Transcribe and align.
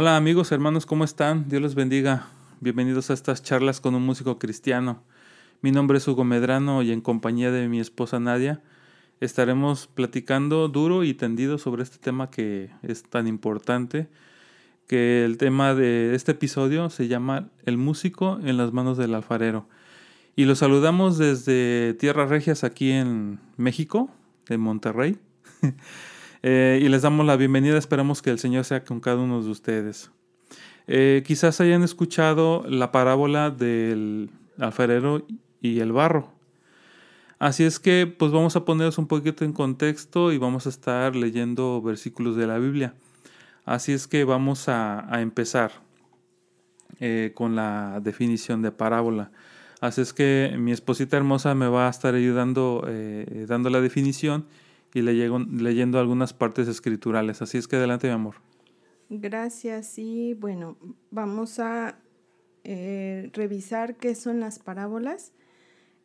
Hola 0.00 0.16
amigos, 0.16 0.52
hermanos, 0.52 0.86
¿cómo 0.86 1.02
están? 1.02 1.48
Dios 1.48 1.60
los 1.60 1.74
bendiga. 1.74 2.28
Bienvenidos 2.60 3.10
a 3.10 3.14
estas 3.14 3.42
charlas 3.42 3.80
con 3.80 3.96
un 3.96 4.06
músico 4.06 4.38
cristiano. 4.38 5.02
Mi 5.60 5.72
nombre 5.72 5.98
es 5.98 6.06
Hugo 6.06 6.22
Medrano 6.22 6.82
y 6.82 6.92
en 6.92 7.00
compañía 7.00 7.50
de 7.50 7.66
mi 7.66 7.80
esposa 7.80 8.20
Nadia 8.20 8.62
estaremos 9.18 9.88
platicando 9.88 10.68
duro 10.68 11.02
y 11.02 11.14
tendido 11.14 11.58
sobre 11.58 11.82
este 11.82 11.98
tema 11.98 12.30
que 12.30 12.70
es 12.84 13.02
tan 13.02 13.26
importante, 13.26 14.06
que 14.86 15.24
el 15.24 15.36
tema 15.36 15.74
de 15.74 16.14
este 16.14 16.30
episodio 16.30 16.90
se 16.90 17.08
llama 17.08 17.48
El 17.64 17.76
músico 17.76 18.38
en 18.44 18.56
las 18.56 18.72
manos 18.72 18.98
del 18.98 19.16
alfarero. 19.16 19.66
Y 20.36 20.44
los 20.44 20.60
saludamos 20.60 21.18
desde 21.18 21.94
Tierras 21.94 22.30
Regias 22.30 22.62
aquí 22.62 22.92
en 22.92 23.40
México, 23.56 24.08
en 24.48 24.60
Monterrey. 24.60 25.18
Eh, 26.42 26.80
y 26.82 26.88
les 26.88 27.02
damos 27.02 27.26
la 27.26 27.36
bienvenida, 27.36 27.78
esperamos 27.78 28.22
que 28.22 28.30
el 28.30 28.38
Señor 28.38 28.64
sea 28.64 28.84
con 28.84 29.00
cada 29.00 29.16
uno 29.16 29.42
de 29.42 29.50
ustedes. 29.50 30.10
Eh, 30.86 31.22
quizás 31.26 31.60
hayan 31.60 31.82
escuchado 31.82 32.64
la 32.68 32.92
parábola 32.92 33.50
del 33.50 34.30
alfarero 34.58 35.26
y 35.60 35.80
el 35.80 35.92
barro. 35.92 36.32
Así 37.40 37.64
es 37.64 37.78
que 37.78 38.06
pues 38.06 38.32
vamos 38.32 38.56
a 38.56 38.64
ponernos 38.64 38.98
un 38.98 39.06
poquito 39.06 39.44
en 39.44 39.52
contexto 39.52 40.32
y 40.32 40.38
vamos 40.38 40.66
a 40.66 40.70
estar 40.70 41.14
leyendo 41.14 41.82
versículos 41.82 42.36
de 42.36 42.46
la 42.46 42.58
Biblia. 42.58 42.94
Así 43.64 43.92
es 43.92 44.06
que 44.06 44.24
vamos 44.24 44.68
a, 44.68 45.06
empezar 45.20 45.72
eh, 47.00 47.32
con 47.34 47.54
la 47.54 48.00
definición 48.02 48.62
de 48.62 48.72
parábola. 48.72 49.30
Así 49.80 50.00
es 50.00 50.12
que 50.12 50.56
mi 50.58 50.72
esposita 50.72 51.16
hermosa 51.16 51.54
me 51.54 51.68
va 51.68 51.86
a 51.86 51.90
estar 51.90 52.14
ayudando 52.14 52.84
dando 53.46 53.70
la 53.70 53.80
definición 53.80 54.46
y 54.94 55.02
leyendo 55.02 55.98
algunas 55.98 56.32
partes 56.32 56.68
escriturales. 56.68 57.42
Así 57.42 57.58
es 57.58 57.68
que 57.68 57.76
adelante, 57.76 58.08
mi 58.08 58.14
amor. 58.14 58.36
Gracias. 59.10 59.98
Y 59.98 60.34
bueno, 60.34 60.76
vamos 61.10 61.58
a 61.58 61.98
eh, 62.64 63.30
revisar 63.32 63.96
qué 63.96 64.14
son 64.14 64.40
las 64.40 64.58
parábolas. 64.58 65.32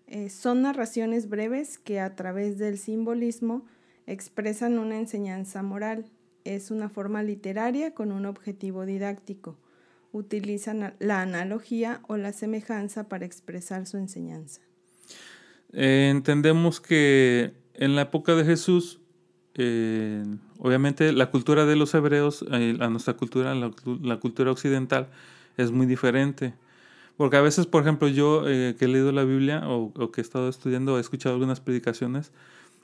Eh, 0.07 0.29
son 0.29 0.61
narraciones 0.61 1.29
breves 1.29 1.77
que 1.77 1.99
a 1.99 2.15
través 2.15 2.57
del 2.57 2.77
simbolismo 2.77 3.65
expresan 4.05 4.79
una 4.79 4.99
enseñanza 4.99 5.63
moral. 5.63 6.05
Es 6.43 6.71
una 6.71 6.89
forma 6.89 7.23
literaria 7.23 7.93
con 7.93 8.11
un 8.11 8.25
objetivo 8.25 8.85
didáctico. 8.85 9.57
Utilizan 10.11 10.93
la 10.99 11.21
analogía 11.21 12.01
o 12.07 12.17
la 12.17 12.33
semejanza 12.33 13.09
para 13.09 13.25
expresar 13.25 13.87
su 13.87 13.97
enseñanza. 13.97 14.61
Eh, 15.71 16.09
entendemos 16.11 16.79
que 16.79 17.53
en 17.75 17.95
la 17.95 18.03
época 18.03 18.35
de 18.35 18.45
Jesús, 18.45 18.99
eh, 19.55 20.23
obviamente 20.57 21.13
la 21.13 21.29
cultura 21.29 21.65
de 21.65 21.75
los 21.75 21.93
hebreos 21.93 22.43
eh, 22.51 22.77
a 22.79 22.89
nuestra 22.89 23.13
cultura, 23.15 23.53
la, 23.55 24.17
cultura 24.17 24.51
occidental, 24.51 25.09
es 25.57 25.71
muy 25.71 25.85
diferente. 25.85 26.53
Porque 27.17 27.37
a 27.37 27.41
veces, 27.41 27.67
por 27.67 27.83
ejemplo, 27.83 28.07
yo 28.07 28.47
eh, 28.47 28.75
que 28.77 28.85
he 28.85 28.87
leído 28.87 29.11
la 29.11 29.23
Biblia 29.23 29.61
o, 29.67 30.11
que 30.11 30.21
he 30.21 30.23
estado 30.23 30.49
estudiando, 30.49 30.97
he 30.97 31.01
escuchado 31.01 31.35
algunas 31.35 31.59
predicaciones 31.59 32.31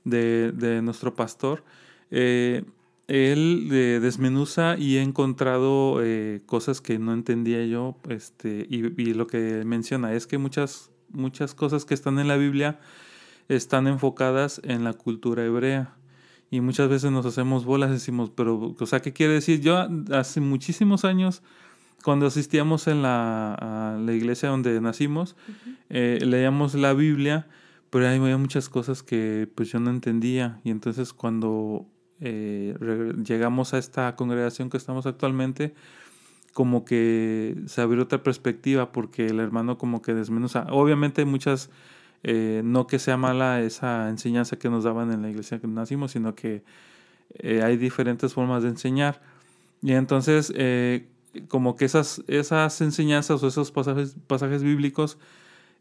de, 0.04 0.82
nuestro 0.84 1.16
pastor, 1.16 1.64
él 2.12 3.68
desmenuza 3.70 4.78
y 4.78 4.98
he 4.98 5.02
encontrado 5.02 6.00
cosas 6.46 6.80
que 6.80 7.00
no 7.00 7.14
entendía 7.14 7.66
yo, 7.66 7.98
este, 8.08 8.68
y, 8.70 9.02
y, 9.02 9.14
lo 9.16 9.26
que 9.26 9.64
menciona 9.66 10.14
es 10.14 10.28
que 10.28 10.38
muchas, 10.38 10.92
muchas 11.10 11.56
cosas 11.56 11.86
que 11.86 11.96
están 11.96 12.20
en 12.20 12.28
la 12.28 12.38
Biblia 12.38 12.80
están 13.50 13.88
enfocadas 13.88 14.62
en 14.64 14.84
la 14.84 14.94
cultura 14.94 15.44
hebrea. 15.44 15.96
Y 16.52 16.62
muchas 16.62 16.90
veces 16.90 17.12
nos 17.12 17.26
hacemos 17.26 17.66
bolas 17.66 17.92
decimos, 17.92 18.32
pero, 18.34 18.76
o 18.80 18.86
sea, 18.86 19.02
¿qué 19.02 19.14
quiere 19.14 19.34
decir? 19.34 19.62
Yo 19.62 19.88
hace 20.12 20.42
muchísimos 20.42 21.06
años, 21.06 21.44
cuando 22.04 22.26
asistíamos 22.26 22.88
en 22.88 23.02
la, 23.02 23.54
a 23.56 23.98
la 23.98 24.14
iglesia 24.14 24.50
donde 24.50 24.80
nacimos, 24.82 25.36
eh, 25.90 26.20
leíamos 26.22 26.74
la 26.74 26.94
Biblia, 26.94 27.48
pero 27.90 28.08
hay 28.08 28.20
muchas 28.20 28.70
cosas 28.70 29.04
que 29.04 29.48
pues 29.54 29.70
yo 29.72 29.80
no 29.80 29.90
entendía. 29.90 30.60
Y 30.64 30.72
entonces 30.72 31.14
cuando 31.14 31.86
eh, 32.20 32.76
llegamos 33.24 33.74
a 33.74 33.78
esta 33.78 34.16
congregación 34.16 34.70
que 34.70 34.78
estamos 34.78 35.06
actualmente, 35.06 35.74
como 36.54 36.84
que 36.84 37.56
se 37.68 37.82
abrió 37.82 38.04
otra 38.04 38.24
perspectiva 38.24 38.92
porque 38.92 39.28
el 39.28 39.40
hermano 39.40 39.78
como 39.78 40.02
que 40.02 40.14
desmenuza. 40.14 40.66
Obviamente 40.72 41.22
hay 41.22 41.28
muchas 41.28 41.70
eh, 42.24 42.62
no 42.66 42.88
que 42.88 43.00
sea 43.00 43.18
mala 43.18 43.62
esa 43.62 44.10
enseñanza 44.10 44.58
que 44.58 44.70
nos 44.70 44.84
daban 44.84 45.12
en 45.12 45.22
la 45.22 45.30
iglesia 45.30 45.60
que 45.60 45.68
nacimos, 45.68 46.12
sino 46.12 46.36
que 46.36 46.64
eh, 47.40 47.62
hay 47.64 47.78
diferentes 47.78 48.34
formas 48.34 48.64
de 48.64 48.70
enseñar. 48.70 49.22
Y 49.82 49.94
entonces, 49.94 50.52
eh, 50.56 51.08
como 51.48 51.76
que 51.76 51.86
esas, 51.86 52.22
esas 52.28 52.82
enseñanzas 52.82 53.42
o 53.44 53.48
esos 53.48 53.72
pasajes, 53.72 54.16
pasajes 54.28 54.64
bíblicos 54.64 55.18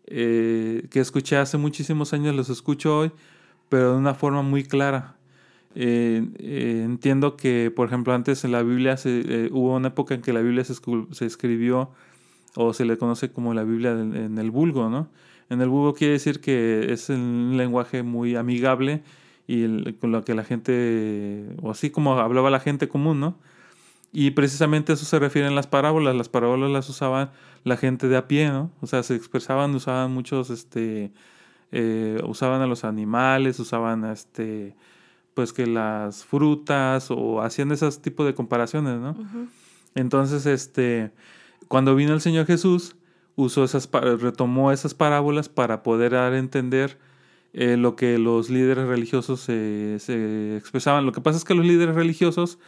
que 0.06 0.88
escuché 0.94 1.36
hace 1.36 1.58
muchísimos 1.58 2.14
años, 2.14 2.34
los 2.34 2.48
escucho 2.48 2.98
hoy, 2.98 3.12
pero 3.68 3.92
de 3.92 3.98
una 3.98 4.14
forma 4.14 4.40
muy 4.40 4.64
clara. 4.64 5.16
entiendo 5.74 7.36
que, 7.36 7.70
por 7.74 7.88
ejemplo, 7.88 8.14
antes 8.14 8.42
en 8.44 8.52
la 8.52 8.62
Biblia 8.62 8.96
hubo 9.50 9.76
una 9.76 9.88
época 9.88 10.14
en 10.14 10.22
que 10.22 10.32
la 10.32 10.40
Biblia 10.40 10.64
se, 10.64 10.74
se, 11.12 11.26
escribió 11.26 11.90
o 12.54 12.72
se 12.72 12.86
le 12.86 12.96
conoce 12.96 13.30
como 13.30 13.52
la 13.52 13.64
Biblia 13.64 13.90
en 13.92 14.38
el 14.38 14.50
vulgo, 14.50 14.88
¿no? 14.88 15.10
En 15.50 15.60
el 15.60 15.68
vulgo 15.68 15.94
quiere 15.94 16.14
decir 16.14 16.40
que 16.40 16.92
es 16.92 17.08
un 17.08 17.54
lenguaje 17.56 18.02
muy 18.02 18.36
amigable 18.36 19.02
y 19.46 19.92
con 19.94 20.12
lo 20.12 20.24
que 20.24 20.34
la 20.34 20.44
gente, 20.44 21.46
o 21.62 21.70
así 21.70 21.90
como 21.90 22.18
hablaba 22.18 22.50
la 22.50 22.60
gente 22.60 22.88
común, 22.88 23.18
¿no? 23.18 23.38
Y 24.12 24.30
precisamente 24.32 24.92
eso 24.92 25.04
se 25.04 25.18
refiere 25.18 25.48
en 25.48 25.54
las 25.54 25.66
parábolas. 25.66 26.14
Las 26.14 26.28
parábolas 26.28 26.70
las 26.70 26.88
usaban 26.88 27.30
la 27.64 27.76
gente 27.76 28.08
de 28.08 28.16
a 28.16 28.26
pie, 28.26 28.48
¿no? 28.48 28.70
O 28.80 28.86
sea, 28.86 29.02
se 29.02 29.14
expresaban, 29.14 29.74
usaban 29.74 30.12
muchos, 30.12 30.50
este, 30.50 31.12
eh, 31.72 32.20
usaban 32.26 32.62
a 32.62 32.66
los 32.66 32.84
animales, 32.84 33.58
usaban, 33.58 34.04
este, 34.04 34.74
pues 35.34 35.52
que 35.52 35.66
las 35.66 36.24
frutas 36.24 37.10
o 37.10 37.42
hacían 37.42 37.70
esos 37.72 38.00
tipos 38.02 38.26
de 38.26 38.34
comparaciones, 38.34 38.98
¿no? 38.98 39.16
Entonces, 39.94 40.46
este, 40.46 41.10
cuando 41.68 41.94
vino 41.94 42.14
el 42.14 42.20
Señor 42.20 42.46
Jesús, 42.46 42.96
usó 43.38 43.64
esas, 43.64 43.88
retomó 43.92 44.72
esas 44.72 44.94
parábolas 44.94 45.48
para 45.48 45.82
poder 45.84 46.12
dar 46.12 46.32
a 46.32 46.38
entender 46.38 46.98
eh, 47.52 47.76
lo 47.76 47.94
que 47.96 48.18
los 48.18 48.50
líderes 48.50 48.88
religiosos 48.88 49.40
se, 49.40 50.56
expresaban. 50.56 51.06
Lo 51.06 51.12
que 51.12 51.20
pasa 51.20 51.38
es 51.38 51.44
que 51.44 51.54
los 51.54 51.64
líderes 51.64 51.94
religiosos 51.94 52.58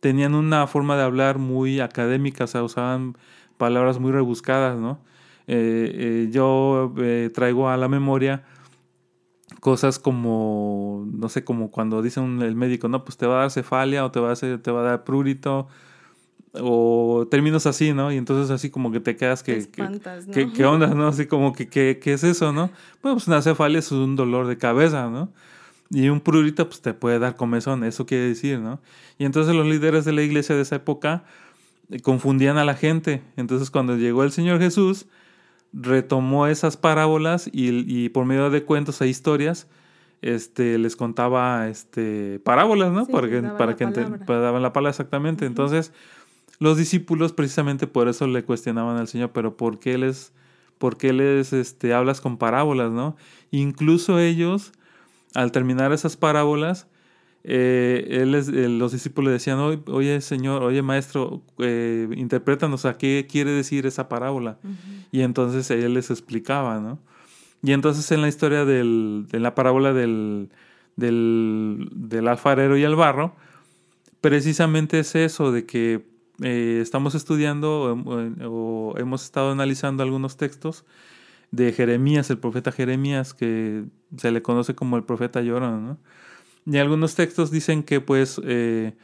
tenían 0.00 0.34
una 0.34 0.66
forma 0.66 0.96
de 0.96 1.04
hablar 1.04 1.38
muy 1.38 1.80
académica, 1.80 2.44
o 2.44 2.46
sea, 2.48 2.64
usaban 2.64 3.16
palabras 3.56 4.00
muy 4.00 4.12
rebuscadas, 4.12 4.78
¿no? 4.78 4.98
Eh, 5.46 6.26
eh, 6.26 6.28
yo 6.32 6.92
traigo 7.32 7.68
a 7.68 7.76
la 7.76 7.88
memoria 7.88 8.44
cosas 9.60 10.00
como, 10.00 11.06
no 11.12 11.28
sé, 11.28 11.44
como 11.44 11.70
cuando 11.70 12.02
dice 12.02 12.20
el 12.20 12.56
médico, 12.56 12.88
no, 12.88 13.04
pues 13.04 13.16
te 13.16 13.26
va 13.26 13.36
a 13.36 13.40
dar 13.42 13.50
cefalia 13.52 14.04
o 14.04 14.10
te 14.10 14.18
va 14.18 14.32
a, 14.32 14.34
te 14.36 14.70
va 14.72 14.80
a 14.80 14.84
dar 14.84 15.04
prurito 15.04 15.68
o 16.60 17.26
términos 17.30 17.66
así, 17.66 17.92
¿no? 17.92 18.12
Y 18.12 18.16
entonces 18.16 18.50
así 18.50 18.70
como 18.70 18.90
que 18.92 19.00
te 19.00 19.16
quedas 19.16 19.42
que... 19.42 19.66
que, 20.32 20.52
¿Qué 20.52 20.64
onda, 20.64 20.88
no? 20.88 21.08
Así 21.08 21.26
como 21.26 21.52
que, 21.52 21.68
¿qué, 21.68 21.98
es 22.04 22.24
eso, 22.24 22.52
no? 22.52 22.70
Bueno, 23.02 23.16
pues 23.16 23.26
una 23.28 23.42
cefalia 23.42 23.78
es 23.78 23.92
un 23.92 24.16
dolor 24.16 24.46
de 24.46 24.58
cabeza, 24.58 25.08
¿no? 25.08 25.30
Y 25.90 26.08
un 26.08 26.20
prurito 26.20 26.66
pues 26.68 26.80
te 26.80 26.94
puede 26.94 27.18
dar 27.18 27.36
comezón, 27.36 27.84
eso 27.84 28.06
quiere 28.06 28.28
decir, 28.28 28.58
¿no? 28.58 28.80
Y 29.18 29.24
entonces 29.24 29.54
los 29.54 29.66
líderes 29.66 30.04
de 30.04 30.12
la 30.12 30.22
iglesia 30.22 30.56
de 30.56 30.62
esa 30.62 30.76
época 30.76 31.24
eh, 31.90 32.00
confundían 32.00 32.58
a 32.58 32.64
la 32.64 32.74
gente. 32.74 33.22
Entonces 33.36 33.70
cuando 33.70 33.96
llegó 33.96 34.24
el 34.24 34.32
Señor 34.32 34.58
Jesús, 34.58 35.06
retomó 35.72 36.46
esas 36.46 36.76
parábolas 36.76 37.48
y, 37.52 38.08
por 38.10 38.24
medio 38.24 38.50
de 38.50 38.64
cuentos 38.64 39.00
e 39.00 39.08
historias, 39.08 39.68
este, 40.22 40.78
les 40.78 40.96
contaba 40.96 41.68
este, 41.68 42.40
parábolas, 42.40 42.92
¿no? 42.92 43.06
para 43.06 43.28
que, 43.28 43.42
para 43.42 43.76
que 43.76 43.84
daban 44.26 44.62
la 44.62 44.72
palabra 44.72 44.90
exactamente. 44.90 45.46
Entonces, 45.46 45.92
los 46.58 46.78
discípulos 46.78 47.32
precisamente 47.32 47.86
por 47.86 48.08
eso 48.08 48.26
le 48.26 48.44
cuestionaban 48.44 48.96
al 48.96 49.08
Señor, 49.08 49.30
pero 49.32 49.56
¿por 49.56 49.78
qué 49.78 49.98
les, 49.98 50.32
por 50.78 50.96
qué 50.96 51.12
les 51.12 51.52
este, 51.52 51.92
hablas 51.92 52.20
con 52.20 52.38
parábolas, 52.38 52.90
no? 52.90 53.16
Incluso 53.50 54.18
ellos, 54.18 54.72
al 55.34 55.52
terminar 55.52 55.92
esas 55.92 56.16
parábolas, 56.16 56.88
eh, 57.44 58.08
él 58.22 58.34
eh, 58.34 58.68
los 58.68 58.92
discípulos 58.92 59.28
le 59.28 59.32
decían, 59.34 59.58
oye 59.86 60.20
Señor, 60.20 60.62
oye 60.64 60.82
Maestro, 60.82 61.42
eh, 61.58 62.08
interprétanos 62.16 62.84
a 62.86 62.98
qué 62.98 63.26
quiere 63.30 63.52
decir 63.52 63.86
esa 63.86 64.08
parábola. 64.08 64.58
Y 65.12 65.20
entonces 65.20 65.70
él 65.70 65.94
les 65.94 66.10
explicaba, 66.10 66.80
¿no? 66.80 66.98
Y 67.62 67.72
entonces 67.72 68.10
en 68.10 68.22
la 68.22 68.28
historia 68.28 68.64
del, 68.64 69.26
de 69.30 69.40
la 69.40 69.54
parábola 69.54 69.92
del, 69.92 70.50
del, 70.96 71.88
del 71.92 72.28
alfarero 72.28 72.76
y 72.76 72.82
el 72.82 72.96
barro, 72.96 73.36
precisamente 74.20 74.98
es 74.98 75.14
eso, 75.14 75.52
de 75.52 75.66
que 75.66 76.15
eh, 76.42 76.80
estamos 76.82 77.14
estudiando 77.14 77.94
o, 78.44 78.94
hemos 78.98 79.24
estado 79.24 79.52
analizando 79.52 80.02
algunos 80.02 80.36
textos 80.36 80.84
de 81.50 81.72
Jeremías, 81.72 82.28
el 82.30 82.38
profeta 82.38 82.72
Jeremías, 82.72 83.32
que 83.32 83.84
se 84.16 84.30
le 84.30 84.42
conoce 84.42 84.74
como 84.74 84.96
el 84.96 85.04
profeta 85.04 85.40
llorón. 85.40 85.98
Y 86.66 86.78
algunos 86.78 87.14
textos 87.14 87.50
dicen 87.50 87.82
que 87.82 88.00
pues 88.00 88.40
eh, 88.44 88.94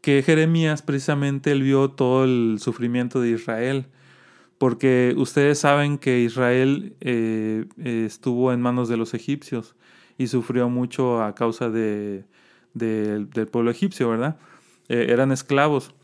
que 0.00 0.22
Jeremías 0.22 0.82
precisamente 0.82 1.52
él 1.52 1.62
vio 1.62 1.90
todo 1.90 2.24
el 2.24 2.58
sufrimiento 2.60 3.20
de 3.20 3.30
Israel, 3.30 3.86
porque 4.58 5.14
ustedes 5.16 5.58
saben 5.58 5.98
que 5.98 6.20
Israel 6.20 6.94
eh, 7.00 7.66
estuvo 7.76 8.52
en 8.52 8.60
manos 8.62 8.88
de 8.88 8.96
los 8.96 9.14
egipcios 9.14 9.74
y 10.18 10.28
sufrió 10.28 10.68
mucho 10.68 11.22
a 11.22 11.34
causa 11.34 11.70
de, 11.70 12.24
del 12.74 13.48
pueblo 13.50 13.70
egipcio, 13.70 14.08
¿verdad? 14.10 14.38
Eran 14.88 15.32
esclavos. 15.32 15.94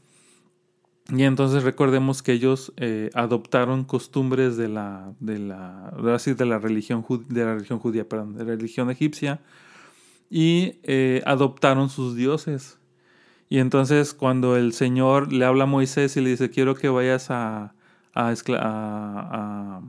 Y 1.08 1.23
entonces 1.23 1.62
recordemos 1.62 2.23
que 2.23 2.32
ellos 2.32 2.73
eh, 2.76 3.11
adoptaron 3.14 3.85
costumbres 3.85 4.56
de 4.56 4.69
la, 4.69 5.12
de 5.20 5.38
la, 5.38 5.93
de 5.97 6.47
la 6.47 6.58
religión, 6.58 7.05
de 7.29 7.44
la 7.44 7.55
religión 7.55 7.79
judía, 7.79 8.08
perdón, 8.08 8.35
de 8.35 8.44
la 8.44 8.50
religión 8.50 8.91
egipcia, 8.91 9.41
y 10.29 10.75
adoptaron 11.25 11.88
sus 11.91 12.17
dioses. 12.17 12.81
Y 13.49 13.58
entonces 13.58 14.14
cuando 14.14 14.56
el 14.56 14.73
Señor 14.73 15.32
le 15.32 15.44
habla 15.44 15.64
a 15.64 15.67
Moisés 15.69 16.17
y 16.17 16.20
le 16.20 16.31
dice, 16.31 16.50
quiero 16.50 16.75
que 16.75 16.88
vayas 16.88 17.31
a, 17.31 17.75
a, 18.12 18.35
a, 18.49 19.81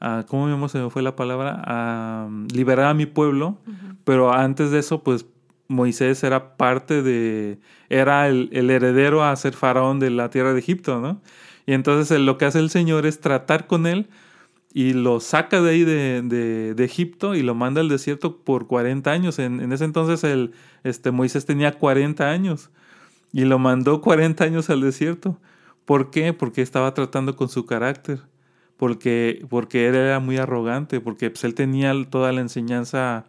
a 0.00 0.24
¿cómo 0.28 0.68
se 0.68 0.78
me 0.78 0.90
fue 0.90 1.02
la 1.02 1.16
palabra? 1.16 1.60
A 1.64 2.28
liberar 2.54 2.86
a 2.86 2.94
mi 2.94 3.06
pueblo, 3.06 3.58
pero 4.04 4.32
antes 4.32 4.70
de 4.70 4.78
eso, 4.78 5.02
pues 5.02 5.26
Moisés 5.68 6.24
era 6.24 6.56
parte 6.56 7.02
de, 7.02 7.58
era 7.90 8.28
el, 8.28 8.48
heredero 8.52 9.22
a 9.22 9.36
ser 9.36 9.54
faraón 9.54 10.00
de 10.00 10.10
la 10.10 10.30
tierra 10.30 10.54
de 10.54 10.60
Egipto, 10.60 11.00
¿no? 11.00 11.20
Y 11.66 11.74
entonces 11.74 12.18
lo 12.18 12.38
que 12.38 12.46
hace 12.46 12.58
el 12.58 12.70
Señor 12.70 13.04
es 13.06 13.20
tratar 13.20 13.66
con 13.66 13.86
él 13.86 14.08
y 14.72 14.94
lo 14.94 15.20
saca 15.20 15.60
de 15.60 15.70
ahí 15.70 15.84
de, 15.84 16.74
Egipto 16.78 17.34
y 17.34 17.42
lo 17.42 17.54
manda 17.54 17.82
al 17.82 17.88
desierto 17.88 18.38
por 18.38 18.66
40 18.66 19.10
años. 19.10 19.38
En, 19.38 19.60
en, 19.60 19.72
ese 19.72 19.84
entonces 19.84 20.24
el, 20.24 20.52
este, 20.84 21.10
Moisés 21.10 21.44
tenía 21.44 21.72
40 21.72 22.30
años 22.30 22.70
y 23.32 23.44
lo 23.44 23.58
mandó 23.58 24.00
40 24.00 24.44
años 24.44 24.70
al 24.70 24.80
desierto. 24.80 25.38
¿Por 25.84 26.10
qué? 26.10 26.32
Porque 26.32 26.62
estaba 26.62 26.94
tratando 26.94 27.36
con 27.36 27.48
su 27.48 27.66
carácter, 27.66 28.20
porque, 28.76 29.44
porque 29.48 29.88
él 29.88 29.94
era 29.94 30.20
muy 30.20 30.38
arrogante, 30.38 31.00
porque 31.00 31.30
pues, 31.30 31.44
él 31.44 31.54
tenía 31.54 31.92
toda 32.10 32.32
la 32.32 32.40
enseñanza 32.40 33.26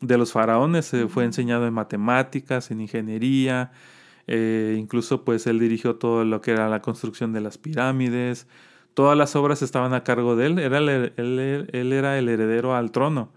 de 0.00 0.18
los 0.18 0.32
faraones, 0.32 0.86
se 0.86 1.08
fue 1.08 1.24
enseñado 1.24 1.66
en 1.66 1.74
matemáticas, 1.74 2.70
en 2.70 2.80
ingeniería, 2.80 3.72
eh, 4.26 4.76
incluso 4.78 5.24
pues 5.24 5.46
él 5.46 5.58
dirigió 5.58 5.96
todo 5.96 6.24
lo 6.24 6.40
que 6.40 6.52
era 6.52 6.68
la 6.68 6.82
construcción 6.82 7.32
de 7.32 7.40
las 7.40 7.58
pirámides, 7.58 8.46
todas 8.94 9.16
las 9.16 9.36
obras 9.36 9.62
estaban 9.62 9.94
a 9.94 10.04
cargo 10.04 10.36
de 10.36 10.46
él, 10.46 10.58
era 10.58 10.78
él, 10.78 11.12
él, 11.16 11.92
era 11.92 12.18
el 12.18 12.28
heredero 12.28 12.74
al 12.74 12.90
trono. 12.92 13.32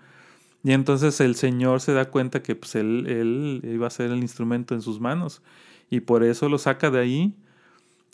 Y 0.64 0.72
entonces 0.72 1.20
el 1.20 1.36
Señor 1.36 1.82
se 1.82 1.94
da 1.94 2.10
cuenta 2.10 2.42
que 2.42 2.56
pues, 2.56 2.76
él, 2.76 3.06
él, 3.08 3.62
iba 3.64 3.88
a 3.88 3.90
ser 3.90 4.12
el 4.12 4.20
instrumento 4.20 4.74
en 4.74 4.82
sus 4.82 5.00
manos. 5.02 5.42
Y 5.90 6.02
por 6.02 6.24
eso 6.24 6.48
lo 6.48 6.58
saca 6.58 6.90
de 6.90 7.00
ahí 7.00 7.36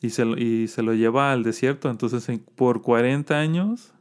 y 0.02 0.10
se, 0.10 0.26
y 0.26 0.68
se 0.68 0.82
lo 0.82 0.94
lleva 0.94 1.32
al 1.32 1.44
desierto. 1.44 1.90
Entonces 1.90 2.28
por 2.56 2.82
40 2.82 3.38
años 3.38 3.94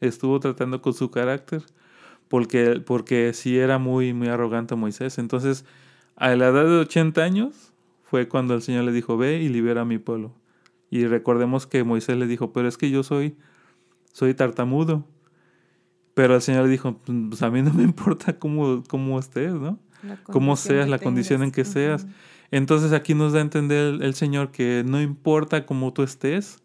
estuvo 0.00 0.40
tratando 0.40 0.82
con 0.82 0.92
su 0.92 1.10
carácter. 1.10 1.62
Porque, 2.28 2.82
porque 2.84 3.32
sí 3.32 3.58
era 3.58 3.78
muy, 3.78 4.12
muy 4.12 4.28
arrogante 4.28 4.74
Moisés. 4.74 5.18
Entonces, 5.18 5.64
a 6.16 6.34
la 6.34 6.48
edad 6.48 6.64
de 6.64 6.78
80 6.78 7.22
años 7.22 7.72
fue 8.02 8.28
cuando 8.28 8.54
el 8.54 8.62
Señor 8.62 8.84
le 8.84 8.92
dijo, 8.92 9.16
ve 9.16 9.42
y 9.42 9.48
libera 9.48 9.82
a 9.82 9.84
mi 9.84 9.98
pueblo. 9.98 10.34
Y 10.90 11.06
recordemos 11.06 11.66
que 11.66 11.84
Moisés 11.84 12.16
le 12.16 12.26
dijo, 12.26 12.52
pero 12.52 12.68
es 12.68 12.78
que 12.78 12.90
yo 12.90 13.02
soy, 13.02 13.36
soy 14.12 14.34
tartamudo. 14.34 15.04
Pero 16.14 16.34
el 16.34 16.42
Señor 16.42 16.64
le 16.64 16.70
dijo, 16.70 16.98
pues 17.04 17.42
a 17.42 17.50
mí 17.50 17.62
no 17.62 17.72
me 17.72 17.82
importa 17.84 18.38
cómo, 18.38 18.82
cómo 18.88 19.18
estés, 19.18 19.52
¿no? 19.52 19.78
Cómo 20.24 20.56
seas, 20.56 20.88
la 20.88 20.98
condición 20.98 21.42
en 21.42 21.50
que 21.50 21.64
seas. 21.64 22.06
Entonces 22.50 22.92
aquí 22.92 23.14
nos 23.14 23.32
da 23.32 23.40
a 23.40 23.42
entender 23.42 24.02
el, 24.02 24.14
Señor 24.14 24.50
que 24.50 24.84
no 24.86 25.00
importa 25.00 25.66
cómo 25.66 25.92
tú 25.92 26.02
estés, 26.02 26.62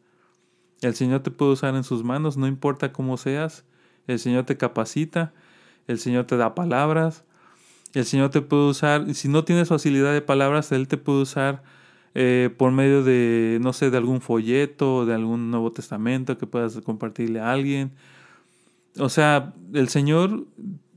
el 0.81 0.95
Señor 0.95 1.21
te 1.21 1.31
puede 1.31 1.53
usar 1.53 1.75
en 1.75 1.83
sus 1.83 2.03
manos, 2.03 2.37
no 2.37 2.47
importa 2.47 2.91
cómo 2.91 3.17
seas, 3.17 3.65
el 4.07 4.19
Señor 4.19 4.45
te 4.45 4.57
capacita, 4.57 5.33
el 5.87 5.99
Señor 5.99 6.25
te 6.25 6.37
da 6.37 6.55
palabras, 6.55 7.23
el 7.93 8.05
Señor 8.05 8.29
te 8.29 8.41
puede 8.41 8.69
usar, 8.69 9.13
si 9.13 9.27
no 9.27 9.43
tienes 9.43 9.69
facilidad 9.69 10.13
de 10.13 10.21
palabras, 10.21 10.71
Él 10.71 10.87
te 10.87 10.97
puede 10.97 11.21
usar 11.21 11.63
eh, 12.13 12.49
por 12.57 12.71
medio 12.71 13.03
de, 13.03 13.59
no 13.61 13.73
sé, 13.73 13.89
de 13.89 13.97
algún 13.97 14.21
folleto, 14.21 15.05
de 15.05 15.13
algún 15.13 15.51
Nuevo 15.51 15.71
Testamento 15.71 16.37
que 16.37 16.47
puedas 16.47 16.79
compartirle 16.81 17.39
a 17.39 17.51
alguien. 17.51 17.91
O 18.97 19.09
sea, 19.09 19.53
el 19.73 19.89
Señor 19.89 20.45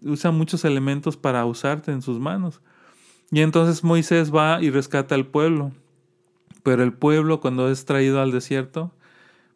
usa 0.03 0.31
muchos 0.31 0.65
elementos 0.65 1.17
para 1.17 1.45
usarte 1.47 1.93
en 1.93 2.03
sus 2.03 2.19
manos. 2.19 2.61
Y 3.31 3.41
entonces 3.41 3.83
Moisés 3.83 4.35
va 4.35 4.63
y 4.63 4.71
rescata 4.71 5.15
al 5.15 5.27
pueblo. 5.27 5.73
Pero 6.63 6.83
el 6.83 6.93
pueblo, 6.93 7.41
cuando 7.41 7.71
es 7.71 7.85
traído 7.85 8.21
al 8.21 8.33
desierto, 8.33 8.93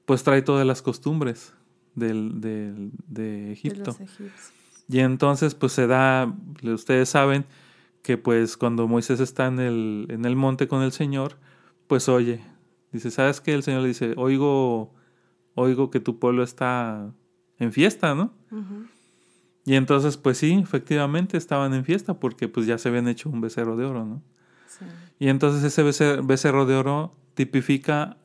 pues 0.05 0.23
trae 0.25 0.43
todas 0.43 0.67
las 0.67 0.83
costumbres 0.83 1.55
del, 1.95 2.41
de 2.41 3.53
Egipto. 3.53 3.97
Y 4.89 5.01
entonces, 5.01 5.55
pues 5.55 5.73
se 5.73 5.87
da, 5.87 6.35
ustedes 6.63 7.11
saben 7.11 7.45
que 8.03 8.17
pues 8.17 8.57
cuando 8.57 8.89
Moisés 8.89 9.21
está 9.21 9.47
en 9.47 9.61
el, 9.61 10.07
en 10.09 10.25
el 10.25 10.35
monte 10.35 10.67
con 10.67 10.83
el 10.83 10.93
Señor, 10.93 11.37
pues 11.87 12.09
oye, 12.09 12.41
dice, 12.91 13.11
¿sabes 13.11 13.43
qué? 13.43 13.53
El 13.53 13.63
Señor 13.63 13.83
le 13.83 13.89
dice, 13.89 14.15
oigo, 14.17 14.95
oigo 15.55 15.91
que 15.91 16.01
tu 16.01 16.19
pueblo 16.19 16.43
está 16.43 17.13
en 17.59 17.73
fiesta, 17.73 18.15
¿no? 18.15 18.33
Y 19.67 19.75
entonces, 19.75 20.17
pues 20.17 20.39
sí, 20.39 20.55
efectivamente 20.55 21.37
estaban 21.37 21.75
en 21.75 21.85
fiesta 21.85 22.19
porque 22.19 22.49
pues 22.49 22.67
ya 22.67 22.79
se 22.79 22.89
habían 22.89 23.09
hecho 23.09 23.29
un 23.29 23.43
becerro 23.43 23.77
de 23.77 23.85
oro, 23.85 24.07
¿no? 24.07 24.23
Sí. 24.67 24.87
Y 25.19 25.29
entonces 25.29 25.65
ese 25.65 26.23
becerro 26.23 26.65
de 26.65 26.77
oro 26.77 27.15
tipifica 27.35 28.17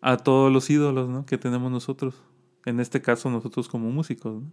a 0.00 0.16
todos 0.18 0.52
los 0.52 0.70
ídolos, 0.70 1.08
¿no? 1.08 1.26
Que 1.26 1.38
tenemos 1.38 1.72
nosotros. 1.72 2.22
En 2.66 2.78
este 2.78 3.02
caso, 3.02 3.30
nosotros 3.30 3.68
como 3.68 3.90
músicos, 3.90 4.42
¿no? 4.42 4.52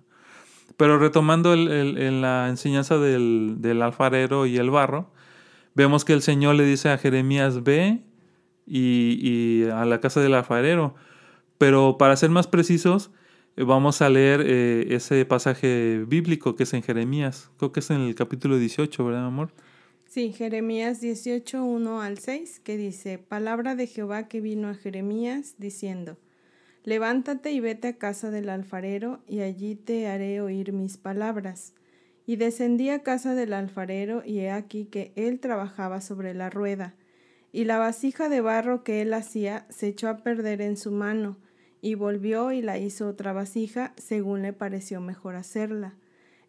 Pero 0.77 0.97
retomando 0.97 1.53
el, 1.53 2.21
la 2.21 2.49
enseñanza 2.49 2.97
del, 2.97 3.55
del 3.59 3.81
alfarero 3.81 4.45
y 4.45 4.57
el 4.57 4.69
barro, 4.69 5.11
vemos 5.75 6.05
que 6.05 6.13
el 6.13 6.21
Señor 6.21 6.55
le 6.55 6.65
dice 6.65 6.89
a 6.89 6.97
Jeremías, 6.97 7.63
ve 7.63 8.01
y, 8.65 9.63
a 9.65 9.85
la 9.85 9.99
casa 9.99 10.21
del 10.21 10.33
alfarero. 10.33 10.95
Pero 11.57 11.97
para 11.97 12.15
ser 12.15 12.29
más 12.29 12.47
precisos, 12.47 13.11
eh, 13.57 13.63
vamos 13.63 14.01
a 14.01 14.09
leer 14.09 14.43
eh, 14.45 14.87
ese 14.89 15.25
pasaje 15.25 16.05
bíblico 16.07 16.55
que 16.55 16.63
es 16.63 16.73
en 16.73 16.83
Jeremías. 16.83 17.49
Creo 17.57 17.71
que 17.71 17.81
es 17.81 17.89
en 17.89 18.01
el 18.01 18.15
capítulo 18.15 18.57
18, 18.57 19.05
¿verdad, 19.05 19.25
amor? 19.25 19.51
Sí, 20.05 20.33
Jeremías 20.33 21.01
18, 21.01 21.63
1 21.63 22.01
al 22.01 22.17
6, 22.17 22.61
que 22.61 22.77
dice, 22.77 23.19
Palabra 23.19 23.75
de 23.75 23.85
Jehová 23.87 24.27
que 24.27 24.41
vino 24.41 24.69
a 24.69 24.73
Jeremías, 24.73 25.55
diciendo, 25.59 26.17
Levántate 26.83 27.51
y 27.51 27.59
vete 27.59 27.87
a 27.89 27.97
casa 27.97 28.31
del 28.31 28.49
alfarero, 28.49 29.21
y 29.27 29.41
allí 29.41 29.75
te 29.75 30.07
haré 30.07 30.41
oír 30.41 30.73
mis 30.73 30.97
palabras. 30.97 31.73
Y 32.25 32.35
descendí 32.35 32.89
a 32.89 33.03
casa 33.03 33.35
del 33.35 33.53
alfarero, 33.53 34.23
y 34.25 34.39
he 34.39 34.51
aquí 34.51 34.85
que 34.85 35.11
él 35.15 35.39
trabajaba 35.39 36.01
sobre 36.01 36.33
la 36.33 36.49
rueda 36.49 36.95
y 37.51 37.65
la 37.65 37.77
vasija 37.77 38.29
de 38.29 38.41
barro 38.41 38.83
que 38.83 39.01
él 39.01 39.13
hacía 39.13 39.65
se 39.69 39.87
echó 39.87 40.07
a 40.09 40.17
perder 40.17 40.61
en 40.61 40.77
su 40.77 40.91
mano, 40.91 41.37
y 41.81 41.95
volvió 41.95 42.51
y 42.51 42.61
la 42.61 42.77
hizo 42.77 43.07
otra 43.07 43.31
vasija, 43.31 43.93
según 43.97 44.41
le 44.41 44.53
pareció 44.53 44.99
mejor 45.01 45.35
hacerla. 45.35 45.95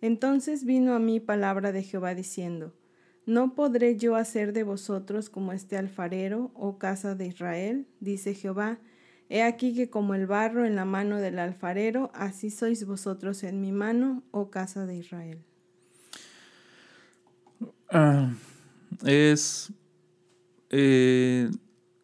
Entonces 0.00 0.64
vino 0.64 0.94
a 0.94 0.98
mí 0.98 1.20
palabra 1.20 1.72
de 1.72 1.82
Jehová 1.82 2.14
diciendo, 2.14 2.74
¿No 3.26 3.54
podré 3.54 3.96
yo 3.96 4.16
hacer 4.16 4.52
de 4.52 4.64
vosotros 4.64 5.30
como 5.30 5.52
este 5.52 5.76
alfarero, 5.76 6.50
oh 6.54 6.78
casa 6.78 7.14
de 7.14 7.26
Israel? 7.26 7.86
dice 8.00 8.34
Jehová. 8.34 8.80
He 9.30 9.42
aquí 9.42 9.74
que 9.74 9.88
como 9.88 10.14
el 10.14 10.26
barro 10.26 10.66
en 10.66 10.76
la 10.76 10.84
mano 10.84 11.16
del 11.16 11.38
alfarero, 11.38 12.10
así 12.12 12.50
sois 12.50 12.84
vosotros 12.84 13.42
en 13.44 13.60
mi 13.60 13.72
mano, 13.72 14.22
oh 14.32 14.50
casa 14.50 14.84
de 14.86 14.96
Israel. 14.96 15.38
Ah, 17.88 18.32
es 19.04 19.72
eh, 20.70 21.48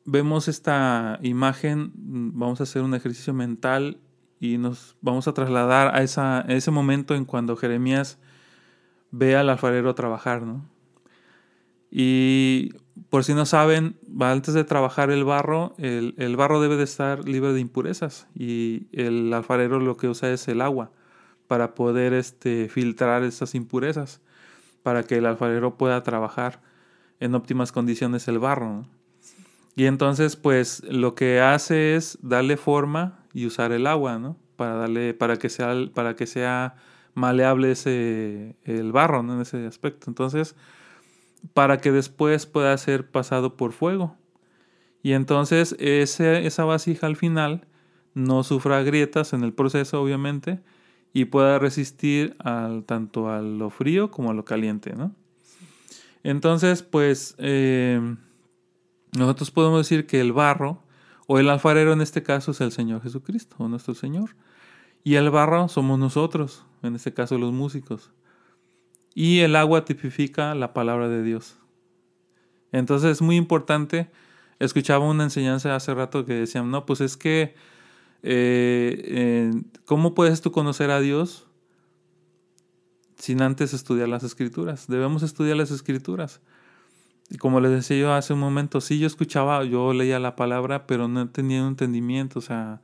vemos 0.05 0.49
esta 0.49 1.19
imagen, 1.23 1.93
vamos 1.95 2.61
a 2.61 2.63
hacer 2.63 2.83
un 2.83 2.95
ejercicio 2.95 3.35
mental 3.35 3.99
y 4.39 4.59
nos 4.59 4.97
vamos 5.01 5.27
a 5.29 5.35
trasladar 5.35 5.95
a, 5.95 6.45
ese 6.49 6.71
momento 6.71 7.15
en 7.15 7.25
cuando 7.25 7.57
Jeremías 7.57 8.19
ve 9.11 9.37
al 9.37 9.51
alfarero 9.51 9.95
trabajar, 9.95 10.43
¿no? 10.43 10.65
Y 11.91 12.75
por 13.11 13.25
si 13.25 13.35
no 13.35 13.47
saben, 13.47 13.97
antes 14.21 14.55
de 14.55 14.65
trabajar 14.65 15.11
el 15.11 15.25
barro, 15.25 15.75
el, 15.79 16.15
el, 16.19 16.37
barro 16.37 16.61
debe 16.61 16.77
de 16.77 16.85
estar 16.85 17.29
libre 17.29 17.53
de 17.53 17.61
impurezas 17.61 18.27
y 18.35 18.89
el 18.93 19.33
alfarero 19.33 19.79
lo 19.79 19.97
que 19.97 20.09
usa 20.09 20.31
es 20.31 20.49
el 20.49 20.61
agua 20.61 20.91
para 21.47 21.75
poder 21.75 22.13
este, 22.13 22.69
filtrar 22.69 23.23
esas 23.23 23.55
impurezas, 23.55 24.21
para 24.83 25.05
que 25.05 25.17
el 25.17 25.27
alfarero 25.27 25.77
pueda 25.77 26.03
trabajar 26.03 26.61
en 27.21 27.35
óptimas 27.35 27.73
condiciones 27.73 28.29
el 28.29 28.39
barro. 28.39 28.87
Y 29.75 29.87
entonces, 29.87 30.37
pues 30.37 30.83
lo 30.85 31.15
que 31.15 31.41
hace 31.41 31.97
es 31.97 32.19
darle 32.23 32.57
forma 32.57 33.21
y 33.33 33.47
usar 33.47 33.73
el 33.73 33.87
agua, 33.87 34.19
¿no? 34.19 34.37
Para 34.57 34.75
darle, 34.75 35.13
para 35.15 35.37
que 35.37 35.51
sea, 35.51 35.75
para 35.95 36.17
que 36.17 36.27
sea 36.27 36.77
maleable 37.15 37.73
ese, 37.73 38.57
el 38.65 38.93
barro, 38.93 39.23
¿no? 39.23 39.35
En 39.35 39.43
ese 39.43 39.67
aspecto. 39.67 40.11
Entonces, 40.11 40.57
para 41.55 41.79
que 41.79 41.93
después 41.93 42.47
pueda 42.47 42.77
ser 42.79 43.11
pasado 43.11 43.57
por 43.57 43.73
fuego. 43.73 44.17
Y 45.03 45.13
entonces 45.13 45.77
ese, 45.79 46.47
esa 46.47 46.65
vasija 46.65 47.07
al 47.07 47.17
final 47.17 47.67
no 48.15 48.43
sufra 48.43 48.83
grietas 48.83 49.33
en 49.33 49.45
el 49.45 49.53
proceso, 49.53 50.01
obviamente, 50.03 50.61
y 51.13 51.27
pueda 51.27 51.59
resistir 51.59 52.35
al, 52.39 52.85
tanto 52.85 53.31
a 53.31 53.41
lo 53.41 53.71
frío 53.71 54.11
como 54.11 54.31
a 54.31 54.35
lo 54.35 54.45
caliente, 54.45 54.95
¿no? 54.95 55.15
Entonces, 56.23 56.83
pues, 56.83 57.37
eh, 57.39 58.01
nosotros 59.17 59.51
podemos 59.51 59.79
decir 59.79 60.07
que 60.07 60.21
el 60.21 60.33
barro, 60.33 60.83
o 61.27 61.39
el 61.39 61.49
alfarero 61.49 61.93
en 61.93 62.01
este 62.01 62.23
caso, 62.23 62.51
es 62.51 62.61
el 62.61 62.73
Señor 62.73 63.03
Jesucristo, 63.03 63.57
o 63.59 63.69
nuestro 63.69 63.95
Señor. 63.95 64.31
Y 65.05 65.15
el 65.15 65.31
barro 65.31 65.69
somos 65.69 65.99
nosotros, 65.99 66.65
en 66.83 66.97
este 66.97 67.15
caso 67.15 67.39
los 67.39 67.53
músicos. 67.53 68.11
Y 69.17 69.39
el 69.39 69.57
agua 69.57 69.87
tipifica 69.87 70.55
la 70.55 70.75
palabra 70.75 71.09
de 71.09 71.23
Dios. 71.23 71.57
Entonces 72.71 73.13
es 73.13 73.23
muy 73.23 73.37
importante. 73.37 74.11
Escuchaba 74.59 75.09
una 75.09 75.25
enseñanza 75.25 75.75
hace 75.75 75.95
rato 75.95 76.27
que 76.27 76.35
decían, 76.35 76.71
no, 76.71 76.85
pues 76.85 77.01
es 77.01 77.17
que, 77.17 77.55
eh, 78.23 79.55
¿cómo 79.87 80.15
puedes 80.15 80.43
tú 80.43 80.53
conocer 80.53 80.91
a 80.91 81.01
Dios 81.01 81.47
sin 83.17 83.41
antes 83.41 83.73
estudiar 83.73 84.09
las 84.09 84.23
escrituras? 84.23 84.87
Debemos 84.87 85.23
estudiar 85.23 85.57
las 85.57 85.71
escrituras. 85.71 86.43
Y 87.31 87.39
como 87.39 87.61
les 87.61 87.71
decía 87.71 87.97
yo 87.97 88.13
hace 88.13 88.35
un 88.35 88.41
momento, 88.41 88.83
sí, 88.83 88.99
yo 88.99 89.07
escuchaba, 89.07 89.65
yo 89.65 89.95
leía 89.95 90.19
la 90.19 90.37
palabra, 90.37 90.87
pero 90.87 91.09
no 91.09 91.27
tenía 91.31 91.63
un 91.63 91.69
entendimiento, 91.69 92.41
o 92.41 92.43
sea, 92.43 92.83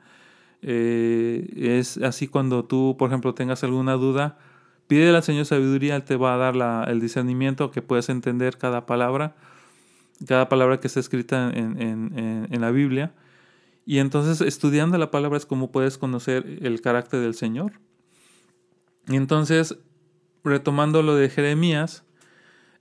eh, 0.63 1.53
es 1.57 1.99
así 1.99 2.27
cuando 2.27 2.65
tú, 2.65 2.97
por 2.99 3.11
ejemplo, 3.11 3.35
tengas 3.35 3.63
alguna 3.65 3.93
duda, 3.97 4.39
pide 4.93 5.09
al 5.09 5.23
Señor 5.23 5.47
sabiduría, 5.47 5.97
Él 5.97 6.03
te 6.03 6.17
va 6.17 6.35
a 6.35 6.37
dar 6.37 6.87
el 6.91 7.01
discernimiento 7.01 7.71
que 7.71 7.81
puedes 7.81 8.11
entender 8.11 8.59
cada 8.59 8.85
palabra, 8.85 9.35
cada 10.29 10.51
palabra 10.51 10.81
que 10.81 10.87
está 10.87 11.01
escrita 11.01 11.51
en, 11.51 12.61
la 12.61 12.71
Biblia. 12.71 13.15
Y 13.87 14.01
entonces 14.01 14.47
estudiando 14.47 14.99
la 14.99 15.11
palabra 15.11 15.39
es 15.39 15.47
como 15.47 15.73
puedes 15.73 15.97
conocer 15.97 16.59
el 16.61 16.83
carácter 16.83 17.21
del 17.21 17.33
Señor. 17.33 17.73
Y 19.09 19.17
entonces, 19.17 19.79
retomando 20.45 21.03
lo 21.03 21.17
de 21.17 21.31
Jeremías, 21.31 22.05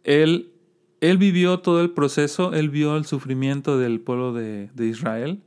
él, 0.03 0.51
vivió 0.99 1.59
todo 1.59 1.79
el 1.79 1.91
proceso, 1.91 2.51
él 2.51 2.69
vio 2.69 2.97
el 2.97 3.05
sufrimiento 3.05 3.77
del 3.77 4.01
pueblo 4.01 4.33
de, 4.33 4.69
Israel 4.77 5.41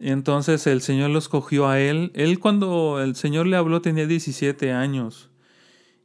entonces 0.00 0.66
el 0.66 0.80
Señor 0.80 1.10
lo 1.10 1.20
escogió 1.20 1.68
a 1.68 1.78
él. 1.78 2.10
Él 2.14 2.40
cuando 2.40 3.00
el 3.00 3.14
Señor 3.14 3.46
le 3.46 3.56
habló 3.56 3.80
tenía 3.82 4.08
17 4.08 4.72
años. 4.72 5.30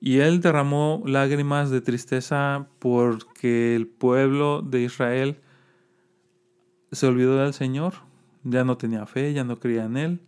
Y 0.06 0.20
él 0.20 0.40
derramó 0.40 1.02
lágrimas 1.04 1.72
de 1.72 1.82
tristeza 1.82 2.68
porque 2.78 3.76
el 3.76 3.88
pueblo 3.88 4.62
de 4.62 4.84
Israel 4.84 5.40
se 6.92 7.08
olvidó 7.08 7.38
del 7.38 7.56
Señor. 7.56 7.96
Ya 8.44 8.64
no 8.64 8.78
tenía 8.78 9.08
fe, 9.08 9.34
ya 9.34 9.44
no 9.44 9.60
creía 9.60 9.86
en 9.86 9.98
él. 9.98 10.20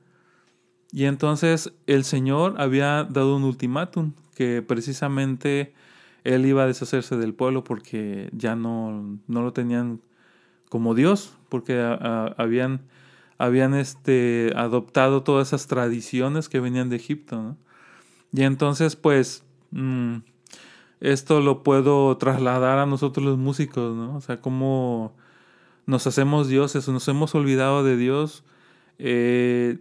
Y 0.91 1.03
entonces 1.05 1.71
el 1.85 2.05
Señor 2.05 2.55
había 2.57 3.03
dado 3.03 3.37
un 3.37 3.43
ultimátum 3.43 4.13
que 4.33 4.63
precisamente 4.63 5.75
él 6.23 6.47
iba 6.47 6.63
a 6.63 6.65
deshacerse 6.65 7.15
del 7.15 7.35
pueblo 7.35 7.63
porque 7.63 8.31
ya 8.31 8.55
no, 8.55 9.19
no 9.27 9.43
lo 9.43 9.53
tenían 9.53 10.01
como 10.69 10.95
Dios, 10.95 11.37
porque 11.49 11.79
habían 12.35 12.81
habían 13.37 13.75
este, 13.75 14.53
adoptado 14.55 15.21
todas 15.21 15.49
esas 15.49 15.67
tradiciones 15.67 16.49
que 16.49 16.59
venían 16.59 16.89
de 16.89 16.95
Egipto. 16.95 17.55
Y 18.33 18.41
entonces, 18.41 18.95
pues, 18.95 19.43
mm, 19.71 20.17
esto 20.99 21.41
lo 21.41 21.63
puedo 21.63 22.15
trasladar 22.17 22.79
a 22.79 22.85
nosotros 22.85 23.25
los 23.25 23.37
músicos, 23.37 23.95
¿no? 23.95 24.15
O 24.15 24.21
sea, 24.21 24.41
cómo 24.41 25.15
nos 25.85 26.07
hacemos 26.07 26.47
dioses, 26.47 26.87
nos 26.87 27.07
hemos 27.07 27.35
olvidado 27.35 27.83
de 27.83 27.97
Dios, 27.97 28.43
eh, 28.99 29.79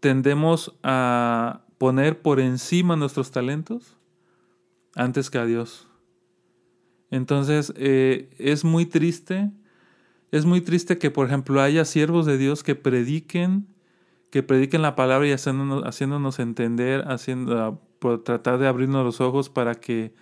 tendemos 0.00 0.76
a 0.82 1.62
poner 1.78 2.20
por 2.20 2.40
encima 2.40 2.96
nuestros 2.96 3.30
talentos 3.30 3.96
antes 4.94 5.30
que 5.30 5.38
a 5.38 5.46
Dios. 5.46 5.88
Entonces, 7.10 7.72
eh, 7.76 8.30
es 8.38 8.64
muy 8.64 8.86
triste 8.86 9.50
es 10.32 10.44
muy 10.46 10.60
triste 10.60 10.98
que, 10.98 11.10
por 11.10 11.26
ejemplo, 11.26 11.60
haya 11.60 11.84
siervos 11.84 12.26
de 12.26 12.38
Dios 12.38 12.62
que 12.62 12.76
prediquen, 12.76 13.66
que 14.30 14.42
prediquen 14.42 14.82
la 14.82 14.94
palabra 14.94 15.26
y 15.26 15.32
haciéndonos, 15.32 15.82
haciéndonos 15.84 16.38
entender, 16.38 17.04
haciendo, 17.08 17.82
por 18.00 18.24
tratar 18.24 18.58
de 18.58 18.66
abrirnos 18.66 19.04
los 19.04 19.20
ojos 19.20 19.48
para 19.48 19.76
que 19.76 20.12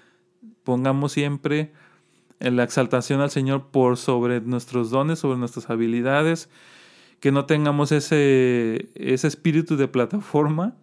pongamos 0.64 1.12
siempre 1.12 1.72
en 2.40 2.56
la 2.56 2.64
exaltación 2.64 3.22
al 3.22 3.30
Señor 3.30 3.68
por 3.70 3.96
sobre 3.96 4.42
nuestros 4.42 4.90
dones, 4.90 5.20
sobre 5.20 5.38
nuestras 5.38 5.70
habilidades, 5.70 6.50
que 7.20 7.32
no 7.32 7.46
tengamos 7.46 7.90
ese, 7.90 8.90
ese 8.94 9.26
espíritu 9.26 9.78
de 9.78 9.88
plataforma 9.88 10.76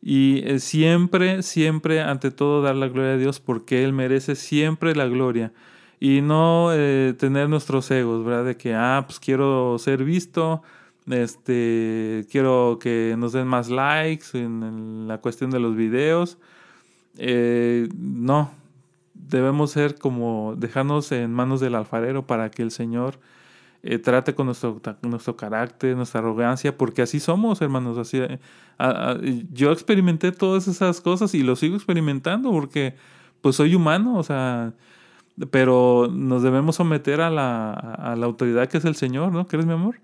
y 0.00 0.42
eh, 0.44 0.58
siempre, 0.60 1.42
siempre, 1.42 2.02
ante 2.02 2.30
todo, 2.30 2.60
dar 2.60 2.76
la 2.76 2.88
gloria 2.88 3.14
a 3.14 3.16
Dios 3.16 3.40
porque 3.40 3.84
Él 3.84 3.94
merece 3.94 4.36
siempre 4.36 4.94
la 4.94 5.06
gloria 5.06 5.52
y 5.98 6.20
no 6.20 6.68
eh, 6.72 7.14
tener 7.18 7.48
nuestros 7.48 7.90
egos, 7.90 8.24
¿verdad? 8.24 8.44
De 8.44 8.56
que, 8.58 8.74
ah, 8.74 9.04
pues 9.06 9.18
quiero 9.18 9.78
ser 9.78 10.04
visto, 10.04 10.62
este, 11.10 12.26
quiero 12.30 12.78
que 12.80 13.14
nos 13.18 13.32
den 13.32 13.46
más 13.46 13.68
likes 13.68 14.26
en, 14.34 15.06
la 15.06 15.18
cuestión 15.18 15.50
de 15.50 15.60
los 15.60 15.76
videos. 15.76 16.38
Eh, 17.18 17.88
no, 17.96 18.50
debemos 19.14 19.70
ser 19.70 19.96
como 19.98 20.54
dejarnos 20.56 21.12
en 21.12 21.32
manos 21.32 21.60
del 21.60 21.74
alfarero 21.74 22.26
para 22.26 22.50
que 22.50 22.62
el 22.62 22.70
Señor 22.70 23.18
eh, 23.82 23.98
trate 23.98 24.34
con 24.34 24.46
nuestro, 24.46 24.80
nuestro 25.02 25.36
carácter, 25.36 25.94
nuestra 25.96 26.20
arrogancia, 26.20 26.76
porque 26.76 27.02
así 27.02 27.20
somos, 27.20 27.60
hermanos. 27.60 27.98
Así, 27.98 28.20
yo 29.52 29.72
experimenté 29.72 30.32
todas 30.32 30.68
esas 30.68 31.00
cosas 31.00 31.34
y 31.34 31.42
lo 31.42 31.54
sigo 31.54 31.76
experimentando 31.76 32.50
porque 32.50 32.94
pues 33.42 33.56
soy 33.56 33.74
humano, 33.74 34.16
o 34.16 34.22
sea, 34.22 34.72
pero 35.50 36.08
nos 36.10 36.42
debemos 36.42 36.76
someter 36.76 37.20
a 37.20 37.28
la, 37.28 37.72
a 37.74 38.16
la 38.16 38.24
autoridad 38.24 38.68
que 38.68 38.78
es 38.78 38.86
el 38.86 38.96
Señor, 38.96 39.32
¿no? 39.32 39.46
¿Crees, 39.46 39.66
mi 39.66 39.74
amor? 39.74 39.96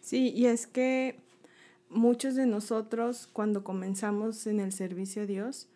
Sí, 0.00 0.32
y 0.34 0.46
es 0.46 0.66
que 0.66 1.20
muchos 1.90 2.34
de 2.34 2.46
nosotros 2.46 3.28
cuando 3.32 3.64
comenzamos 3.64 4.46
en 4.46 4.60
el 4.60 4.72
servicio 4.72 5.22
a 5.22 5.26
Dios, 5.26 5.68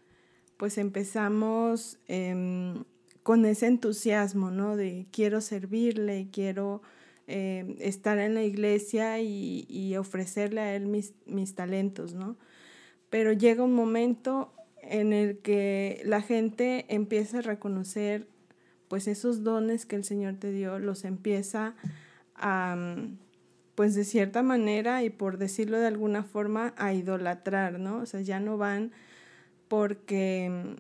pues 0.56 0.78
empezamos 0.78 1.98
em, 2.08 2.84
con 3.22 3.44
ese 3.44 3.66
entusiasmo, 3.66 4.50
¿no? 4.50 4.76
De 4.76 5.06
quiero 5.10 5.40
servirle, 5.40 6.28
quiero 6.32 6.82
em, 7.26 7.76
estar 7.80 8.18
en 8.18 8.34
la 8.34 8.42
iglesia 8.42 9.20
y, 9.20 9.66
y, 9.68 9.96
ofrecerle 9.96 10.60
a 10.60 10.76
Él 10.76 10.86
mis, 10.86 11.14
mis 11.26 11.54
talentos, 11.54 12.14
¿no? 12.14 12.36
Pero 13.10 13.32
llega 13.32 13.62
un 13.64 13.74
momento 13.74 14.52
en 14.82 15.12
el 15.12 15.38
que 15.38 16.02
la 16.04 16.20
gente 16.22 16.86
empieza 16.88 17.38
a 17.38 17.42
reconocer 17.42 18.26
pues 18.88 19.08
esos 19.08 19.42
dones 19.42 19.86
que 19.86 19.96
el 19.96 20.04
Señor 20.04 20.34
te 20.34 20.52
dio 20.52 20.78
los 20.78 21.04
empieza 21.04 21.74
a, 22.34 22.76
pues 23.74 23.94
de 23.94 24.04
cierta 24.04 24.42
manera 24.42 25.02
y 25.02 25.10
por 25.10 25.38
decirlo 25.38 25.78
de 25.78 25.86
alguna 25.86 26.22
forma, 26.22 26.74
a 26.76 26.92
idolatrar, 26.92 27.78
¿no? 27.78 27.98
O 27.98 28.06
sea, 28.06 28.20
ya 28.20 28.40
no 28.40 28.58
van 28.58 28.92
porque 29.68 30.76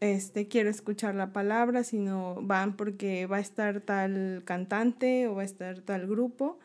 este, 0.00 0.48
quiero 0.48 0.70
escuchar 0.70 1.14
la 1.14 1.32
palabra, 1.32 1.84
sino 1.84 2.36
van 2.40 2.76
porque 2.76 3.26
va 3.26 3.36
a 3.36 3.40
estar 3.40 3.80
tal 3.80 4.42
cantante 4.44 5.28
o 5.28 5.34
va 5.34 5.42
a 5.42 5.44
estar 5.44 5.80
tal 5.80 6.06
grupo. 6.06 6.58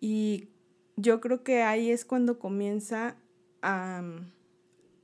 Y 0.00 0.48
yo 0.96 1.20
creo 1.20 1.42
que 1.42 1.62
ahí 1.62 1.90
es 1.90 2.04
cuando 2.04 2.38
comienza 2.38 3.16
a, 3.62 4.02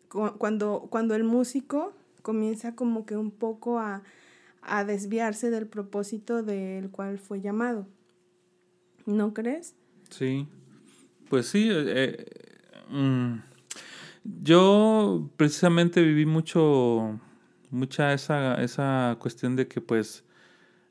cuando, 0.09 0.89
cuando 0.91 1.15
el 1.15 1.25
músico 1.25 1.93
comienza 2.23 2.75
como 2.75 3.07
que 3.07 3.17
un 3.17 3.31
poco 3.31 3.79
a, 3.79 4.03
a 4.61 4.85
desviarse 4.85 5.51
del 5.51 5.67
propósito 5.67 6.43
del 6.43 6.91
cual 6.91 7.19
fue 7.19 7.41
llamado. 7.41 7.87
¿No 9.07 9.35
crees? 9.35 9.75
Sí, 10.13 10.47
pues 11.31 11.49
sí. 11.49 11.69
Eh, 11.71 12.27
mm, 12.91 13.37
yo 14.43 15.31
precisamente 15.37 16.03
viví 16.03 16.27
mucho, 16.27 17.21
mucha 17.71 18.13
esa, 18.15 18.63
esa 18.63 19.17
cuestión 19.21 19.57
de 19.57 19.69
que 19.69 19.81
pues 19.81 20.25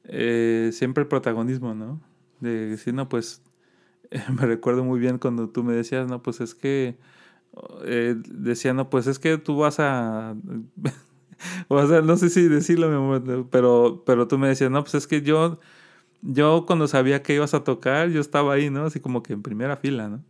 eh, 0.06 0.72
siempre 0.74 1.04
el 1.04 1.10
protagonismo, 1.10 1.76
¿no? 1.76 2.02
De 2.42 2.68
decir, 2.68 2.94
no, 2.96 3.10
pues 3.10 3.44
me 4.30 4.46
recuerdo 4.48 4.84
muy 4.86 5.00
bien 5.00 5.20
cuando 5.20 5.50
tú 5.50 5.64
me 5.64 5.74
decías, 5.76 6.08
no, 6.08 6.24
pues 6.24 6.42
es 6.42 6.56
que, 6.56 6.98
eh, 7.86 8.16
decía, 8.30 8.74
no, 8.74 8.90
pues 8.90 9.08
es 9.08 9.20
que 9.20 9.38
tú 9.38 9.58
vas 9.58 9.80
a 9.80 10.36
o 11.68 11.88
sea, 11.88 12.02
no 12.02 12.18
sé 12.18 12.30
si 12.30 12.48
decirlo, 12.48 12.90
mi 12.90 12.96
amor, 12.96 13.48
pero, 13.50 14.04
pero 14.06 14.28
tú 14.28 14.38
me 14.38 14.48
decías, 14.48 14.72
no, 14.72 14.84
pues 14.84 14.96
es 14.96 15.08
que 15.08 15.22
yo, 15.22 15.60
yo 16.22 16.66
cuando 16.68 16.88
sabía 16.88 17.24
que 17.24 17.36
ibas 17.36 17.54
a 17.54 17.64
tocar, 17.64 18.10
yo 18.10 18.22
estaba 18.22 18.54
ahí, 18.54 18.70
¿no? 18.70 18.86
Así 18.86 19.00
como 19.00 19.24
que 19.24 19.34
en 19.34 19.42
primera 19.42 19.78
fila, 19.78 20.10
¿no? 20.10 20.24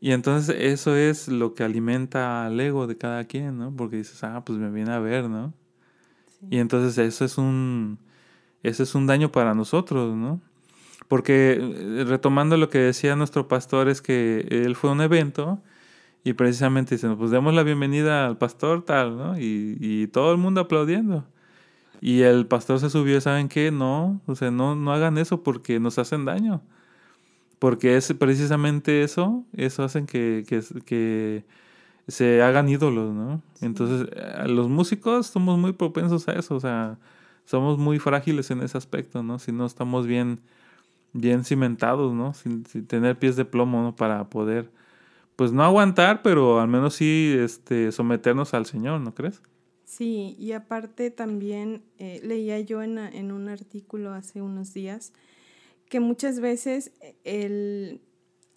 Y 0.00 0.12
entonces 0.12 0.56
eso 0.58 0.96
es 0.96 1.28
lo 1.28 1.54
que 1.54 1.62
alimenta 1.64 2.46
al 2.46 2.58
ego 2.60 2.86
de 2.88 2.98
cada 2.98 3.24
quien, 3.26 3.58
¿no? 3.58 3.74
Porque 3.76 3.96
dices, 3.98 4.24
ah, 4.24 4.44
pues 4.44 4.58
me 4.58 4.70
viene 4.70 4.92
a 4.92 4.98
ver, 4.98 5.28
¿no? 5.28 5.54
Y 6.50 6.58
entonces 6.58 6.98
eso 6.98 7.24
es 7.24 7.38
un, 7.38 7.98
ese 8.62 8.82
es 8.82 8.94
un 8.94 9.06
daño 9.06 9.30
para 9.32 9.54
nosotros, 9.54 10.16
¿no? 10.16 10.40
Porque 11.08 11.58
eh, 11.60 12.04
retomando 12.04 12.56
lo 12.56 12.68
que 12.70 12.78
decía 12.78 13.16
nuestro 13.16 13.48
pastor 13.48 13.88
es 13.88 14.02
que 14.02 14.46
él 14.50 14.76
fue 14.76 14.90
a 14.90 14.94
un 14.94 15.02
evento 15.02 15.62
y 16.24 16.34
precisamente 16.34 16.96
dicen, 16.96 17.16
pues 17.16 17.30
demos 17.30 17.54
la 17.54 17.62
bienvenida 17.62 18.26
al 18.26 18.38
pastor 18.38 18.84
tal, 18.84 19.16
¿no? 19.16 19.38
Y, 19.38 19.76
y 19.80 20.08
todo 20.08 20.32
el 20.32 20.38
mundo 20.38 20.62
aplaudiendo. 20.62 21.26
Y 22.02 22.22
el 22.22 22.46
pastor 22.48 22.80
se 22.80 22.90
subió, 22.90 23.20
¿saben 23.20 23.48
qué? 23.48 23.70
No, 23.70 24.20
o 24.26 24.34
sea, 24.34 24.50
no, 24.50 24.74
no 24.74 24.92
hagan 24.92 25.18
eso 25.18 25.44
porque 25.44 25.78
nos 25.80 25.98
hacen 26.00 26.24
daño. 26.24 26.60
Porque 27.60 27.96
es 27.96 28.12
precisamente 28.14 29.04
eso, 29.04 29.44
eso 29.56 29.84
hacen 29.84 30.06
que, 30.06 30.44
que, 30.48 30.62
que 30.84 31.44
se 32.08 32.42
hagan 32.42 32.68
ídolos, 32.68 33.14
¿no? 33.14 33.42
Entonces, 33.60 34.08
los 34.46 34.68
músicos 34.68 35.28
somos 35.28 35.58
muy 35.60 35.72
propensos 35.74 36.28
a 36.28 36.32
eso, 36.32 36.56
o 36.56 36.60
sea, 36.60 36.98
somos 37.44 37.78
muy 37.78 38.00
frágiles 38.00 38.50
en 38.50 38.62
ese 38.62 38.78
aspecto, 38.78 39.22
¿no? 39.22 39.38
Si 39.38 39.52
no 39.52 39.66
estamos 39.66 40.06
bien, 40.06 40.40
bien 41.12 41.44
cimentados, 41.44 42.14
¿no? 42.14 42.34
Sin, 42.34 42.64
tener 42.64 43.18
pies 43.18 43.36
de 43.36 43.44
plomo, 43.44 43.82
¿no? 43.82 43.96
Para 43.96 44.28
poder, 44.30 44.72
pues 45.36 45.52
no 45.52 45.64
aguantar, 45.64 46.22
pero 46.22 46.60
al 46.60 46.68
menos 46.68 46.94
sí 46.94 47.34
este, 47.38 47.92
someternos 47.92 48.54
al 48.54 48.66
Señor, 48.66 49.00
¿no 49.00 49.14
crees? 49.14 49.42
Sí, 49.94 50.36
y 50.38 50.52
aparte 50.52 51.10
también 51.10 51.82
eh, 51.98 52.18
leía 52.24 52.58
yo 52.60 52.82
en, 52.82 52.96
un 53.30 53.48
artículo 53.50 54.14
hace 54.14 54.40
unos 54.40 54.72
días 54.72 55.12
que 55.90 56.00
muchas 56.00 56.40
veces 56.40 56.92
el 57.24 58.00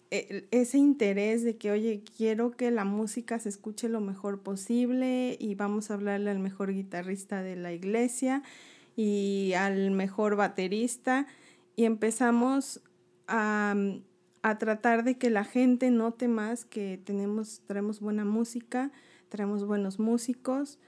ese 0.08 0.78
interés 0.78 1.44
de 1.44 1.58
que, 1.58 1.72
oye, 1.72 2.02
quiero 2.16 2.52
que 2.52 2.70
la 2.70 2.86
música 2.86 3.38
se 3.38 3.50
escuche 3.50 3.90
lo 3.90 4.00
mejor 4.00 4.40
posible 4.40 5.36
y 5.38 5.56
vamos 5.56 5.90
a 5.90 5.94
hablarle 5.94 6.30
al 6.30 6.38
mejor 6.38 6.72
guitarrista 6.72 7.42
de 7.42 7.56
la 7.56 7.74
iglesia 7.74 8.42
y 8.96 9.52
al 9.58 9.90
mejor 9.90 10.36
baterista 10.36 11.26
y 11.74 11.84
empezamos 11.84 12.80
a, 13.28 13.74
a 14.40 14.56
tratar 14.56 15.04
de 15.04 15.18
que 15.18 15.28
la 15.28 15.44
gente 15.44 15.90
note 15.90 16.28
más 16.28 16.64
que 16.64 16.98
tenemos, 17.04 17.60
traemos 17.66 18.00
buena 18.00 18.24
música, 18.24 18.90
traemos 19.28 19.66
buenos 19.66 19.98
músicos 19.98 20.78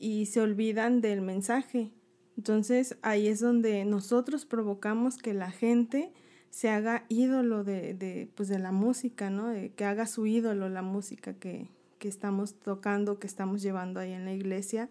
y 0.00 0.26
se 0.26 0.40
olvidan 0.40 1.00
del 1.00 1.20
mensaje. 1.20 1.92
Entonces 2.36 2.96
ahí 3.02 3.28
es 3.28 3.38
donde 3.38 3.84
nosotros 3.84 4.46
provocamos 4.46 5.18
que 5.18 5.34
la 5.34 5.52
gente 5.52 6.12
se 6.48 6.70
haga 6.70 7.04
ídolo 7.08 7.62
de, 7.62 7.94
de, 7.94 8.28
pues 8.34 8.48
de 8.48 8.58
la 8.58 8.72
música, 8.72 9.30
¿no? 9.30 9.52
que 9.76 9.84
haga 9.84 10.06
su 10.06 10.26
ídolo 10.26 10.68
la 10.68 10.82
música 10.82 11.34
que, 11.34 11.68
que 11.98 12.08
estamos 12.08 12.54
tocando, 12.54 13.20
que 13.20 13.26
estamos 13.26 13.62
llevando 13.62 14.00
ahí 14.00 14.12
en 14.12 14.24
la 14.24 14.32
iglesia, 14.32 14.88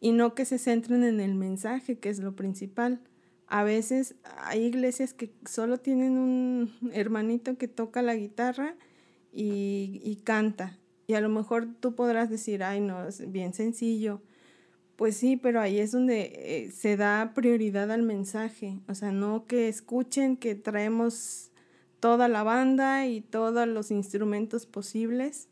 y 0.00 0.12
no 0.12 0.34
que 0.34 0.44
se 0.44 0.58
centren 0.58 1.04
en 1.04 1.20
el 1.20 1.34
mensaje, 1.34 1.98
que 1.98 2.08
es 2.08 2.20
lo 2.20 2.34
principal. 2.34 3.00
A 3.48 3.64
veces 3.64 4.14
hay 4.38 4.62
iglesias 4.64 5.12
que 5.14 5.32
solo 5.44 5.78
tienen 5.78 6.16
un 6.16 6.72
hermanito 6.92 7.58
que 7.58 7.68
toca 7.68 8.02
la 8.02 8.14
guitarra 8.14 8.76
y, 9.32 10.00
y 10.02 10.16
canta. 10.24 10.78
Y 11.06 11.14
a 11.14 11.20
lo 11.20 11.28
mejor 11.28 11.68
tú 11.80 11.94
podrás 11.94 12.30
decir, 12.30 12.62
ay, 12.62 12.80
no, 12.80 13.06
es 13.06 13.30
bien 13.30 13.54
sencillo 13.54 14.22
pues 15.02 15.16
sí, 15.16 15.36
pero 15.36 15.60
ahí 15.60 15.80
es 15.80 15.90
donde 15.90 16.32
eh, 16.32 16.70
se 16.70 16.96
da 16.96 17.32
prioridad 17.34 17.90
al 17.90 18.02
mensaje, 18.02 18.78
o 18.86 18.94
sea, 18.94 19.10
no 19.10 19.46
que 19.46 19.66
escuchen 19.66 20.36
que 20.36 20.54
traemos 20.54 21.50
toda 21.98 22.28
la 22.28 22.44
banda 22.44 23.06
y 23.06 23.20
todos 23.20 23.66
los 23.66 23.90
instrumentos 23.90 24.66
posibles, 24.66 25.48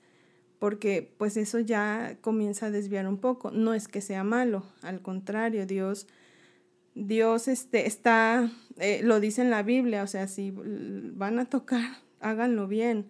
porque 0.61 1.13
pues 1.17 1.37
eso 1.37 1.59
ya 1.59 2.17
comienza 2.21 2.67
a 2.67 2.71
desviar 2.71 3.09
un 3.09 3.19
poco. 3.19 3.51
No 3.51 3.75
es 3.75 3.89
que 3.89 4.01
sea 4.01 4.25
malo, 4.25 4.63
al 4.83 5.03
contrario, 5.03 5.67
Dios, 5.67 6.07
Dios 6.95 7.49
este, 7.49 7.89
está, 7.89 8.53
eh, 8.77 9.01
lo 9.03 9.19
dice 9.19 9.43
en 9.43 9.51
la 9.51 9.65
Biblia, 9.65 10.03
o 10.03 10.07
sea, 10.07 10.29
si 10.29 10.53
van 10.55 11.39
a 11.39 11.47
tocar, 11.47 11.99
háganlo 12.21 12.69
bien, 12.69 13.07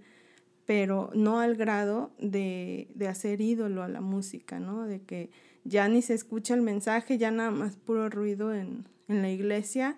pero 0.70 1.10
no 1.14 1.40
al 1.40 1.56
grado 1.56 2.12
de, 2.20 2.86
de 2.94 3.08
hacer 3.08 3.40
ídolo 3.40 3.82
a 3.82 3.88
la 3.88 4.00
música, 4.00 4.60
¿no? 4.60 4.84
De 4.86 5.02
que 5.02 5.28
ya 5.64 5.88
ni 5.88 6.00
se 6.00 6.14
escucha 6.14 6.54
el 6.54 6.62
mensaje, 6.62 7.18
ya 7.18 7.32
nada 7.32 7.50
más 7.50 7.74
puro 7.74 8.08
ruido 8.08 8.54
en, 8.54 8.86
la 9.08 9.28
iglesia, 9.28 9.96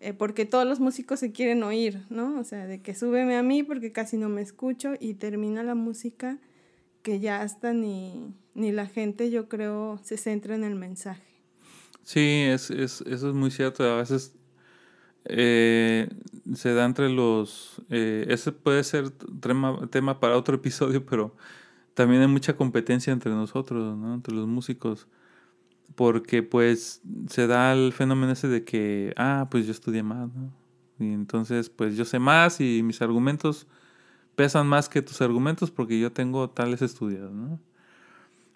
eh, 0.00 0.14
porque 0.14 0.46
todos 0.46 0.66
los 0.66 0.80
músicos 0.80 1.20
se 1.20 1.30
quieren 1.30 1.62
oír, 1.62 2.06
¿no? 2.08 2.40
O 2.40 2.44
sea, 2.44 2.66
de 2.66 2.80
que 2.80 2.94
súbeme 2.94 3.36
a 3.36 3.42
mí 3.42 3.62
porque 3.62 3.92
casi 3.92 4.16
no 4.16 4.30
me 4.30 4.40
escucho 4.40 4.94
y 4.98 5.12
termina 5.12 5.62
la 5.62 5.74
música 5.74 6.38
que 7.02 7.20
ya 7.20 7.42
hasta 7.42 7.74
ni, 7.74 8.32
ni 8.54 8.72
la 8.72 8.86
gente, 8.86 9.30
yo 9.30 9.50
creo, 9.50 10.00
se 10.02 10.16
centra 10.16 10.54
en 10.54 10.64
el 10.64 10.74
mensaje. 10.74 11.28
Sí, 12.02 12.46
es, 12.48 12.70
es, 12.70 13.02
eso 13.02 13.28
es 13.28 13.34
muy 13.34 13.50
cierto. 13.50 13.84
A 13.84 13.98
veces 13.98 14.32
eh, 15.28 16.08
se 16.54 16.74
da 16.74 16.84
entre 16.84 17.08
los... 17.08 17.82
Eh, 17.90 18.26
ese 18.28 18.52
puede 18.52 18.84
ser 18.84 19.10
tema, 19.10 20.20
para 20.20 20.36
otro 20.36 20.54
episodio, 20.56 21.04
pero 21.06 21.34
también 21.94 22.22
hay 22.22 22.28
mucha 22.28 22.56
competencia 22.56 23.12
entre 23.12 23.32
nosotros, 23.32 23.96
¿no? 23.96 24.14
Entre 24.14 24.34
los 24.34 24.46
músicos. 24.46 25.08
Porque 25.94 26.42
pues 26.42 27.02
se 27.28 27.46
da 27.46 27.72
el 27.72 27.92
fenómeno 27.92 28.32
ese 28.32 28.48
de 28.48 28.64
que, 28.64 29.12
ah, 29.16 29.48
pues 29.50 29.66
yo 29.66 29.72
estudié 29.72 30.02
más. 30.02 30.30
Y 30.98 31.12
entonces 31.12 31.70
pues 31.70 31.96
yo 31.96 32.04
sé 32.04 32.18
más 32.18 32.60
y 32.60 32.82
mis 32.82 33.02
argumentos 33.02 33.66
pesan 34.36 34.66
más 34.68 34.88
que 34.88 35.02
tus 35.02 35.20
argumentos 35.20 35.70
porque 35.70 35.98
yo 35.98 36.12
tengo 36.12 36.50
tales 36.50 36.82
estudios, 36.82 37.32
¿no? 37.32 37.58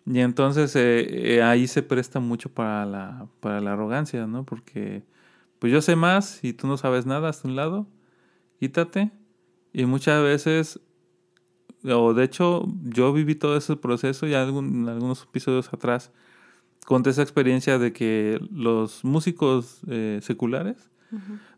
Y 0.06 0.20
entonces 0.20 0.74
eh, 0.76 1.36
eh, 1.36 1.42
ahí 1.42 1.66
se 1.66 1.82
presta 1.82 2.20
mucho 2.20 2.48
para 2.50 2.86
la, 2.86 3.26
para 3.40 3.60
la 3.60 3.72
arrogancia, 3.72 4.26
¿no? 4.26 4.44
Porque 4.44 5.04
pues 5.62 5.72
yo 5.72 5.80
sé 5.80 5.94
más 5.94 6.42
y 6.42 6.54
tú 6.54 6.66
no 6.66 6.76
sabes 6.76 7.06
nada 7.06 7.28
hasta 7.28 7.46
un 7.46 7.54
lado, 7.54 7.86
quítate. 8.58 9.12
Y 9.72 9.86
muchas 9.86 10.20
veces 10.20 10.80
o 11.84 12.14
de 12.14 12.24
hecho 12.24 12.66
yo 12.82 13.12
viví 13.12 13.36
todo 13.36 13.56
ese 13.56 13.76
proceso 13.76 14.26
ya 14.26 14.42
en 14.42 14.88
algunos 14.88 15.22
episodios 15.22 15.72
atrás 15.72 16.10
conté 16.84 17.10
esa 17.10 17.22
experiencia 17.22 17.78
de 17.78 17.92
que 17.92 18.40
los 18.50 19.04
músicos 19.04 19.82
eh, 19.86 20.18
seculares 20.20 20.90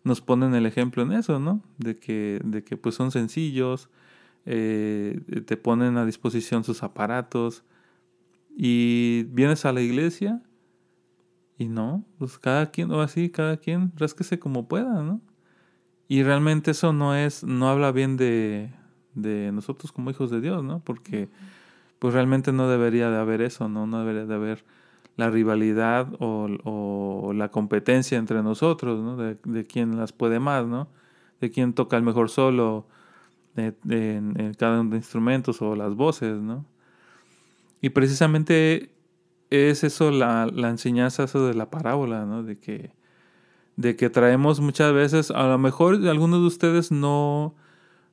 nos 0.02 0.20
ponen 0.20 0.54
el 0.54 0.66
ejemplo 0.66 1.02
en 1.02 1.12
eso, 1.12 1.40
¿no? 1.40 1.62
De 1.78 1.96
que, 1.96 2.42
de 2.44 2.62
que 2.62 2.76
pues 2.76 2.94
son 2.96 3.10
sencillos, 3.10 3.88
eh, 4.44 5.18
te 5.46 5.56
ponen 5.56 5.96
a 5.96 6.04
disposición 6.04 6.62
sus 6.62 6.82
aparatos 6.82 7.64
y 8.54 9.22
vienes 9.30 9.64
a 9.64 9.72
la 9.72 9.80
iglesia 9.80 10.42
y 11.58 11.68
no, 11.68 12.04
pues 12.18 12.38
cada 12.38 12.70
quien, 12.70 12.90
o 12.90 13.00
así, 13.00 13.30
cada 13.30 13.56
quien 13.56 13.92
rásquese 13.96 14.38
como 14.38 14.68
pueda, 14.68 15.02
¿no? 15.02 15.20
Y 16.08 16.22
realmente 16.22 16.72
eso 16.72 16.92
no 16.92 17.14
es, 17.14 17.44
no 17.44 17.68
habla 17.68 17.92
bien 17.92 18.16
de, 18.16 18.72
de 19.14 19.52
nosotros 19.52 19.92
como 19.92 20.10
hijos 20.10 20.30
de 20.30 20.40
Dios, 20.40 20.62
¿no? 20.64 20.80
Porque 20.84 21.28
pues 21.98 22.14
realmente 22.14 22.52
no 22.52 22.68
debería 22.68 23.10
de 23.10 23.18
haber 23.18 23.40
eso, 23.40 23.68
¿no? 23.68 23.86
No 23.86 24.00
debería 24.00 24.26
de 24.26 24.34
haber 24.34 24.64
la 25.16 25.30
rivalidad 25.30 26.08
o, 26.18 27.32
la 27.34 27.50
competencia 27.50 28.18
entre 28.18 28.42
nosotros, 28.42 29.00
¿no? 29.00 29.16
De, 29.16 29.38
de, 29.44 29.64
quién 29.64 29.96
las 29.96 30.12
puede 30.12 30.40
más, 30.40 30.66
¿no? 30.66 30.88
De 31.40 31.50
quién 31.50 31.72
toca 31.72 31.96
el 31.96 32.02
mejor 32.02 32.30
solo 32.30 32.86
en, 33.56 34.54
cada 34.58 34.80
uno 34.80 34.90
de 34.90 34.96
instrumentos 34.96 35.62
o 35.62 35.74
las 35.76 35.94
voces, 35.94 36.40
¿no? 36.40 36.64
Y 37.80 37.90
precisamente 37.90 38.90
es 39.50 39.84
eso 39.84 40.10
la, 40.10 40.46
la 40.52 40.70
enseñanza 40.70 41.24
eso 41.24 41.46
de 41.46 41.54
la 41.54 41.70
parábola, 41.70 42.24
¿no? 42.24 42.42
De 42.42 42.58
que, 42.58 42.90
de 43.76 43.96
que 43.96 44.10
traemos 44.10 44.60
muchas 44.60 44.92
veces, 44.92 45.30
a 45.30 45.46
lo 45.48 45.58
mejor 45.58 45.94
algunos 46.08 46.40
de 46.40 46.46
ustedes 46.46 46.92
no, 46.92 47.54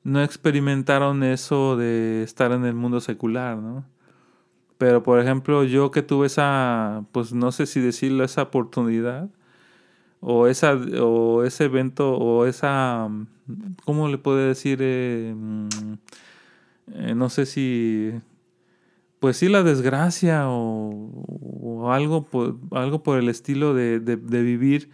no 0.04 0.24
experimentaron 0.24 1.24
eso 1.24 1.78
de 1.78 2.24
estar 2.24 2.52
en 2.52 2.66
el 2.66 2.74
mundo 2.74 3.02
secular, 3.02 3.58
¿no? 3.58 3.86
Pero 4.78 5.04
por 5.04 5.20
ejemplo, 5.20 5.64
yo 5.64 5.92
que 5.92 6.02
tuve 6.02 6.28
esa, 6.28 7.06
pues 7.12 7.34
no 7.34 7.52
sé 7.52 7.68
si 7.68 7.80
decirlo, 7.82 8.24
esa 8.24 8.44
oportunidad, 8.44 9.30
o, 10.22 10.48
esa, 10.48 10.74
o 10.74 11.44
ese 11.44 11.66
evento, 11.66 12.18
o 12.18 12.46
esa, 12.48 13.10
¿cómo 13.86 14.08
le 14.10 14.18
puedo 14.18 14.38
decir? 14.38 14.80
Eh, 14.82 15.34
mm, 15.36 15.68
eh, 16.94 17.16
no 17.16 17.30
sé 17.30 17.46
si, 17.46 18.12
pues 19.22 19.38
sí, 19.38 19.50
la 19.50 19.62
desgracia 19.62 20.46
o, 20.48 21.92
algo, 21.92 22.26
por, 22.26 22.58
algo 22.72 23.04
por 23.04 23.20
el 23.20 23.30
estilo 23.30 23.76
de, 23.76 24.00
de, 24.00 24.18
de 24.18 24.42
vivir 24.42 24.90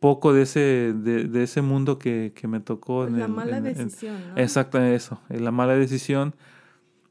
poco 0.00 0.34
de 0.34 0.42
ese, 0.42 0.92
de, 0.94 1.42
ese 1.42 1.62
mundo 1.62 1.98
que, 1.98 2.30
me 2.46 2.60
tocó. 2.60 3.06
la 3.06 3.26
mala 3.26 3.62
decisión, 3.62 4.16
¿no? 4.28 4.36
Exacto, 4.36 4.78
eso, 4.82 5.22
la 5.30 5.50
mala 5.50 5.76
decisión 5.76 6.34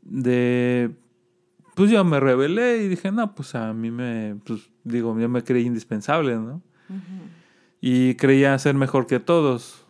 de, 0.04 0.92
pues 1.74 1.90
yo 1.90 2.04
me 2.04 2.20
rebelé 2.20 2.84
y 2.84 2.88
dije, 2.88 3.12
no, 3.12 3.34
pues 3.34 3.56
a 3.56 3.74
mí 3.74 3.90
me, 3.90 4.36
pues 4.46 4.70
digo, 4.84 5.20
yo 5.20 5.28
me 5.28 5.44
creí 5.44 5.66
indispensable, 5.66 6.36
¿no? 6.36 6.62
Y 7.82 8.14
creía 8.14 8.58
ser 8.60 8.76
mejor 8.76 9.08
que 9.08 9.20
todos, 9.20 9.88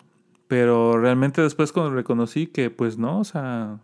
pero 0.48 0.98
realmente 0.98 1.42
después 1.42 1.74
cuando 1.74 1.94
reconocí 1.94 2.48
que 2.48 2.70
pues 2.70 2.98
no, 2.98 3.20
o 3.20 3.26
sea, 3.26 3.82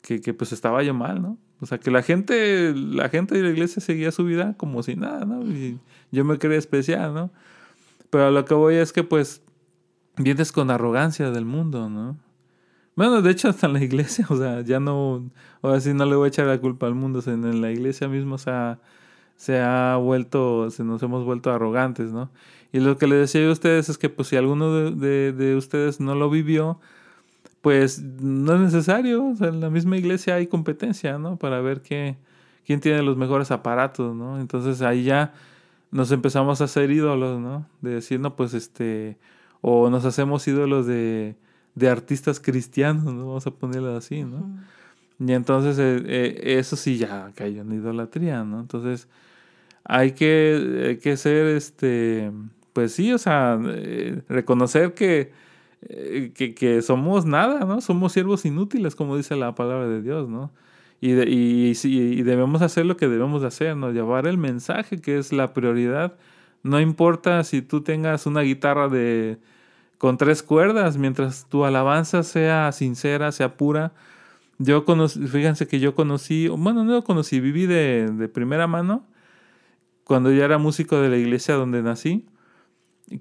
que, 0.00 0.20
que 0.20 0.32
pues 0.32 0.52
estaba 0.52 0.80
yo 0.84 0.94
mal, 0.94 1.20
¿no? 1.20 1.38
O 1.64 1.66
sea, 1.66 1.78
que 1.78 1.90
la 1.90 2.02
gente, 2.02 2.74
la 2.74 3.08
gente 3.08 3.34
de 3.34 3.42
la 3.42 3.48
iglesia 3.48 3.80
seguía 3.80 4.12
su 4.12 4.26
vida 4.26 4.54
como 4.58 4.82
si 4.82 4.96
nada, 4.96 5.24
¿no? 5.24 5.42
Y 5.44 5.78
yo 6.12 6.22
me 6.26 6.38
creía 6.38 6.58
especial, 6.58 7.14
¿no? 7.14 7.30
Pero 8.10 8.30
lo 8.30 8.44
que 8.44 8.52
voy 8.52 8.74
es 8.74 8.92
que 8.92 9.02
pues 9.02 9.40
vienes 10.18 10.52
con 10.52 10.70
arrogancia 10.70 11.30
del 11.30 11.46
mundo, 11.46 11.88
¿no? 11.88 12.18
Bueno, 12.96 13.22
de 13.22 13.30
hecho 13.30 13.48
hasta 13.48 13.66
en 13.66 13.72
la 13.72 13.82
iglesia, 13.82 14.26
o 14.30 14.36
sea, 14.36 14.60
ya 14.60 14.78
no, 14.78 15.30
ahora 15.62 15.80
sí 15.80 15.94
no 15.94 16.04
le 16.04 16.16
voy 16.16 16.26
a 16.26 16.28
echar 16.28 16.46
la 16.46 16.60
culpa 16.60 16.86
al 16.86 16.94
mundo, 16.94 17.20
o 17.20 17.22
sea, 17.22 17.32
en 17.32 17.62
la 17.62 17.72
iglesia 17.72 18.06
mismo 18.08 18.36
se 18.36 19.58
ha, 19.58 19.96
vuelto, 19.96 20.70
se 20.70 20.84
nos 20.84 21.02
hemos 21.02 21.24
vuelto 21.24 21.50
arrogantes, 21.50 22.12
¿no? 22.12 22.30
Y 22.72 22.80
lo 22.80 22.98
que 22.98 23.06
le 23.06 23.16
decía 23.16 23.48
a 23.48 23.52
ustedes 23.52 23.88
es 23.88 23.96
que 23.96 24.10
pues 24.10 24.28
si 24.28 24.36
alguno 24.36 24.90
de, 24.90 25.54
ustedes 25.56 25.98
no 25.98 26.14
lo 26.14 26.28
vivió, 26.28 26.78
pues 27.64 28.02
no 28.02 28.56
es 28.56 28.60
necesario, 28.60 29.24
o 29.24 29.36
sea, 29.36 29.48
en 29.48 29.60
la 29.60 29.70
misma 29.70 29.96
iglesia 29.96 30.34
hay 30.34 30.48
competencia, 30.48 31.16
¿no? 31.16 31.38
Para 31.38 31.62
ver 31.62 31.80
qué, 31.80 32.18
quién 32.66 32.80
tiene 32.80 33.02
los 33.02 33.16
mejores 33.16 33.50
aparatos, 33.50 34.14
¿no? 34.14 34.38
Entonces 34.38 34.82
ahí 34.82 35.04
ya 35.04 35.32
nos 35.90 36.12
empezamos 36.12 36.60
a 36.60 36.64
hacer 36.64 36.90
ídolos, 36.90 37.40
¿no? 37.40 37.66
De 37.80 37.94
decir, 37.94 38.20
no, 38.20 38.36
pues 38.36 38.52
este, 38.52 39.16
o 39.62 39.88
nos 39.88 40.04
hacemos 40.04 40.46
ídolos 40.46 40.86
de, 40.86 41.36
de 41.74 41.88
artistas 41.88 42.38
cristianos, 42.38 43.14
¿no? 43.14 43.28
Vamos 43.28 43.46
a 43.46 43.50
ponerlo 43.52 43.96
así, 43.96 44.24
¿no? 44.24 44.46
Y 45.18 45.32
entonces 45.32 45.78
eh, 45.78 46.04
eh, 46.06 46.58
eso 46.58 46.76
sí 46.76 46.98
ya 46.98 47.32
cayó 47.34 47.62
en 47.62 47.72
idolatría, 47.72 48.44
¿no? 48.44 48.60
Entonces 48.60 49.08
hay 49.84 50.12
que, 50.12 51.00
que 51.02 51.16
ser, 51.16 51.46
este, 51.46 52.30
pues 52.74 52.92
sí, 52.92 53.10
o 53.10 53.16
sea, 53.16 53.58
eh, 53.64 54.20
reconocer 54.28 54.92
que, 54.92 55.32
que, 56.34 56.54
que, 56.54 56.82
somos 56.82 57.26
nada, 57.26 57.60
¿no? 57.64 57.80
Somos 57.80 58.12
siervos 58.12 58.44
inútiles, 58.44 58.94
como 58.94 59.16
dice 59.16 59.36
la 59.36 59.54
palabra 59.54 59.88
de 59.88 60.02
Dios, 60.02 60.28
¿no? 60.28 60.50
Y, 61.00 61.12
y, 61.12 62.22
debemos 62.22 62.62
hacer 62.62 62.86
lo 62.86 62.96
que 62.96 63.08
debemos 63.08 63.42
de 63.42 63.48
hacer, 63.48 63.76
¿no? 63.76 63.90
Llevar 63.92 64.26
el 64.26 64.38
mensaje, 64.38 65.00
que 65.00 65.18
es 65.18 65.32
la 65.32 65.52
prioridad. 65.52 66.16
No 66.62 66.80
importa 66.80 67.44
si 67.44 67.62
tú 67.62 67.82
tengas 67.82 68.26
una 68.26 68.40
guitarra 68.40 68.88
de 68.88 69.38
con 69.98 70.18
tres 70.18 70.42
cuerdas, 70.42 70.98
mientras 70.98 71.46
tu 71.48 71.64
alabanza 71.64 72.22
sea 72.22 72.72
sincera, 72.72 73.32
sea 73.32 73.56
pura. 73.56 73.92
Yo 74.58 74.84
conocí, 74.84 75.26
fíjense 75.26 75.66
que 75.66 75.80
yo 75.80 75.94
conocí, 75.94 76.48
bueno, 76.48 76.84
no 76.84 76.92
lo 76.92 77.04
conocí, 77.04 77.40
viví 77.40 77.66
de, 77.66 78.10
de 78.10 78.28
primera 78.28 78.66
mano 78.66 79.04
cuando 80.04 80.30
ya 80.32 80.44
era 80.44 80.58
músico 80.58 81.00
de 81.00 81.08
la 81.08 81.16
iglesia 81.16 81.54
donde 81.54 81.82
nací, 81.82 82.26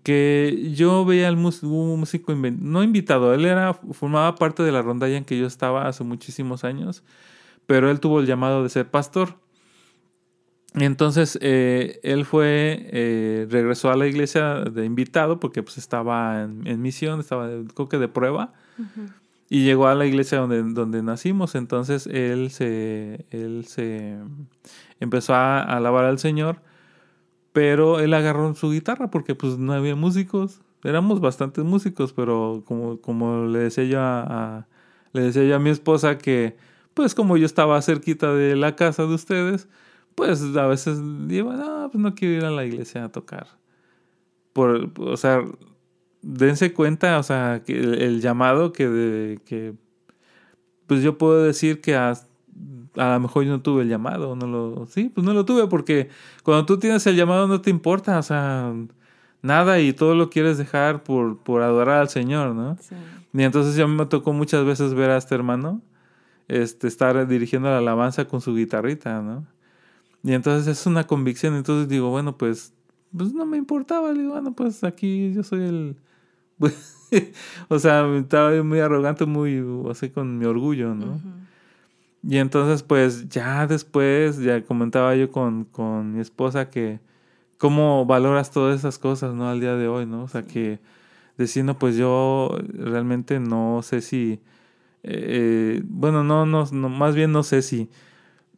que 0.04 0.72
yo 0.74 1.06
veía 1.06 1.28
al 1.28 1.38
músico, 1.38 1.68
un 1.68 2.00
músico 2.00 2.34
no 2.34 2.84
invitado, 2.84 3.34
él 3.34 3.46
era, 3.46 3.74
formaba 3.74 4.36
parte 4.36 4.64
de 4.64 4.72
la 4.72 4.82
rondalla 4.82 5.18
en 5.18 5.26
que 5.26 5.38
yo 5.38 5.46
estaba 5.46 5.88
hace 5.88 6.04
muchísimos 6.04 6.64
años, 6.64 7.04
pero 7.66 7.92
él 7.92 8.00
tuvo 8.00 8.20
el 8.20 8.26
llamado 8.26 8.64
de 8.64 8.70
ser 8.70 8.90
pastor. 8.90 9.38
Entonces 10.76 11.38
eh, 11.42 12.00
él 12.04 12.26
fue, 12.26 12.88
eh, 12.92 13.48
regresó 13.50 13.92
a 13.92 13.96
la 13.96 14.08
iglesia 14.08 14.62
de 14.62 14.86
invitado 14.86 15.40
porque 15.40 15.62
pues 15.62 15.78
estaba 15.78 16.42
en, 16.42 16.82
misión, 16.82 17.20
estaba 17.20 17.48
creo 17.76 17.90
que 17.90 18.00
de 18.00 18.08
prueba. 18.08 18.54
Y 19.50 19.64
llegó 19.66 19.88
a 19.88 19.94
la 19.94 20.08
iglesia 20.08 20.40
donde, 20.40 20.64
donde 20.64 21.04
nacimos. 21.04 21.54
Entonces 21.54 22.08
él 22.08 22.50
se, 22.50 23.28
él 23.30 23.66
se 23.68 24.18
empezó 25.00 25.36
a, 25.36 25.62
alabar 25.62 26.06
al 26.06 26.18
Señor. 26.18 26.62
Pero 27.54 28.00
él 28.00 28.14
agarró 28.14 28.54
su 28.56 28.72
guitarra 28.72 29.10
porque 29.10 29.36
pues 29.36 29.58
no 29.58 29.74
había 29.74 29.96
músicos. 29.96 30.62
Éramos 30.84 31.22
bastantes 31.22 31.64
músicos, 31.64 32.14
pero 32.14 32.64
como, 32.66 33.00
como 33.00 33.46
le 33.46 33.60
decía 33.60 33.86
yo 33.86 34.02
a, 34.02 34.68
le 35.14 35.22
decía 35.22 35.44
yo 35.46 35.56
a 35.56 35.60
mi 35.60 35.70
esposa 35.70 36.18
que 36.18 36.58
pues 36.94 37.16
como 37.16 37.38
yo 37.38 37.46
estaba 37.46 37.82
cerquita 37.82 38.34
de 38.34 38.56
la 38.56 38.76
casa 38.76 39.04
de 39.04 39.14
ustedes, 39.14 39.68
pues 40.16 40.42
a 40.56 40.68
veces 40.68 41.00
digo, 41.28 41.54
no, 41.54 41.90
pues 41.92 42.02
no 42.02 42.16
quiero 42.16 42.36
ir 42.36 42.46
a 42.46 42.52
la 42.52 42.66
iglesia 42.66 43.06
a 43.06 43.12
tocar. 43.12 43.48
Por, 44.54 44.92
o 45.00 45.18
sea, 45.18 45.44
dense 46.22 46.74
cuenta, 46.74 47.20
o 47.20 47.24
sea, 47.24 47.64
que 47.66 47.74
el, 47.74 48.22
llamado 48.22 48.74
que, 48.74 48.88
de, 48.88 49.40
que, 49.46 49.74
pues 50.88 51.02
yo 51.04 51.18
puedo 51.18 51.44
decir 51.44 51.82
que 51.82 51.96
a, 51.96 52.14
a 52.98 53.14
lo 53.14 53.20
mejor 53.20 53.44
yo 53.44 53.52
no 53.52 53.62
tuve 53.62 53.84
el 53.84 53.90
llamado, 53.90 54.36
no 54.36 54.48
lo, 54.48 54.88
sí, 54.88 55.12
pues 55.14 55.26
no 55.26 55.34
lo 55.34 55.46
tuve 55.46 55.68
porque 55.68 56.10
cuando 56.44 56.66
tú 56.66 56.78
tienes 56.78 57.06
el 57.08 57.16
llamado 57.16 57.48
no 57.48 57.62
te 57.62 57.70
importa, 57.70 58.20
o 58.20 58.24
sea, 58.24 58.74
nada 59.42 59.80
y 59.80 59.94
todo 59.94 60.16
lo 60.16 60.30
quieres 60.30 60.58
dejar 60.58 61.04
por, 61.04 61.38
por 61.40 61.62
adorar 61.62 62.02
al 62.02 62.10
Señor, 62.10 62.56
¿no? 62.56 62.78
Y 63.34 63.44
entonces 63.44 63.76
ya 63.76 63.88
me 63.88 64.06
tocó 64.06 64.34
muchas 64.34 64.66
veces 64.66 64.94
ver 64.94 65.10
a 65.10 65.18
este 65.18 65.36
hermano 65.36 65.82
este, 66.48 66.88
estar 66.88 67.28
dirigiendo 67.28 67.70
la 67.70 67.78
alabanza 67.78 68.26
con 68.26 68.42
su 68.42 68.56
guitarrita, 68.56 69.22
¿no? 69.22 69.46
Y 70.24 70.34
entonces 70.34 70.68
es 70.68 70.86
una 70.86 71.06
convicción, 71.06 71.56
entonces 71.56 71.90
digo, 71.90 72.10
bueno, 72.10 72.38
pues, 72.38 72.74
pues 73.16 73.34
no 73.34 73.46
me 73.46 73.58
importaba, 73.58 74.14
digo, 74.14 74.34
bueno, 74.34 74.54
pues 74.54 74.84
aquí 74.84 75.34
yo 75.34 75.44
soy 75.44 75.64
el... 75.64 75.96
o 77.68 77.80
sea, 77.80 78.08
estaba 78.18 78.64
muy 78.64 78.80
arrogante, 78.80 79.26
muy 79.26 79.64
así 79.90 80.10
con 80.10 80.38
mi 80.38 80.46
orgullo, 80.46 80.96
¿no? 80.96 81.20
Y 82.24 82.38
entonces, 82.38 82.84
pues 82.84 83.28
ya 83.30 83.68
después, 83.68 84.40
ya 84.40 84.64
comentaba 84.64 85.16
yo 85.16 85.32
con, 85.32 85.66
con 85.66 86.14
mi 86.14 86.22
esposa 86.22 86.70
que 86.70 87.00
cómo 87.58 88.06
valoras 88.06 88.52
todas 88.52 88.80
esas 88.80 88.98
cosas, 89.00 89.34
¿no? 89.34 89.50
Al 89.50 89.60
día 89.60 89.76
de 89.76 89.88
hoy, 89.88 90.06
¿no? 90.06 90.24
O 90.24 90.28
sea, 90.28 90.44
que 90.44 90.80
diciendo, 91.38 91.78
pues 91.80 91.98
yo 91.98 92.58
realmente 92.74 93.40
no 93.40 93.82
sé 93.84 94.02
si, 94.02 94.40
eh, 95.04 95.82
bueno, 95.86 96.24
no, 96.24 96.46
no, 96.46 96.66
no, 96.72 96.90
más 96.90 97.16
bien 97.16 97.32
no 97.32 97.44
sé 97.44 97.62
si 97.62 97.90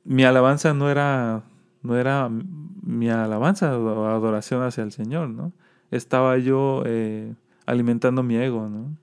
mi 0.03 0.23
alabanza 0.23 0.73
no 0.73 0.89
era 0.89 1.43
no 1.85 1.97
era 1.97 2.29
mi 2.29 3.09
alabanza 3.09 3.77
o 3.77 4.05
adoración 4.07 4.63
hacia 4.63 4.83
el 4.83 4.91
Señor, 4.91 5.29
¿no? 5.29 5.53
Estaba 5.91 6.37
yo 6.37 6.83
eh, 6.85 7.33
alimentando 7.65 8.23
mi 8.23 8.35
ego, 8.37 8.67
¿no? 8.69 8.97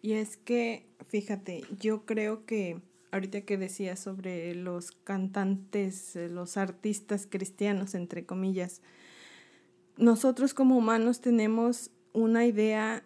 Y 0.00 0.12
es 0.14 0.36
que, 0.36 0.86
fíjate, 1.06 1.62
yo 1.78 2.04
creo 2.06 2.44
que 2.44 2.80
ahorita 3.12 3.42
que 3.42 3.56
decía 3.56 3.96
sobre 3.96 4.54
los 4.54 4.90
cantantes, 4.90 6.16
eh, 6.16 6.28
los 6.28 6.56
artistas 6.56 7.26
cristianos, 7.30 7.94
entre 7.94 8.26
comillas, 8.26 8.82
nosotros 9.96 10.54
como 10.54 10.76
humanos 10.76 11.20
tenemos 11.20 11.90
una 12.12 12.44
idea 12.46 13.04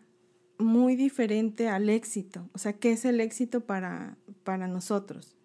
muy 0.58 0.96
diferente 0.96 1.68
al 1.68 1.90
éxito. 1.90 2.48
O 2.54 2.58
sea, 2.58 2.72
¿qué 2.72 2.92
es 2.92 3.04
el 3.04 3.20
éxito 3.20 3.60
para, 3.66 4.16
para 4.44 4.68
nosotros? 4.68 5.36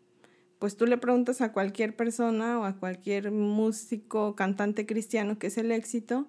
pues 0.61 0.77
tú 0.77 0.85
le 0.85 0.99
preguntas 0.99 1.41
a 1.41 1.53
cualquier 1.53 1.95
persona 1.95 2.59
o 2.59 2.65
a 2.65 2.75
cualquier 2.75 3.31
músico, 3.31 4.35
cantante 4.35 4.85
cristiano 4.85 5.39
qué 5.39 5.47
es 5.47 5.57
el 5.57 5.71
éxito, 5.71 6.27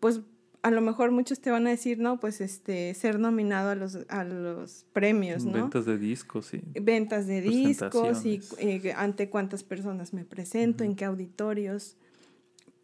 pues 0.00 0.22
a 0.62 0.70
lo 0.70 0.80
mejor 0.80 1.10
muchos 1.10 1.40
te 1.40 1.50
van 1.50 1.66
a 1.66 1.70
decir, 1.70 1.98
no, 1.98 2.20
pues 2.20 2.40
este, 2.40 2.92
ser 2.94 3.18
nominado 3.18 3.70
a 3.70 3.74
los, 3.74 3.98
a 4.08 4.24
los 4.24 4.86
premios, 4.92 5.44
¿no? 5.44 5.52
Ventas 5.52 5.86
de 5.86 5.98
discos, 5.98 6.46
sí. 6.46 6.62
Ventas 6.80 7.26
de 7.26 7.40
discos 7.40 8.24
y 8.24 8.40
eh, 8.58 8.92
ante 8.96 9.30
cuántas 9.30 9.62
personas 9.62 10.12
me 10.12 10.24
presento, 10.24 10.84
en 10.84 10.96
qué 10.96 11.04
auditorios. 11.04 11.96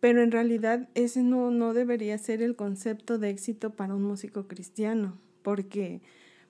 Pero 0.01 0.23
en 0.23 0.31
realidad 0.31 0.89
ese 0.95 1.23
no, 1.23 1.51
no 1.51 1.75
debería 1.75 2.17
ser 2.19 2.43
el 2.43 2.57
concepto 2.57 3.19
de 3.19 3.31
éxito 3.31 3.71
para 3.71 3.95
un 3.95 4.03
músico 4.03 4.47
cristiano, 4.47 5.19
porque, 5.43 6.03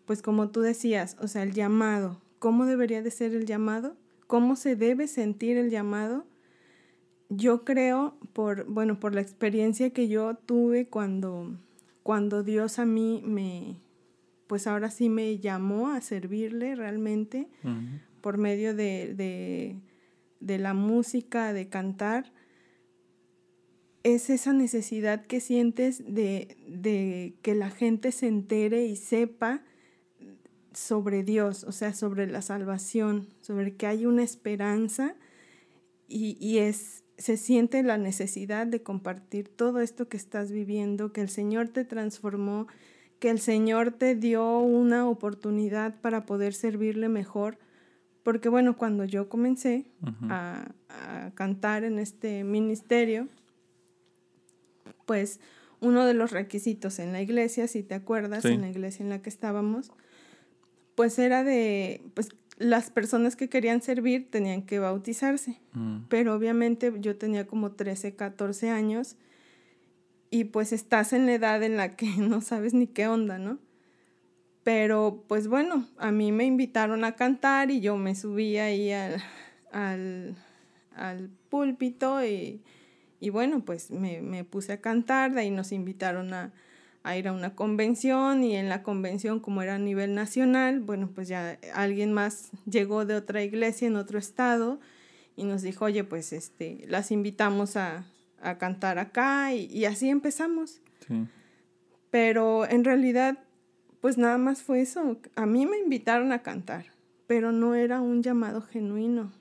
pues 0.05 0.23
como 0.23 0.51
tú 0.51 0.61
decías, 0.61 1.17
o 1.21 1.29
sea, 1.29 1.43
el 1.43 1.53
llamado, 1.53 2.21
¿cómo 2.39 2.67
debería 2.67 3.03
de 3.03 3.11
ser 3.11 3.35
el 3.35 3.47
llamado? 3.47 3.97
cómo 4.27 4.57
se 4.57 4.77
debe 4.77 5.07
sentir 5.07 5.57
el 5.57 5.71
llamado, 5.71 6.27
yo 7.29 7.65
creo 7.65 8.17
por, 8.33 8.65
bueno, 8.67 9.01
por 9.01 9.15
la 9.15 9.21
experiencia 9.21 9.91
que 9.91 10.09
yo 10.09 10.35
tuve 10.35 10.87
cuando, 10.87 11.57
cuando 12.03 12.43
Dios 12.43 12.79
a 12.79 12.87
mí 12.87 13.23
me, 13.25 13.77
pues 14.47 14.67
ahora 14.67 14.91
sí 14.91 15.09
me 15.09 15.39
llamó 15.39 15.89
a 15.89 16.01
servirle 16.01 16.75
realmente 16.75 17.49
por 18.21 18.39
medio 18.39 18.75
de, 18.75 19.79
de, 20.41 20.59
la 20.59 20.75
música, 20.75 21.53
de 21.53 21.69
cantar, 21.69 22.33
es 24.03 24.31
esa 24.31 24.53
necesidad 24.53 25.27
que 25.27 25.41
sientes 25.41 26.03
de, 26.07 26.57
de 26.69 27.35
que 27.43 27.55
la 27.55 27.71
gente 27.71 28.12
se 28.12 28.29
entere 28.29 28.87
y 28.87 28.97
sepa 28.97 29.62
sobre 30.77 31.25
Dios, 31.25 31.65
o 31.65 31.73
sea, 31.73 31.95
sobre 31.95 32.27
la 32.27 32.43
salvación, 32.43 33.29
sobre 33.41 33.75
que 33.75 33.87
hay 33.87 34.05
una 34.05 34.23
esperanza 34.23 35.17
y, 36.09 36.59
es, 36.59 37.03
se 37.18 37.37
siente 37.37 37.83
la 37.83 37.98
necesidad 37.98 38.66
de 38.66 38.83
compartir 38.83 39.48
todo 39.48 39.81
esto 39.81 40.09
que 40.09 40.16
estás 40.16 40.52
viviendo, 40.52 41.12
que 41.12 41.22
el 41.22 41.29
Señor 41.29 41.68
te 41.68 41.85
transformó, 41.85 42.66
que 43.18 43.31
el 43.31 43.40
Señor 43.40 43.92
te 43.92 44.14
dio 44.14 44.59
una 44.59 45.09
oportunidad 45.09 45.98
para 46.00 46.26
poder 46.26 46.52
servirle 46.52 47.09
mejor. 47.09 47.59
Porque 48.22 48.48
bueno, 48.48 48.76
cuando 48.76 49.05
yo 49.05 49.29
comencé 49.29 49.87
a, 50.29 50.72
cantar 51.35 51.85
en 51.85 51.98
este 51.98 52.44
ministerio, 52.44 53.29
pues 55.05 55.40
uno 55.81 56.05
de 56.05 56.14
los 56.14 56.33
requisitos 56.33 56.98
en 56.98 57.12
la 57.12 57.22
iglesia, 57.22 57.68
si 57.68 57.83
te 57.83 57.94
acuerdas, 57.94 58.44
en 58.44 58.62
la 58.62 58.68
iglesia 58.68 59.02
en 59.02 59.11
la 59.11 59.22
que 59.22 59.29
estábamos, 59.29 59.92
pues 60.94 61.18
era 61.18 61.44
de, 61.44 62.02
pues 62.14 62.31
las 62.57 62.90
personas 62.90 63.37
que 63.37 63.49
querían 63.49 63.83
servir 63.83 64.31
tenían 64.31 64.62
que 64.62 64.79
bautizarse, 64.79 65.61
mm. 65.73 66.05
pero 66.09 66.35
obviamente 66.35 66.92
yo 66.99 67.16
tenía 67.16 67.47
como 67.47 67.73
13, 67.73 68.16
14 68.16 68.71
años 68.71 69.16
y 70.31 70.45
pues 70.45 70.73
estás 70.73 71.12
en 71.12 71.27
la 71.27 71.35
edad 71.35 71.62
en 71.62 71.77
la 71.77 71.97
que 71.97 72.07
no 72.19 72.40
sabes 72.40 72.75
ni 72.75 72.87
qué 72.87 73.09
onda, 73.09 73.38
¿no? 73.38 73.59
Pero 74.64 75.25
pues 75.29 75.47
bueno, 75.47 75.87
a 75.97 76.11
mí 76.11 76.33
me 76.33 76.45
invitaron 76.45 77.05
a 77.05 77.14
cantar 77.14 77.71
y 77.71 77.81
yo 77.81 77.97
me 77.97 78.16
subí 78.16 78.59
ahí 78.59 78.90
al, 78.90 79.23
al, 79.71 81.31
púlpito 81.49 82.25
y, 82.25 82.61
bueno, 83.31 83.64
pues 83.64 83.92
me, 83.92 84.42
puse 84.42 84.73
a 84.73 84.81
cantar, 84.81 85.33
de 85.35 85.42
ahí 85.42 85.51
nos 85.53 85.71
invitaron 85.71 86.35
a, 86.35 86.53
a 87.07 87.16
ir 87.16 87.29
a 87.29 87.33
una 87.33 87.55
convención 87.55 88.42
y 88.42 88.57
en 88.57 88.69
la 88.69 88.83
convención 88.83 89.38
como 89.38 89.62
era 89.62 89.77
a 89.77 89.79
nivel 89.79 90.16
nacional, 90.16 90.81
bueno, 90.81 91.09
pues 91.14 91.29
ya 91.29 91.57
alguien 91.73 92.12
más 92.12 92.51
llegó 92.69 93.05
de 93.05 93.14
otra 93.14 93.45
iglesia 93.45 93.87
en 93.87 93.95
otro 93.95 94.19
estado 94.19 94.81
y 95.37 95.45
nos 95.45 95.62
dijo, 95.62 95.85
oye, 95.85 96.03
pues 96.03 96.33
este, 96.33 96.85
las 96.88 97.12
invitamos 97.12 97.77
a, 97.77 98.07
a 98.40 98.59
cantar 98.59 98.99
acá 98.99 99.55
y, 99.55 99.85
así 99.85 100.09
empezamos. 100.09 100.81
Pero 102.11 102.69
en 102.69 102.85
realidad, 102.85 103.38
pues 104.01 104.19
nada 104.19 104.37
más 104.37 104.62
fue 104.62 104.81
eso. 104.81 105.16
A 105.37 105.47
mí 105.47 105.64
me 105.64 105.79
invitaron 105.79 106.33
a 106.33 106.42
cantar, 106.42 106.87
pero 107.29 107.53
no 107.53 107.77
era 107.77 108.01
un 108.01 108.25
llamado 108.25 108.62
genuino. 108.62 109.33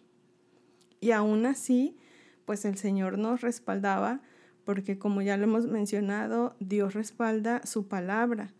Y 1.01 1.11
aún 1.11 1.47
así, 1.47 1.97
pues 2.45 2.63
el 2.63 2.77
Señor 2.77 3.17
nos 3.17 3.41
respaldaba 3.41 4.21
porque 4.65 4.97
como 4.97 5.21
ya 5.21 5.37
lo 5.37 5.45
hemos 5.45 5.67
mencionado, 5.67 6.55
Dios 6.59 6.93
respalda 6.93 7.65
su 7.65 7.87
palabra. 7.87 8.53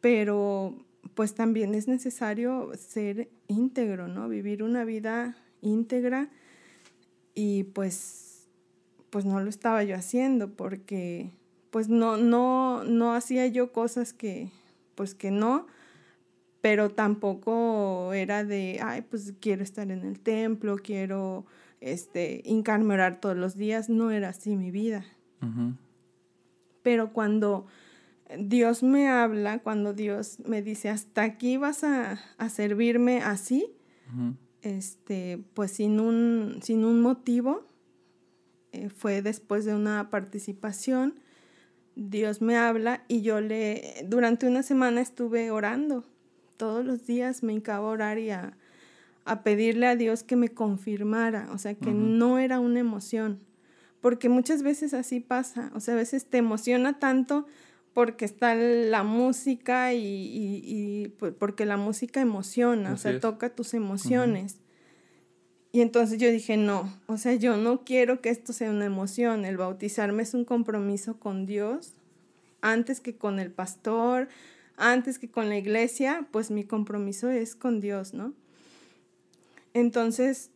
Pero 0.00 0.76
pues 1.14 1.34
también 1.34 1.74
es 1.74 1.88
necesario 1.88 2.70
ser 2.78 3.28
íntegro, 3.48 4.06
¿no? 4.06 4.28
Vivir 4.28 4.62
una 4.62 4.84
vida 4.84 5.36
íntegra 5.62 6.30
y 7.34 7.64
pues 7.64 8.30
pues 9.10 9.24
no 9.24 9.40
lo 9.40 9.50
estaba 9.50 9.82
yo 9.82 9.96
haciendo 9.96 10.52
porque 10.52 11.32
pues 11.70 11.88
no, 11.88 12.16
no, 12.16 12.84
no 12.84 13.14
hacía 13.14 13.46
yo 13.46 13.72
cosas 13.72 14.12
que, 14.12 14.50
pues 14.94 15.14
que 15.14 15.30
no, 15.30 15.66
pero 16.60 16.90
tampoco 16.90 18.12
era 18.12 18.44
de, 18.44 18.80
ay, 18.82 19.02
pues 19.02 19.34
quiero 19.40 19.62
estar 19.62 19.90
en 19.90 20.04
el 20.04 20.20
templo, 20.20 20.76
quiero, 20.76 21.46
este, 21.80 22.42
hincarme 22.44 22.96
todos 23.20 23.36
los 23.36 23.56
días, 23.56 23.88
no 23.88 24.10
era 24.10 24.30
así 24.30 24.56
mi 24.56 24.70
vida. 24.70 25.04
Pero 26.82 27.12
cuando 27.12 27.66
Dios 28.38 28.82
me 28.82 29.08
habla, 29.08 29.60
cuando 29.60 29.92
Dios 29.94 30.38
me 30.44 30.62
dice, 30.62 30.90
hasta 30.90 31.22
aquí 31.22 31.56
vas 31.56 31.84
a, 31.84 32.20
servirme 32.50 33.22
así, 33.22 33.74
este, 34.62 35.42
pues 35.54 35.72
sin 35.72 36.00
un, 36.00 36.58
sin 36.62 36.84
un 36.84 37.00
motivo, 37.00 37.66
eh, 38.72 38.88
fue 38.90 39.22
después 39.22 39.64
de 39.64 39.74
una 39.74 40.10
participación. 40.10 41.20
Dios 41.96 42.40
me 42.40 42.56
habla 42.56 43.04
y 43.08 43.22
yo 43.22 43.40
le, 43.40 44.04
durante 44.06 44.46
una 44.46 44.62
semana 44.62 45.00
estuve 45.00 45.50
orando. 45.50 46.04
Todos 46.56 46.84
los 46.84 47.06
días 47.06 47.42
me 47.42 47.52
hincaba 47.52 47.88
a 47.88 47.90
orar 47.90 48.18
y 48.18 48.30
a, 48.30 48.56
pedirle 49.42 49.86
a 49.86 49.96
Dios 49.96 50.22
que 50.22 50.36
me 50.36 50.48
confirmara, 50.48 51.48
o 51.52 51.58
sea, 51.58 51.74
que 51.74 51.92
no 51.92 52.38
era 52.38 52.60
una 52.60 52.80
emoción. 52.80 53.38
Porque 54.00 54.28
muchas 54.28 54.62
veces 54.62 54.94
así 54.94 55.20
pasa, 55.20 55.70
o 55.74 55.80
sea, 55.80 55.94
a 55.94 55.96
veces 55.98 56.26
te 56.26 56.38
emociona 56.38 56.98
tanto 56.98 57.46
porque 57.92 58.24
está 58.24 58.54
la 58.54 59.02
música 59.02 59.92
y, 59.94 61.14
porque 61.38 61.66
la 61.66 61.76
música 61.76 62.20
emociona, 62.20 62.92
o 62.92 62.96
sea, 62.96 63.20
toca 63.20 63.50
tus 63.50 63.74
emociones. 63.74 64.58
Y 65.72 65.82
entonces 65.82 66.18
yo 66.18 66.30
dije, 66.30 66.56
no, 66.56 66.92
o 67.06 67.16
sea, 67.16 67.34
yo 67.34 67.56
no 67.56 67.84
quiero 67.84 68.20
que 68.20 68.30
esto 68.30 68.52
sea 68.52 68.70
una 68.70 68.86
emoción, 68.86 69.44
el 69.44 69.56
bautizarme 69.56 70.24
es 70.24 70.34
un 70.34 70.44
compromiso 70.44 71.18
con 71.20 71.46
Dios, 71.46 71.94
antes 72.60 73.00
que 73.00 73.16
con 73.16 73.38
el 73.38 73.52
pastor, 73.52 74.28
antes 74.76 75.18
que 75.18 75.30
con 75.30 75.48
la 75.48 75.56
iglesia, 75.56 76.26
pues 76.32 76.50
mi 76.50 76.64
compromiso 76.64 77.30
es 77.30 77.54
con 77.54 77.80
Dios, 77.80 78.14
¿no? 78.14 78.34
Entonces, 79.74 80.50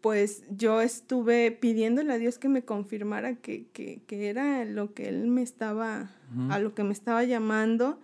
pues 0.00 0.44
yo 0.50 0.80
estuve 0.80 1.50
pidiéndole 1.50 2.12
a 2.12 2.18
Dios 2.18 2.38
que 2.38 2.48
me 2.48 2.64
confirmara 2.64 3.36
que, 3.36 3.66
era 4.08 4.64
lo 4.64 4.94
que 4.94 5.08
Él 5.08 5.26
me 5.26 5.42
estaba, 5.42 6.10
a 6.48 6.58
lo 6.58 6.74
que 6.74 6.84
me 6.84 6.92
estaba 6.92 7.24
llamando. 7.24 8.00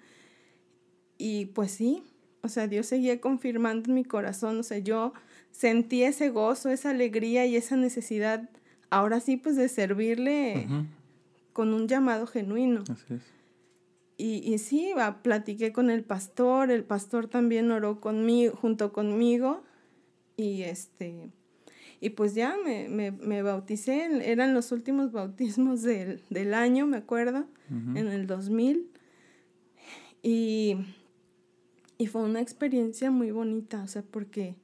Y 1.19 1.47
pues 1.47 1.71
sí, 1.71 2.03
o 2.43 2.49
sea, 2.49 2.69
Dios 2.69 2.87
seguía 2.87 3.21
confirmando 3.21 3.89
en 3.89 3.95
mi 3.95 4.05
corazón, 4.05 4.61
o 4.61 4.62
sea, 4.62 4.79
yo 4.79 5.15
sentí 5.51 6.03
ese 6.03 6.29
gozo, 6.29 6.69
esa 6.69 6.91
alegría 6.91 7.47
y 7.47 7.57
esa 7.57 7.77
necesidad, 7.77 8.51
ahora 8.91 9.21
sí, 9.21 9.37
pues 9.39 9.57
de 9.57 9.69
servirle 9.69 10.67
con 11.55 11.73
un 11.73 11.89
llamado 11.89 12.27
genuino. 12.27 12.85
Así 12.91 13.15
es. 13.15 13.23
Y, 14.19 14.53
y 14.53 14.59
sí, 14.59 14.95
platiqué 15.23 15.73
con 15.73 15.91
el 15.91 16.03
pastor, 16.03 16.71
el 16.71 16.85
pastor 16.85 17.27
también 17.29 17.71
oró 17.71 18.01
conmigo, 18.01 18.55
junto 18.57 18.93
conmigo, 18.93 19.62
y 20.37 20.62
este, 20.62 21.31
y 22.01 22.11
pues 22.11 22.35
ya 22.35 22.57
me, 22.64 22.88
me, 22.88 23.11
me 23.11 23.42
bauticé, 23.42 24.31
eran 24.31 24.55
los 24.55 24.72
últimos 24.72 25.12
bautismos 25.12 25.83
del, 25.83 26.22
del 26.31 26.55
año, 26.55 26.87
me 26.87 26.99
acuerdo, 26.99 27.46
en 27.70 28.07
el 28.07 28.29
2000, 28.29 28.88
y, 30.22 30.77
y 31.99 32.07
fue 32.07 32.22
una 32.22 32.40
experiencia 32.40 33.11
muy 33.11 33.33
bonita, 33.33 33.83
o 33.83 33.88
sea, 33.88 34.03
porque 34.03 34.55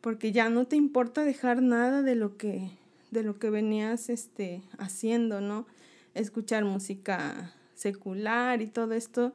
porque 0.00 0.32
ya 0.32 0.48
no 0.48 0.66
te 0.66 0.76
importa 0.76 1.24
dejar 1.24 1.62
nada 1.62 2.02
de 2.02 2.14
lo 2.14 2.36
que, 2.36 2.70
de 3.10 3.22
lo 3.22 3.38
que 3.38 3.50
venías 3.50 4.08
este, 4.08 4.62
haciendo, 4.78 5.40
¿no? 5.40 5.66
Escuchar 6.14 6.64
música 6.64 7.52
secular 7.74 8.62
y 8.62 8.66
todo 8.66 8.94
esto 8.94 9.32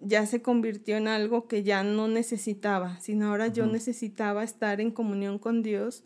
ya 0.00 0.26
se 0.26 0.42
convirtió 0.42 0.96
en 0.96 1.08
algo 1.08 1.46
que 1.46 1.62
ya 1.62 1.82
no 1.82 2.08
necesitaba, 2.08 2.98
sino 3.00 3.28
ahora 3.28 3.48
yo 3.48 3.66
necesitaba 3.66 4.42
estar 4.42 4.80
en 4.80 4.90
comunión 4.90 5.38
con 5.38 5.62
Dios 5.62 6.02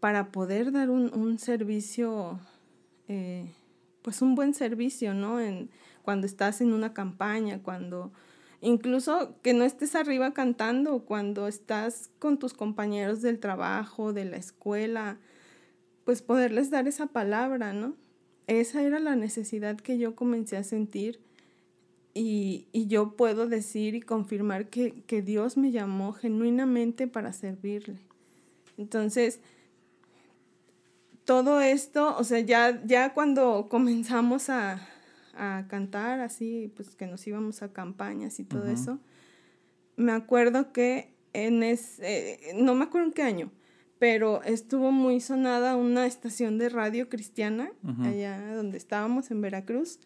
para 0.00 0.32
poder 0.32 0.72
dar 0.72 0.90
un, 0.90 1.38
servicio, 1.38 2.40
eh, 3.08 3.52
pues 4.02 4.22
un 4.22 4.34
buen 4.34 4.54
servicio, 4.54 5.14
¿no? 5.14 5.40
En, 5.40 5.70
cuando 6.02 6.26
estás 6.26 6.60
en 6.60 6.72
una 6.72 6.92
campaña, 6.92 7.62
cuando 7.62 8.12
Incluso 8.64 9.34
que 9.42 9.54
no 9.54 9.64
estés 9.64 9.96
arriba 9.96 10.32
cantando 10.32 11.00
cuando 11.00 11.48
estás 11.48 12.10
con 12.20 12.38
tus 12.38 12.54
compañeros 12.54 13.20
del 13.20 13.40
trabajo, 13.40 14.12
de 14.12 14.24
la 14.24 14.36
escuela, 14.36 15.18
pues 16.04 16.22
poderles 16.22 16.70
dar 16.70 16.86
esa 16.86 17.06
palabra, 17.06 17.72
¿no? 17.72 17.96
Esa 18.46 18.82
era 18.82 19.00
la 19.00 19.16
necesidad 19.16 19.80
que 19.80 19.98
yo 19.98 20.14
comencé 20.14 20.56
a 20.56 20.62
sentir 20.62 21.18
y, 22.14 22.66
yo 22.88 23.16
puedo 23.16 23.46
decir 23.46 23.94
y 23.94 24.00
confirmar 24.00 24.68
que, 24.68 25.02
que 25.06 25.22
Dios 25.22 25.56
me 25.56 25.70
llamó 25.70 26.12
genuinamente 26.12 27.06
para 27.06 27.32
servirle. 27.32 27.98
Entonces, 28.76 29.40
todo 31.24 31.60
esto, 31.60 32.16
o 32.18 32.24
sea, 32.24 32.40
ya, 32.40 32.82
ya 32.84 33.14
cuando 33.14 33.68
comenzamos 33.70 34.50
a, 34.50 34.86
a 35.34 35.66
cantar, 35.68 36.20
así, 36.20 36.72
pues 36.76 36.94
que 36.94 37.06
nos 37.06 37.26
íbamos 37.26 37.62
a 37.62 37.72
campañas 37.72 38.38
y 38.40 38.44
todo 38.44 38.66
eso. 38.66 38.98
Me 39.96 40.12
acuerdo 40.12 40.72
que 40.72 41.14
en 41.32 41.62
ese, 41.62 42.52
no 42.56 42.74
me 42.74 42.84
acuerdo 42.84 43.08
en 43.08 43.12
qué 43.14 43.22
año, 43.22 43.50
pero 43.98 44.42
estuvo 44.42 44.90
muy 44.90 45.20
sonada 45.20 45.76
una 45.76 46.06
estación 46.06 46.58
de 46.58 46.68
radio 46.68 47.08
cristiana 47.08 47.70
allá 48.00 48.54
donde 48.54 48.76
estábamos 48.76 49.30
en 49.30 49.40
Veracruz 49.40 49.98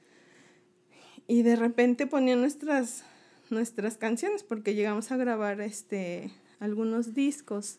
y 1.26 1.42
de 1.42 1.56
repente 1.56 2.06
ponían 2.06 2.40
nuestras 2.40 3.04
nuestras 3.50 3.96
canciones 3.96 4.42
porque 4.42 4.74
llegamos 4.74 5.12
a 5.12 5.16
grabar 5.16 5.60
este 5.60 6.32
algunos 6.58 7.14
discos. 7.14 7.78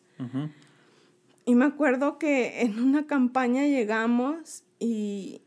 Y 1.45 1.55
me 1.55 1.65
acuerdo 1.65 2.19
que 2.19 2.61
en 2.61 2.79
una 2.79 3.07
campaña 3.07 3.65
llegamos 3.65 4.63
y, 4.79 5.41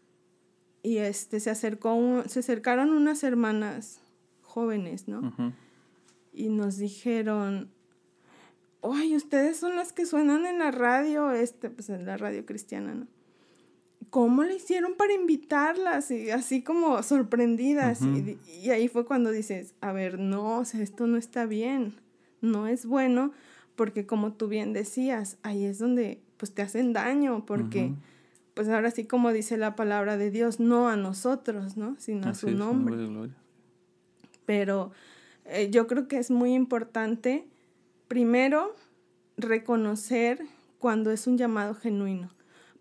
y 0.82 0.98
este, 0.98 1.40
se, 1.40 1.50
acercó 1.50 2.24
se 2.26 2.40
acercaron 2.40 2.90
unas 2.90 3.22
hermanas 3.22 4.00
jóvenes, 4.42 5.08
¿no? 5.08 5.54
Y 6.32 6.48
nos 6.48 6.78
dijeron, 6.78 7.70
ay, 8.82 9.14
ustedes 9.14 9.58
son 9.58 9.76
las 9.76 9.92
que 9.92 10.06
suenan 10.06 10.46
en 10.46 10.58
la 10.58 10.70
radio, 10.70 11.32
este, 11.32 11.70
pues 11.70 11.90
en 11.90 12.06
la 12.06 12.16
radio 12.16 12.46
cristiana, 12.46 12.94
¿no? 12.94 13.06
¿Cómo 14.10 14.42
le 14.42 14.56
hicieron 14.56 14.94
para 14.94 15.12
invitarlas? 15.12 16.10
Y 16.10 16.30
así 16.30 16.62
como 16.62 17.02
sorprendidas. 17.02 18.02
y, 18.02 18.38
y, 18.48 18.70
ahí 18.70 18.88
fue 18.88 19.04
cuando 19.06 19.30
dices, 19.30 19.74
a 19.80 19.92
ver, 19.92 20.18
no, 20.18 20.58
o 20.58 20.64
sea, 20.64 20.80
esto 20.80 21.06
no 21.06 21.16
está 21.16 21.46
bien, 21.46 21.94
no 22.40 22.66
es 22.66 22.86
bueno, 22.86 23.32
porque 23.76 24.06
como 24.06 24.32
tú 24.32 24.48
bien 24.48 24.72
decías, 24.72 25.38
ahí 25.42 25.64
es 25.64 25.78
donde 25.78 26.20
pues 26.36 26.52
te 26.52 26.62
hacen 26.62 26.92
daño, 26.92 27.44
porque 27.46 27.92
pues 28.54 28.68
ahora 28.68 28.90
sí 28.90 29.04
como 29.04 29.32
dice 29.32 29.56
la 29.56 29.76
palabra 29.76 30.16
de 30.16 30.30
Dios, 30.30 30.58
no 30.60 30.88
a 30.88 30.96
nosotros, 30.96 31.76
¿no? 31.76 31.96
Sino 31.98 32.28
a 32.28 32.34
su 32.34 32.50
nombre. 32.50 32.96
Pero 34.46 34.90
eh, 35.44 35.70
yo 35.70 35.86
creo 35.86 36.08
que 36.08 36.18
es 36.18 36.30
muy 36.30 36.54
importante, 36.54 37.46
primero, 38.08 38.74
reconocer 39.36 40.42
cuando 40.78 41.10
es 41.10 41.26
un 41.26 41.38
llamado 41.38 41.74
genuino, 41.74 42.30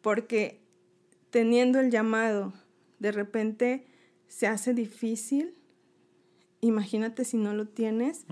porque 0.02 0.59
teniendo 1.30 1.80
el 1.80 1.92
llamado 1.92 2.54
de 3.00 3.12
repente 3.12 3.86
se 4.28 4.48
hace 4.48 4.74
difícil, 4.74 5.54
imagínate 6.62 7.26
si 7.26 7.38
no 7.38 7.54
lo 7.54 7.68
tienes, 7.68 8.26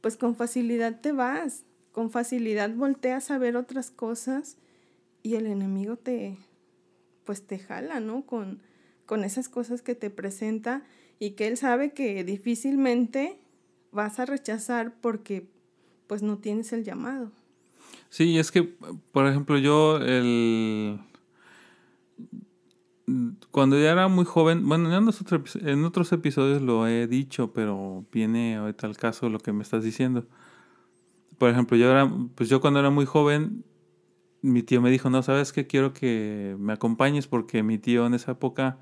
pues 0.00 0.16
con 0.16 0.36
facilidad 0.36 1.00
te 1.00 1.12
vas, 1.12 1.64
con 1.92 2.10
facilidad 2.10 2.74
volteas 2.74 3.30
a 3.30 3.38
ver 3.38 3.56
otras 3.56 3.90
cosas 3.90 4.58
y 5.22 5.34
el 5.34 5.46
enemigo 5.46 5.96
te, 5.96 6.38
pues 7.24 7.46
te 7.46 7.58
jala, 7.58 8.00
¿no? 8.00 8.26
Con, 8.26 8.60
con 9.06 9.24
esas 9.24 9.48
cosas 9.48 9.82
que 9.82 9.94
te 9.94 10.10
presenta 10.10 10.84
y 11.18 11.30
que 11.30 11.48
él 11.48 11.56
sabe 11.56 11.92
que 11.92 12.22
difícilmente 12.22 13.38
vas 13.92 14.18
a 14.18 14.26
rechazar 14.26 14.94
porque 15.00 15.48
pues 16.06 16.22
no 16.22 16.38
tienes 16.38 16.72
el 16.72 16.84
llamado. 16.84 17.32
Sí, 18.10 18.38
es 18.38 18.52
que, 18.52 18.62
por 18.62 19.26
ejemplo, 19.26 19.58
yo 19.58 19.96
el... 19.98 21.00
Cuando 23.52 23.78
ya 23.78 23.92
era 23.92 24.08
muy 24.08 24.24
joven, 24.24 24.68
bueno, 24.68 24.92
en 24.92 25.84
otros, 25.84 26.12
episodios 26.12 26.60
lo 26.60 26.88
he 26.88 27.06
dicho, 27.06 27.52
pero 27.52 28.04
viene 28.10 28.56
ahorita 28.56 28.88
al 28.88 28.96
caso 28.96 29.28
lo 29.28 29.38
que 29.38 29.52
me 29.52 29.62
estás 29.62 29.84
diciendo. 29.84 30.26
Por 31.38 31.50
ejemplo, 31.50 31.76
yo 31.76 31.90
era, 31.90 32.10
pues 32.34 32.48
yo 32.48 32.60
cuando 32.60 32.80
era 32.80 32.90
muy 32.90 33.06
joven, 33.06 33.64
mi 34.42 34.62
tío 34.62 34.82
me 34.82 34.90
dijo, 34.90 35.08
no, 35.10 35.22
sabes 35.22 35.52
que 35.52 35.66
quiero 35.68 35.92
que 35.92 36.56
me 36.58 36.72
acompañes 36.72 37.28
porque 37.28 37.62
mi 37.62 37.78
tío 37.78 38.06
en 38.06 38.14
esa 38.14 38.32
época 38.32 38.78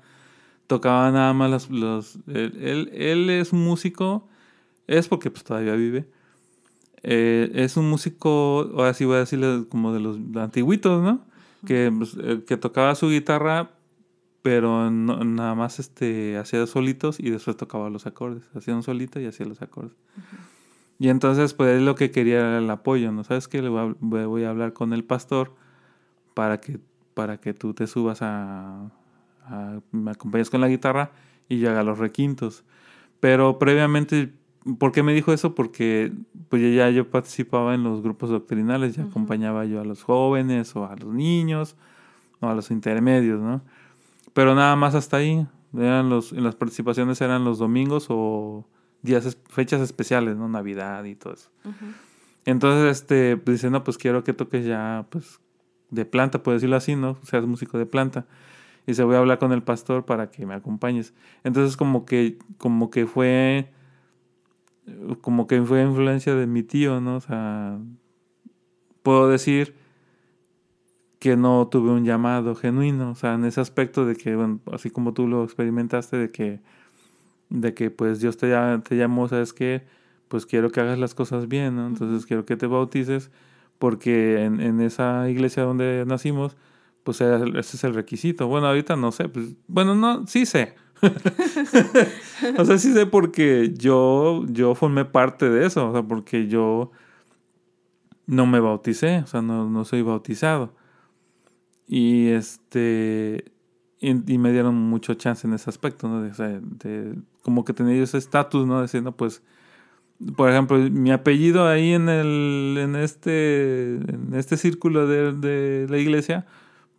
tocaba 0.67 1.11
nada 1.11 1.33
más 1.33 1.69
los... 1.69 1.69
los 1.69 2.19
él, 2.27 2.89
él, 2.93 3.29
es 3.29 3.53
músico, 3.53 4.27
es 4.87 5.07
porque 5.07 5.29
pues 5.31 5.43
todavía 5.43 5.75
vive. 5.75 6.09
Eh, 7.03 7.51
es 7.53 7.77
un 7.77 7.87
músico, 7.89 8.71
ahora 8.75 8.95
sí 8.95 9.05
voy 9.05 9.17
a 9.17 9.19
decirle 9.19 9.65
como 9.69 9.93
de 9.93 9.99
los 9.99 10.17
antiguitos, 10.35 11.03
¿no? 11.03 11.23
Que, 11.65 11.93
pues, 11.95 12.17
eh, 12.19 12.43
que 12.47 12.57
tocaba 12.57 12.95
su 12.95 13.09
guitarra, 13.09 13.74
pero 14.45 14.91
nada 14.91 15.55
más 15.55 15.79
este, 15.79 16.37
hacía 16.37 16.67
solitos 16.67 17.19
y 17.19 17.31
después 17.31 17.57
tocaba 17.57 17.89
los 17.89 18.05
acordes. 18.05 18.43
Hacía 18.53 18.75
un 18.75 18.83
solito 18.83 19.19
y 19.19 19.25
hacía 19.25 19.47
los 19.47 19.63
acordes. 19.63 19.93
Y 20.99 21.09
entonces, 21.09 21.55
pues 21.55 21.75
él 21.75 21.83
lo 21.83 21.95
que 21.95 22.11
quería 22.11 22.41
era 22.41 22.59
el 22.59 22.69
apoyo, 22.69 23.11
¿no? 23.11 23.23
¿Sabes 23.23 23.47
qué? 23.47 23.63
Le 23.63 23.69
voy 23.69 24.43
a, 24.43 24.49
hablar 24.51 24.73
con 24.73 24.93
el 24.93 25.03
pastor 25.03 25.55
para 26.35 26.61
que, 26.61 26.79
para 27.15 27.37
que 27.37 27.55
tú 27.55 27.73
te 27.73 27.87
subas 27.87 28.19
a, 28.21 28.91
me 29.91 30.11
acompañes 30.11 30.51
con 30.51 30.61
la 30.61 30.67
guitarra 30.67 31.09
y 31.49 31.57
yo 31.57 31.71
haga 31.71 31.81
los 31.81 31.97
requintos. 31.97 32.63
Pero 33.19 33.57
previamente, 33.57 34.31
¿por 34.77 34.91
qué 34.91 35.01
me 35.01 35.15
dijo 35.15 35.33
eso? 35.33 35.55
Porque 35.55 36.13
pues 36.49 36.61
ya 36.61 36.91
yo 36.91 37.09
participaba 37.09 37.73
en 37.73 37.81
los 37.81 38.03
grupos 38.03 38.29
doctrinales, 38.29 38.95
ya 38.95 39.05
acompañaba 39.05 39.65
yo 39.65 39.81
a 39.81 39.85
los 39.85 40.03
jóvenes 40.03 40.75
o 40.75 40.85
a 40.85 40.95
los 40.97 41.11
niños 41.11 41.75
o 42.41 42.47
a 42.47 42.53
los 42.53 42.69
intermedios, 42.69 43.41
¿no? 43.41 43.63
Pero 44.35 44.53
nada 44.53 44.75
más 44.75 44.95
hasta 44.95 45.15
ahí. 45.15 45.47
Eran 45.73 46.09
los, 46.09 46.33
en 46.33 46.43
las 46.43 46.55
participaciones 46.55 47.21
eran 47.21 47.45
los 47.45 47.57
domingos 47.57 48.07
o 48.09 48.67
días, 49.01 49.37
fechas 49.47 49.79
especiales, 49.79 50.35
¿no? 50.35 50.49
Navidad 50.49 51.05
y 51.05 51.15
todo 51.15 51.33
eso. 51.33 51.49
Entonces, 52.43 53.01
este, 53.01 53.37
pues 53.37 53.61
dice, 53.61 53.69
no, 53.69 53.85
pues 53.85 53.97
quiero 53.97 54.25
que 54.25 54.33
toques 54.33 54.65
ya, 54.65 55.05
pues, 55.09 55.39
de 55.89 56.03
planta, 56.03 56.43
por 56.43 56.53
decirlo 56.53 56.75
así, 56.75 56.97
¿no? 56.97 57.17
Seas 57.23 57.45
músico 57.45 57.77
de 57.77 57.85
planta. 57.85 58.25
Y 58.85 58.93
se 58.93 59.05
voy 59.05 59.15
a 59.15 59.19
hablar 59.19 59.39
con 59.39 59.53
el 59.53 59.63
pastor 59.63 60.03
para 60.03 60.29
que 60.29 60.45
me 60.45 60.53
acompañes. 60.53 61.13
Entonces, 61.45 61.77
como 61.77 62.03
que, 62.05 62.37
como 62.57 62.89
que 62.89 63.07
fue, 63.07 63.71
como 65.21 65.47
que 65.47 65.61
fue 65.61 65.81
influencia 65.81 66.35
de 66.35 66.45
mi 66.45 66.61
tío, 66.61 66.99
¿no? 66.99 67.15
O 67.15 67.21
sea, 67.21 67.79
puedo 69.01 69.29
decir 69.29 69.75
que 71.25 71.35
no 71.35 71.67
tuve 71.71 71.89
un 71.89 72.05
llamado 72.05 72.53
genuino, 72.53 73.09
o 73.09 73.15
sea, 73.15 73.33
en 73.33 73.45
ese 73.45 73.59
aspecto 73.59 74.05
de 74.05 74.15
que, 74.15 74.35
bueno, 74.35 74.59
así 74.71 74.91
como 74.91 75.11
tú 75.11 75.27
lo 75.27 75.43
experimentaste, 75.43 76.17
de 76.17 76.29
que 76.29 76.59
de 77.49 77.73
que 77.73 77.89
pues 77.89 78.19
Dios 78.19 78.37
te, 78.37 78.53
te 78.87 78.95
llamó, 78.95 79.27
¿sabes 79.27 79.51
qué? 79.51 79.87
Pues 80.27 80.45
quiero 80.45 80.69
que 80.71 80.81
hagas 80.81 80.99
las 80.99 81.15
cosas 81.15 81.47
bien, 81.47 81.77
¿no? 81.77 81.87
Entonces 81.87 82.27
quiero 82.27 82.45
que 82.45 82.57
te 82.57 82.67
bautices 82.67 83.31
porque 83.79 84.43
en, 84.43 84.59
en 84.59 84.81
esa 84.81 85.27
iglesia 85.27 85.63
donde 85.63 86.03
nacimos, 86.05 86.57
pues 87.03 87.21
ese 87.21 87.59
es 87.59 87.83
el 87.83 87.95
requisito. 87.95 88.47
Bueno, 88.47 88.67
ahorita 88.67 88.95
no 88.95 89.11
sé, 89.11 89.27
pues, 89.27 89.55
bueno, 89.67 89.95
no, 89.95 90.27
sí 90.27 90.45
sé. 90.45 90.75
o 92.59 92.65
sea, 92.65 92.77
sí 92.77 92.93
sé 92.93 93.07
porque 93.07 93.73
yo, 93.75 94.45
yo 94.47 94.75
formé 94.75 95.05
parte 95.05 95.49
de 95.49 95.65
eso, 95.65 95.89
o 95.89 95.91
sea, 95.91 96.03
porque 96.03 96.47
yo 96.47 96.91
no 98.27 98.45
me 98.45 98.59
bauticé, 98.59 99.19
o 99.23 99.27
sea, 99.27 99.41
no, 99.41 99.67
no 99.67 99.85
soy 99.85 100.03
bautizado. 100.03 100.84
Y 101.87 102.27
este, 102.29 103.45
y, 103.99 104.13
me 104.13 104.51
dieron 104.51 104.75
mucho 104.75 105.13
chance 105.15 105.47
en 105.47 105.53
ese 105.53 105.69
aspecto, 105.69 106.07
¿no? 106.07 106.21
De, 106.21 107.15
como 107.41 107.65
que 107.65 107.73
tenía 107.73 108.01
ese 108.01 108.17
estatus, 108.17 108.65
¿no? 108.65 108.81
Diciendo, 108.81 109.11
pues, 109.11 109.43
por 110.35 110.49
ejemplo, 110.49 110.77
mi 110.77 111.11
apellido 111.11 111.67
ahí 111.67 111.93
en 111.93 112.09
el, 112.09 112.77
en 112.79 112.95
este, 112.95 113.95
en 113.95 114.33
este 114.33 114.57
círculo 114.57 115.07
de, 115.07 115.33
de 115.33 115.87
la 115.89 115.97
iglesia, 115.97 116.45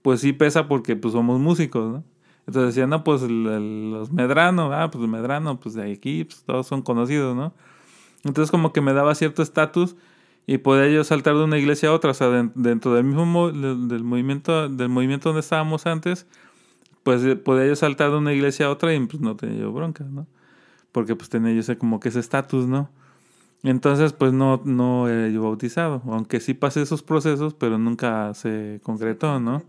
pues 0.02 0.20
sí 0.20 0.32
pesa 0.32 0.68
porque 0.68 0.96
pues 0.96 1.12
somos 1.12 1.40
músicos, 1.40 1.92
¿no? 1.92 2.04
Entonces 2.46 2.74
decían, 2.74 2.90
no, 2.90 3.02
pues 3.02 3.22
los 3.22 4.12
Medrano, 4.12 4.72
ah, 4.72 4.90
pues 4.90 5.08
Medrano, 5.08 5.58
pues 5.58 5.74
de 5.74 5.90
aquí, 5.92 6.24
pues 6.24 6.44
todos 6.44 6.66
son 6.66 6.82
conocidos, 6.82 7.34
¿no? 7.34 7.52
Entonces 8.24 8.50
como 8.52 8.72
que 8.72 8.80
me 8.80 8.92
daba 8.92 9.14
cierto 9.16 9.42
estatus 9.42 9.96
y 10.46 10.58
podía 10.58 10.88
yo 10.88 11.04
saltar 11.04 11.34
de 11.36 11.44
una 11.44 11.58
iglesia 11.58 11.88
a 11.90 11.92
otra, 11.92 12.12
o 12.12 12.14
sea, 12.14 12.28
dentro 12.54 12.94
del 12.94 13.04
mismo 13.04 13.50
del 13.50 14.04
movimiento, 14.04 14.68
del 14.68 14.88
movimiento 14.88 15.30
donde 15.30 15.40
estábamos 15.40 15.86
antes, 15.86 16.26
pues 17.02 17.24
eh, 17.24 17.36
podía 17.36 17.66
yo 17.66 17.76
saltar 17.76 18.10
de 18.10 18.18
una 18.18 18.32
iglesia 18.32 18.66
a 18.66 18.70
otra 18.70 18.94
y 18.94 19.06
pues 19.06 19.20
no 19.20 19.36
tenía 19.36 19.60
yo 19.60 19.72
bronca, 19.72 20.04
¿no? 20.04 20.26
Porque 20.92 21.16
pues 21.16 21.28
tenía 21.28 21.52
yo 21.52 21.60
ese 21.60 21.78
como 21.78 22.00
que 22.00 22.08
ese 22.10 22.20
estatus, 22.20 22.66
¿no? 22.66 22.90
Entonces 23.62 24.12
pues 24.12 24.32
no, 24.32 24.62
no 24.64 25.08
era 25.08 25.28
yo 25.28 25.42
bautizado, 25.42 26.02
aunque 26.06 26.40
sí 26.40 26.54
pasé 26.54 26.82
esos 26.82 27.02
procesos, 27.02 27.54
pero 27.54 27.78
nunca 27.78 28.34
se 28.34 28.80
concretó, 28.82 29.40
¿no? 29.40 29.62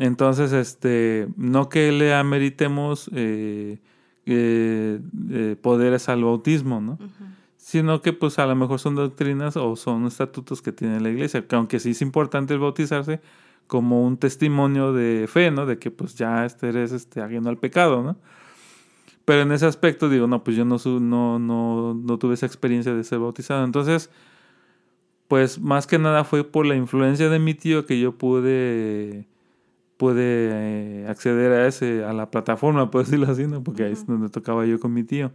Entonces, 0.00 0.52
este, 0.52 1.28
no 1.36 1.68
que 1.68 1.92
le 1.92 2.14
ameritemos 2.14 3.10
eh, 3.14 3.76
eh, 4.24 4.98
eh, 5.30 5.56
poderes 5.60 6.08
al 6.08 6.24
bautismo, 6.24 6.80
¿no? 6.80 6.98
Sino 7.70 8.02
que 8.02 8.12
pues 8.12 8.40
a 8.40 8.46
lo 8.46 8.56
mejor 8.56 8.80
son 8.80 8.96
doctrinas 8.96 9.56
o 9.56 9.76
son 9.76 10.06
estatutos 10.06 10.60
que 10.60 10.72
tiene 10.72 10.98
la 10.98 11.08
iglesia, 11.08 11.46
que 11.46 11.54
aunque 11.54 11.78
sí 11.78 11.90
es 11.90 12.02
importante 12.02 12.52
el 12.52 12.58
bautizarse, 12.58 13.20
como 13.68 14.04
un 14.04 14.16
testimonio 14.16 14.92
de 14.92 15.28
fe, 15.28 15.52
¿no? 15.52 15.66
De 15.66 15.78
que 15.78 15.92
pues 15.92 16.16
ya 16.16 16.44
este 16.44 16.70
eres 16.70 16.90
este, 16.90 17.20
ajeno 17.20 17.48
al 17.48 17.58
pecado, 17.58 18.02
¿no? 18.02 18.16
Pero 19.24 19.42
en 19.42 19.52
ese 19.52 19.66
aspecto 19.66 20.08
digo, 20.08 20.26
no, 20.26 20.42
pues 20.42 20.56
yo 20.56 20.64
no, 20.64 20.78
no, 20.98 21.38
no, 21.38 21.94
no 21.94 22.18
tuve 22.18 22.34
esa 22.34 22.46
experiencia 22.46 22.92
de 22.92 23.04
ser 23.04 23.20
bautizado. 23.20 23.64
Entonces, 23.64 24.10
pues 25.28 25.60
más 25.60 25.86
que 25.86 26.00
nada 26.00 26.24
fue 26.24 26.42
por 26.42 26.66
la 26.66 26.74
influencia 26.74 27.28
de 27.28 27.38
mi 27.38 27.54
tío 27.54 27.86
que 27.86 28.00
yo 28.00 28.18
pude, 28.18 29.28
pude 29.96 31.02
eh, 31.04 31.06
acceder 31.08 31.52
a 31.52 31.68
ese, 31.68 32.04
a 32.04 32.12
la 32.12 32.32
plataforma, 32.32 32.90
por 32.90 33.04
decirlo 33.04 33.30
así, 33.30 33.46
¿no? 33.46 33.62
Porque 33.62 33.84
ahí 33.84 33.92
es 33.92 34.04
donde 34.08 34.28
tocaba 34.28 34.66
yo 34.66 34.80
con 34.80 34.92
mi 34.92 35.04
tío. 35.04 35.30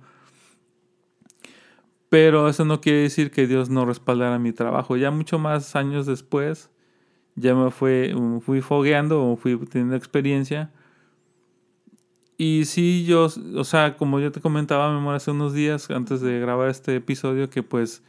Pero 2.10 2.50
eso 2.50 2.66
no 2.66 2.82
quiere 2.82 3.00
decir 3.00 3.32
que 3.32 3.48
Dios 3.48 3.70
no 3.70 3.86
respaldara 3.86 4.40
mi 4.40 4.54
trabajo. 4.54 4.98
Ya 4.98 5.12
mucho 5.12 5.40
más 5.40 5.76
años 5.76 6.06
después, 6.06 6.70
ya 7.36 7.56
me 7.56 7.72
fue, 7.72 8.16
fui 8.42 8.62
fogueando 8.62 9.36
fui 9.38 9.58
teniendo 9.68 9.96
experiencia. 9.96 10.72
Y 12.38 12.66
sí, 12.66 13.06
yo, 13.06 13.28
o 13.56 13.64
sea, 13.64 13.96
como 13.98 14.20
yo 14.20 14.32
te 14.32 14.42
comentaba, 14.42 15.00
me 15.00 15.10
hace 15.12 15.32
unos 15.32 15.54
días 15.54 15.90
antes 15.90 16.22
de 16.22 16.40
grabar 16.40 16.70
este 16.70 16.96
episodio, 16.96 17.50
que 17.50 17.64
pues 17.64 18.04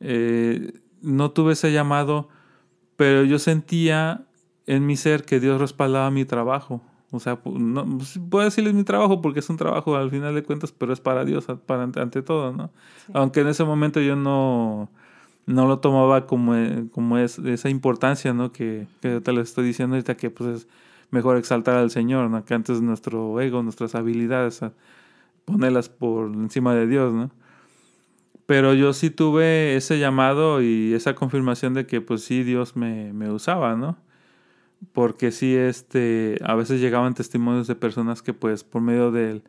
eh, 0.00 0.72
no 1.00 1.30
tuve 1.30 1.54
ese 1.54 1.72
llamado, 1.72 2.28
pero 2.96 3.24
yo 3.24 3.38
sentía 3.38 4.26
en 4.66 4.86
mi 4.86 4.96
ser 4.96 5.24
que 5.24 5.40
Dios 5.40 5.60
respaldaba 5.60 6.10
mi 6.10 6.24
trabajo. 6.26 6.82
O 7.12 7.18
sea, 7.18 7.40
no, 7.44 7.98
pues, 7.98 8.20
puedo 8.30 8.44
decirles 8.44 8.72
mi 8.74 8.84
trabajo 8.84 9.20
porque 9.20 9.40
es 9.40 9.50
un 9.50 9.56
trabajo 9.56 9.96
al 9.96 10.10
final 10.10 10.34
de 10.34 10.42
cuentas, 10.44 10.72
pero 10.72 10.92
es 10.92 11.00
para 11.00 11.24
Dios 11.24 11.46
para, 11.66 11.82
ante 11.82 12.22
todo, 12.22 12.52
¿no? 12.52 12.70
Aunque 13.12 13.40
en 13.40 13.48
ese 13.48 13.64
momento 13.64 14.00
yo 14.00 14.14
no, 14.14 14.88
no 15.46 15.66
lo 15.66 15.80
tomaba 15.80 16.26
como, 16.26 16.54
eh, 16.54 16.86
como 16.92 17.18
es, 17.18 17.38
esa 17.40 17.68
importancia, 17.68 18.32
¿no? 18.32 18.52
Que, 18.52 18.86
que 19.00 19.20
te 19.20 19.32
lo 19.32 19.40
estoy 19.40 19.66
diciendo 19.66 19.96
ahorita 19.96 20.16
que 20.16 20.30
pues 20.30 20.62
es 20.62 20.68
mejor 21.10 21.36
exaltar 21.36 21.76
al 21.76 21.90
Señor, 21.90 22.30
¿no? 22.30 22.44
Que 22.44 22.54
antes 22.54 22.80
nuestro 22.80 23.40
ego, 23.40 23.62
nuestras 23.62 23.96
habilidades, 23.96 24.60
ponerlas 25.44 25.88
por 25.88 26.26
encima 26.32 26.74
de 26.74 26.86
Dios, 26.86 27.12
¿no? 27.12 27.30
Pero 28.46 28.74
yo 28.74 28.92
sí 28.92 29.10
tuve 29.10 29.76
ese 29.76 29.98
llamado 29.98 30.62
y 30.62 30.92
esa 30.94 31.14
confirmación 31.14 31.74
de 31.74 31.86
que 31.86 32.00
pues 32.00 32.22
sí 32.22 32.42
Dios 32.44 32.76
me, 32.76 33.12
me 33.12 33.30
usaba, 33.30 33.76
¿no? 33.76 33.96
Porque 34.92 35.30
sí, 35.30 35.54
este, 35.54 36.38
a 36.44 36.54
veces 36.54 36.80
llegaban 36.80 37.14
testimonios 37.14 37.66
de 37.66 37.74
personas 37.74 38.22
que 38.22 38.32
pues 38.32 38.64
por 38.64 38.82
medio 38.82 39.10
del, 39.10 39.42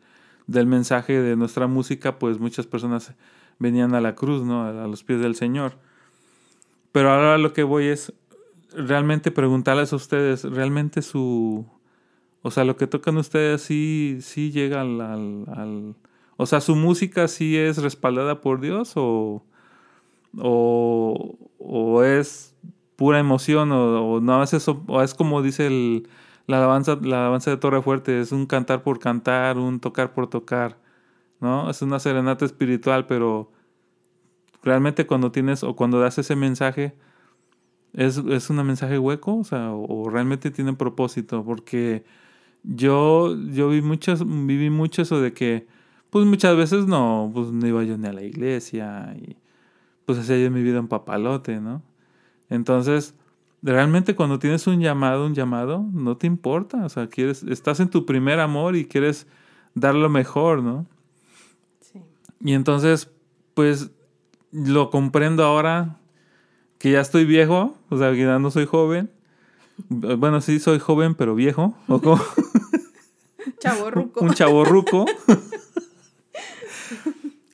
del 0.46 0.66
mensaje 0.66 1.20
de 1.20 1.36
nuestra 1.36 1.66
música, 1.66 2.18
pues 2.18 2.38
muchas 2.38 2.66
personas 2.66 3.14
venían 3.58 3.94
a 3.94 4.00
la 4.00 4.14
cruz, 4.14 4.44
¿no? 4.44 4.64
A 4.64 4.86
los 4.86 5.04
pies 5.04 5.20
del 5.20 5.34
Señor. 5.34 5.78
Pero 6.92 7.10
ahora 7.10 7.38
lo 7.38 7.52
que 7.52 7.62
voy 7.62 7.86
es 7.86 8.12
realmente 8.74 9.30
preguntarles 9.30 9.92
a 9.92 9.96
ustedes, 9.96 10.44
realmente 10.44 11.02
su, 11.02 11.66
O 12.42 12.50
sea, 12.50 12.64
lo 12.64 12.76
que 12.76 12.86
tocan 12.86 13.16
ustedes 13.16 13.62
sí, 13.62 14.18
sí 14.20 14.50
llega 14.50 14.82
al, 14.82 15.00
al, 15.00 15.94
O 16.36 16.46
sea, 16.46 16.60
su 16.60 16.76
música 16.76 17.28
sí 17.28 17.56
es 17.56 17.78
respaldada 17.78 18.40
por 18.40 18.60
Dios 18.60 18.92
o, 18.96 19.44
o, 20.38 22.02
es 22.04 22.54
pura 23.02 23.18
emoción 23.18 23.72
o, 23.72 24.20
no 24.20 24.44
es 24.44 24.52
eso, 24.52 24.84
o 24.86 25.02
es 25.02 25.12
como 25.12 25.42
dice 25.42 25.66
el, 25.66 26.08
la 26.46 26.58
alabanza, 26.58 26.96
la 27.02 27.22
alabanza 27.22 27.50
de 27.50 27.56
Torre 27.56 27.82
Fuerte, 27.82 28.20
es 28.20 28.30
un 28.30 28.46
cantar 28.46 28.84
por 28.84 29.00
cantar, 29.00 29.58
un 29.58 29.80
tocar 29.80 30.14
por 30.14 30.30
tocar, 30.30 30.78
¿no? 31.40 31.68
Es 31.68 31.82
una 31.82 31.98
serenata 31.98 32.44
espiritual, 32.44 33.06
pero 33.06 33.50
realmente 34.62 35.04
cuando 35.04 35.32
tienes 35.32 35.64
o 35.64 35.74
cuando 35.74 35.98
das 35.98 36.16
ese 36.18 36.36
mensaje, 36.36 36.94
es, 37.92 38.18
es 38.18 38.50
un 38.50 38.64
mensaje 38.64 39.00
hueco, 39.00 39.38
o 39.38 39.44
sea, 39.44 39.72
o, 39.72 40.08
realmente 40.08 40.52
tiene 40.52 40.72
propósito, 40.74 41.44
porque 41.44 42.04
yo, 42.62 43.36
yo 43.50 43.68
vi 43.68 43.80
viví 43.80 44.70
mucho 44.70 45.02
eso 45.02 45.20
de 45.20 45.32
que, 45.32 45.66
pues 46.10 46.24
muchas 46.24 46.56
veces 46.56 46.86
no, 46.86 47.32
pues 47.34 47.48
no 47.48 47.66
iba 47.66 47.82
yo 47.82 47.98
ni 47.98 48.06
a 48.06 48.12
la 48.12 48.22
iglesia 48.22 49.16
y 49.20 49.36
pues 50.06 50.20
hacía 50.20 50.38
yo 50.38 50.52
mi 50.52 50.62
vida 50.62 50.78
en 50.78 50.86
papalote, 50.86 51.60
¿no? 51.60 51.82
Entonces, 52.52 53.14
realmente 53.62 54.14
cuando 54.14 54.38
tienes 54.38 54.66
un 54.66 54.80
llamado, 54.80 55.24
un 55.24 55.34
llamado, 55.34 55.86
no 55.90 56.18
te 56.18 56.26
importa, 56.26 56.84
o 56.84 56.88
sea, 56.90 57.06
quieres, 57.06 57.42
estás 57.44 57.80
en 57.80 57.88
tu 57.88 58.04
primer 58.04 58.40
amor 58.40 58.76
y 58.76 58.84
quieres 58.84 59.26
dar 59.74 59.94
lo 59.94 60.10
mejor, 60.10 60.62
¿no? 60.62 60.84
Sí. 61.80 62.02
Y 62.40 62.52
entonces, 62.52 63.10
pues 63.54 63.90
lo 64.50 64.90
comprendo 64.90 65.44
ahora 65.44 65.96
que 66.78 66.90
ya 66.90 67.00
estoy 67.00 67.24
viejo, 67.24 67.74
o 67.88 67.96
sea, 67.96 68.12
que 68.12 68.18
ya 68.18 68.38
no 68.38 68.50
soy 68.50 68.66
joven. 68.66 69.10
Bueno, 69.88 70.42
sí 70.42 70.60
soy 70.60 70.78
joven, 70.78 71.14
pero 71.14 71.34
viejo. 71.34 71.74
¿o 71.88 71.96
Un 74.20 74.34
chaborruco. 74.34 75.06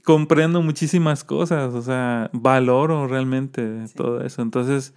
comprendo 0.09 0.63
muchísimas 0.63 1.23
cosas, 1.23 1.75
o 1.75 1.83
sea, 1.83 2.31
valoro 2.33 3.07
realmente 3.07 3.85
todo 3.95 4.25
eso. 4.25 4.41
Entonces, 4.41 4.95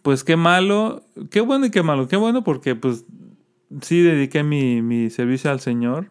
pues 0.00 0.24
qué 0.24 0.36
malo, 0.36 1.04
qué 1.30 1.42
bueno 1.42 1.66
y 1.66 1.70
qué 1.70 1.82
malo. 1.82 2.08
Qué 2.08 2.16
bueno 2.16 2.42
porque 2.42 2.74
pues 2.74 3.04
sí 3.82 4.00
dediqué 4.00 4.42
mi, 4.42 4.80
mi 4.80 5.10
servicio 5.10 5.50
al 5.50 5.60
Señor. 5.60 6.10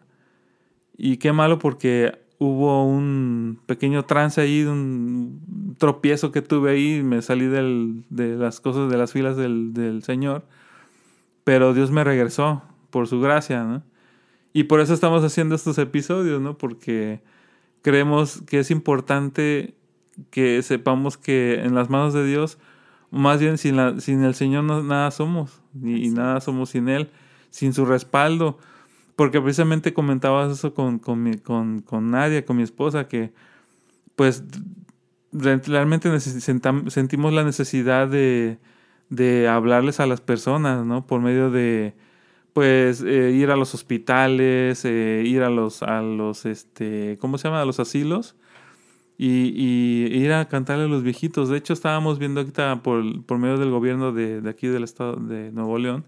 Y 1.00 1.18
qué 1.18 1.34
malo 1.34 1.58
porque 1.58 2.20
hubo 2.38 2.86
un 2.86 3.60
pequeño 3.66 4.06
trance 4.06 4.40
ahí, 4.40 4.62
un 4.66 5.76
tropiezo 5.80 6.32
que 6.32 6.44
tuve 6.44 6.70
ahí, 6.70 7.02
me 7.02 7.24
salí 7.24 7.48
del, 7.48 8.04
de 8.12 8.36
las 8.36 8.60
cosas, 8.60 8.92
de 8.92 8.98
las 9.00 9.14
filas 9.14 9.36
del, 9.36 9.74
del, 9.74 10.04
Señor, 10.04 10.46
pero 11.44 11.74
Dios 11.74 11.90
me 11.90 12.04
regresó 12.04 12.62
por 12.92 13.08
su 13.08 13.20
gracia, 13.20 13.64
¿no? 13.64 13.82
Y 14.54 14.66
por 14.66 14.80
eso 14.80 14.94
estamos 14.94 15.24
haciendo 15.24 15.56
estos 15.56 15.80
episodios, 15.80 16.40
¿no? 16.40 16.56
Porque 16.56 17.24
creemos 17.82 18.41
que 18.47 18.59
es 18.59 18.71
importante 18.71 19.75
que 20.32 20.61
sepamos 20.63 21.17
que 21.17 21.61
en 21.63 21.75
las 21.75 21.89
manos 21.89 22.13
de 22.13 22.25
Dios, 22.25 22.57
más 23.11 23.39
bien 23.39 23.57
sin, 23.57 23.77
la, 23.77 23.99
sin 23.99 24.23
el 24.23 24.36
Señor 24.36 24.63
no, 24.63 24.84
nada 24.84 25.11
somos, 25.11 25.61
y 25.82 26.09
nada 26.09 26.41
somos 26.41 26.69
sin 26.71 26.89
Él, 26.89 27.09
sin 27.49 27.73
su 27.73 27.86
respaldo 27.86 28.57
porque 29.19 29.41
precisamente 29.41 29.93
comentabas 29.93 30.49
eso 30.49 30.73
con, 30.73 30.97
con, 30.97 31.34
con, 31.39 31.82
con 31.82 32.09
Nadia, 32.09 32.45
con 32.45 32.55
mi 32.55 32.63
esposa, 32.63 33.09
que 33.09 33.34
pues 34.15 34.45
realmente 35.34 36.17
sentimos 36.21 37.34
la 37.34 37.43
necesidad 37.43 38.07
de, 38.07 38.59
de, 39.09 39.49
hablarles 39.49 39.99
a 39.99 40.05
las 40.05 40.21
personas, 40.21 40.86
¿no? 40.86 41.05
Por 41.05 41.19
medio 41.19 41.51
de, 41.51 41.95
pues, 42.54 43.02
eh, 43.02 43.32
ir 43.32 43.52
a 43.52 43.56
los 43.56 43.74
hospitales, 43.74 44.84
eh, 44.86 45.24
ir 45.26 45.43
a 45.43 45.50
los, 45.50 45.84
a 45.84 46.02
los, 46.02 46.45
este, 46.45 47.18
¿cómo 47.20 47.38
se 47.38 47.47
llama? 47.47 47.62
A 47.62 47.66
los 47.66 47.80
asilos. 47.80 48.36
Y, 49.18 49.54
y, 49.54 50.18
ir 50.18 50.32
a 50.32 50.47
cantarle 50.47 50.86
a 50.86 50.88
los 50.88 51.04
viejitos. 51.04 51.50
De 51.50 51.58
hecho, 51.58 51.74
estábamos 51.74 52.20
viendo 52.20 52.39
ahorita 52.39 52.82
por, 52.84 53.26
por 53.26 53.38
medio 53.38 53.58
del 53.58 53.70
gobierno 53.70 54.14
de, 54.14 54.39
de 54.41 54.50
aquí 54.50 54.68
del 54.68 54.86
estado 54.86 55.18
de 55.18 55.52
Nuevo 55.52 55.78
León, 55.78 56.06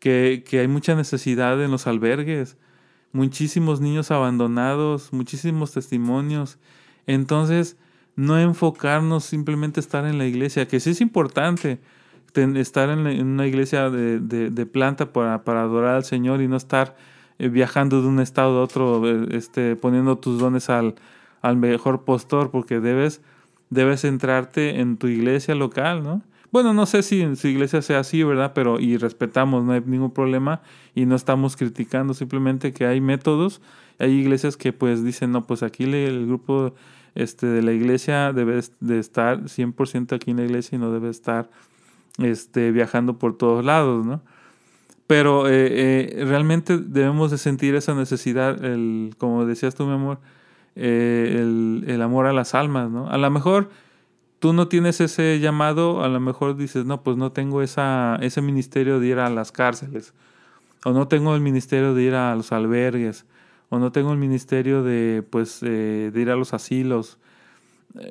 que, 0.00 0.44
hay 0.52 0.68
mucha 0.68 0.94
necesidad 0.94 1.62
en 1.62 1.70
los 1.70 1.86
albergues, 1.86 2.56
muchísimos 3.12 3.80
niños 3.80 4.10
abandonados, 4.10 5.12
muchísimos 5.12 5.72
testimonios. 5.72 6.58
Entonces, 7.06 7.76
no 8.14 8.38
enfocarnos 8.38 9.24
simplemente 9.24 9.80
estar 9.80 10.06
en 10.06 10.18
la 10.18 10.26
iglesia, 10.26 10.68
que 10.68 10.80
sí 10.80 10.90
es 10.90 11.00
importante 11.00 11.80
estar 12.42 12.90
en, 12.90 13.06
una 13.26 13.46
iglesia 13.46 13.90
de, 13.90 14.66
planta 14.66 15.12
para, 15.12 15.34
adorar 15.34 15.96
al 15.96 16.04
Señor 16.04 16.40
y 16.40 16.48
no 16.48 16.56
estar 16.56 16.96
eh, 17.38 17.48
viajando 17.48 18.02
de 18.02 18.08
un 18.08 18.20
estado 18.20 18.58
a 18.58 18.62
otro, 18.62 19.06
eh, 19.08 19.28
este, 19.32 19.76
poniendo 19.76 20.18
tus 20.18 20.38
dones 20.38 20.70
al, 20.70 20.94
al 21.42 21.56
mejor 21.56 22.04
postor, 22.04 22.50
porque 22.50 22.80
debes, 22.80 23.20
debes 23.70 24.02
centrarte 24.02 24.80
en 24.80 24.96
tu 24.96 25.08
iglesia 25.08 25.54
local, 25.54 26.02
¿no? 26.02 26.22
Bueno, 26.52 26.72
no 26.72 26.86
sé 26.86 27.02
si 27.02 27.36
su 27.36 27.48
iglesia 27.48 27.82
sea 27.82 28.00
así, 28.00 28.22
¿verdad? 28.22 28.52
Pero 28.54 28.80
y 28.80 28.96
respetamos, 28.96 29.64
no 29.64 29.72
hay 29.72 29.82
ningún 29.84 30.12
problema 30.12 30.62
y 30.94 31.04
no 31.04 31.16
estamos 31.16 31.56
criticando, 31.56 32.14
simplemente 32.14 32.72
que 32.72 32.86
hay 32.86 33.00
métodos, 33.00 33.60
hay 33.98 34.12
iglesias 34.12 34.56
que 34.56 34.72
pues 34.72 35.04
dicen, 35.04 35.32
no, 35.32 35.46
pues 35.46 35.62
aquí 35.62 35.84
el 35.84 36.26
grupo 36.26 36.74
este, 37.14 37.46
de 37.46 37.62
la 37.62 37.72
iglesia 37.72 38.32
debe 38.32 38.60
de 38.80 38.98
estar 38.98 39.42
100% 39.42 40.14
aquí 40.14 40.30
en 40.30 40.36
la 40.36 40.44
iglesia 40.44 40.76
y 40.76 40.78
no 40.78 40.92
debe 40.92 41.10
estar 41.10 41.50
este, 42.18 42.72
viajando 42.72 43.18
por 43.18 43.36
todos 43.36 43.64
lados, 43.64 44.06
¿no? 44.06 44.22
Pero 45.06 45.48
eh, 45.48 45.52
eh, 46.18 46.24
realmente 46.24 46.78
debemos 46.78 47.30
de 47.30 47.38
sentir 47.38 47.74
esa 47.76 47.94
necesidad, 47.94 48.64
el, 48.64 49.14
como 49.18 49.46
decías 49.46 49.74
tú, 49.74 49.86
mi 49.86 49.92
amor, 49.92 50.18
eh, 50.74 51.36
el, 51.38 51.84
el 51.86 52.02
amor 52.02 52.26
a 52.26 52.32
las 52.32 52.54
almas, 52.54 52.90
¿no? 52.90 53.08
A 53.08 53.16
lo 53.16 53.30
mejor 53.30 53.70
tú 54.40 54.52
no 54.52 54.66
tienes 54.66 55.00
ese 55.00 55.38
llamado, 55.38 56.02
a 56.02 56.08
lo 56.08 56.18
mejor 56.18 56.56
dices, 56.56 56.86
no, 56.86 57.02
pues 57.02 57.16
no 57.16 57.30
tengo 57.30 57.62
esa, 57.62 58.16
ese 58.20 58.42
ministerio 58.42 58.98
de 58.98 59.06
ir 59.06 59.18
a 59.18 59.30
las 59.30 59.52
cárceles, 59.52 60.12
o 60.84 60.92
no 60.92 61.06
tengo 61.06 61.34
el 61.34 61.40
ministerio 61.40 61.94
de 61.94 62.02
ir 62.02 62.14
a 62.14 62.34
los 62.34 62.50
albergues, 62.50 63.26
o 63.68 63.78
no 63.78 63.92
tengo 63.92 64.12
el 64.12 64.18
ministerio 64.18 64.82
de, 64.82 65.24
pues, 65.28 65.60
de 65.60 66.12
ir 66.14 66.30
a 66.30 66.36
los 66.36 66.52
asilos. 66.52 67.18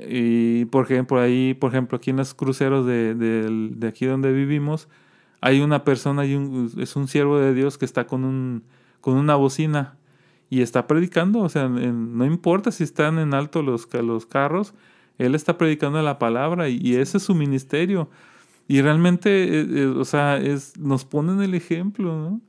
Y 0.07 0.65
por 0.65 0.85
ejemplo, 0.85 1.19
ahí, 1.19 1.53
por 1.53 1.71
ejemplo, 1.71 1.97
aquí 1.97 2.09
en 2.09 2.17
los 2.17 2.33
cruceros 2.33 2.85
de, 2.85 3.13
de, 3.15 3.87
aquí 3.87 4.05
donde 4.05 4.31
vivimos, 4.31 4.87
hay 5.41 5.61
una 5.61 5.83
persona, 5.83 6.25
y 6.25 6.35
un, 6.35 6.71
es 6.77 6.95
un 6.95 7.07
siervo 7.07 7.37
de 7.37 7.53
Dios 7.53 7.77
que 7.77 7.85
está 7.85 8.07
con, 8.07 8.23
un, 8.23 8.63
con 9.01 9.15
una 9.15 9.35
bocina 9.35 9.97
y 10.49 10.61
está 10.61 10.87
predicando, 10.87 11.39
o 11.39 11.49
sea, 11.49 11.67
no 11.67 12.25
importa 12.25 12.71
si 12.71 12.83
están 12.83 13.19
en 13.19 13.33
alto 13.33 13.61
los, 13.61 13.87
los 13.93 14.25
carros, 14.25 14.73
él 15.17 15.35
está 15.35 15.57
predicando 15.57 16.01
la 16.01 16.19
palabra 16.19 16.69
y, 16.69 16.95
ese 16.95 17.17
es 17.17 17.23
su 17.23 17.35
ministerio. 17.35 18.09
Y 18.67 18.81
realmente, 18.81 19.59
eh, 19.61 19.67
eh, 19.69 19.85
o 19.85 20.05
sea, 20.05 20.37
es, 20.37 20.77
nos 20.77 21.05
ponen 21.05 21.41
el 21.41 21.53
ejemplo, 21.53 22.17
¿no? 22.17 22.41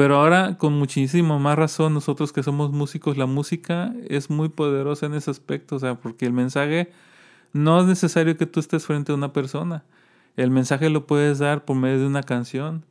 Pero 0.00 0.16
ahora, 0.16 0.56
con 0.56 0.72
muchísimo 0.78 1.38
más 1.38 1.58
razón, 1.58 1.92
nosotros 1.92 2.32
que 2.32 2.42
somos 2.42 2.72
músicos, 2.72 3.18
la 3.18 3.26
música 3.26 3.92
es 4.08 4.30
muy 4.30 4.48
poderosa 4.48 5.04
en 5.04 5.12
ese 5.12 5.30
aspecto, 5.30 5.76
o 5.76 5.78
sea, 5.78 5.96
porque 5.96 6.24
el 6.24 6.32
mensaje 6.32 6.90
no 7.52 7.78
es 7.82 7.86
necesario 7.86 8.34
que 8.38 8.46
tú 8.46 8.60
estés 8.60 8.86
frente 8.86 9.12
a 9.12 9.14
una 9.14 9.34
persona. 9.34 9.84
El 10.38 10.50
mensaje 10.50 10.88
lo 10.88 11.06
puedes 11.06 11.38
dar 11.38 11.66
por 11.66 11.76
medio 11.76 11.98
de 11.98 12.06
una 12.06 12.22
canción, 12.22 12.86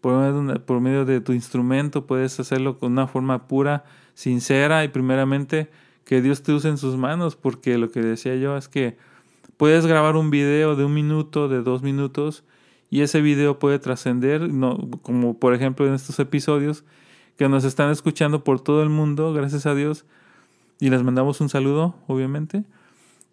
por 0.00 0.14
medio 0.14 0.54
de, 0.54 0.58
por 0.58 0.80
medio 0.80 1.04
de 1.04 1.20
tu 1.20 1.34
instrumento, 1.34 2.06
puedes 2.06 2.40
hacerlo 2.40 2.78
con 2.78 2.92
una 2.92 3.08
forma 3.08 3.46
pura, 3.46 3.84
sincera 4.14 4.84
y 4.84 4.88
primeramente 4.88 5.70
que 6.06 6.22
Dios 6.22 6.42
te 6.42 6.54
use 6.54 6.70
en 6.70 6.78
sus 6.78 6.96
manos, 6.96 7.36
porque 7.36 7.76
lo 7.76 7.90
que 7.90 8.00
decía 8.00 8.36
yo 8.36 8.56
es 8.56 8.68
que 8.68 8.96
puedes 9.58 9.84
grabar 9.84 10.16
un 10.16 10.30
video 10.30 10.76
de 10.76 10.86
un 10.86 10.94
minuto, 10.94 11.48
de 11.48 11.60
dos 11.60 11.82
minutos, 11.82 12.42
y 12.90 13.02
ese 13.02 13.20
video 13.20 13.58
puede 13.58 13.78
trascender, 13.78 14.52
no, 14.52 14.88
como 15.02 15.38
por 15.38 15.54
ejemplo 15.54 15.86
en 15.86 15.94
estos 15.94 16.18
episodios, 16.18 16.84
que 17.36 17.48
nos 17.48 17.64
están 17.64 17.90
escuchando 17.90 18.42
por 18.42 18.60
todo 18.60 18.82
el 18.82 18.88
mundo, 18.88 19.32
gracias 19.32 19.66
a 19.66 19.74
Dios, 19.74 20.04
y 20.80 20.90
les 20.90 21.02
mandamos 21.02 21.40
un 21.40 21.48
saludo, 21.48 21.94
obviamente. 22.06 22.64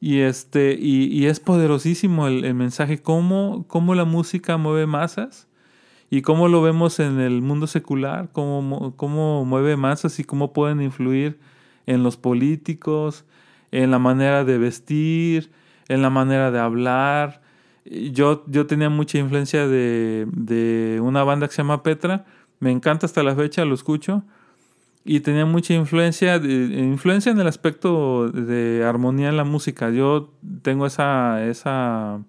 Y, 0.01 0.19
este, 0.19 0.77
y, 0.79 1.25
es 1.25 1.39
poderosísimo 1.39 2.27
el, 2.27 2.53
mensaje, 2.53 3.01
cómo, 3.01 3.65
cómo, 3.67 3.95
la 3.95 4.05
música 4.05 4.57
mueve 4.57 4.85
masas 4.85 5.47
y 6.11 6.21
cómo 6.21 6.47
lo 6.47 6.61
vemos 6.61 6.99
en 6.99 7.19
el 7.19 7.41
mundo 7.41 7.65
secular, 7.65 8.29
cómo, 8.31 8.95
cómo 8.97 9.45
mueve 9.45 9.77
masas 9.77 10.19
y 10.19 10.23
cómo 10.23 10.53
pueden 10.53 10.81
influir 10.81 11.39
en 11.87 12.03
los 12.03 12.17
políticos, 12.17 13.25
en 13.71 13.89
la 13.89 13.99
manera 13.99 14.43
de 14.43 14.57
vestir, 14.57 15.51
en 15.87 16.01
la 16.01 16.09
manera 16.09 16.51
de 16.51 16.59
hablar. 16.59 17.41
Yo, 17.85 18.43
yo 18.47 18.65
tenía 18.65 18.89
mucha 18.89 19.17
influencia 19.19 19.67
de, 19.67 20.27
de 20.31 20.99
una 21.01 21.23
banda 21.23 21.47
que 21.47 21.53
se 21.53 21.61
llama 21.61 21.83
Petra, 21.83 22.25
me 22.59 22.71
encanta 22.71 23.05
hasta 23.05 23.23
la 23.23 23.35
fecha, 23.35 23.63
lo 23.65 23.75
escucho, 23.75 24.23
y 25.03 25.19
tenía 25.19 25.45
mucha 25.45 25.73
influencia, 25.75 26.39
de, 26.39 26.49
influencia 26.49 27.31
en 27.31 27.39
el 27.39 27.47
aspecto 27.47 28.29
de 28.31 28.83
armonía 28.83 29.29
en 29.29 29.37
la 29.37 29.43
música. 29.43 29.91
Yo 29.91 30.31
tengo 30.63 30.87
esa, 30.87 31.45
esa 31.45 32.21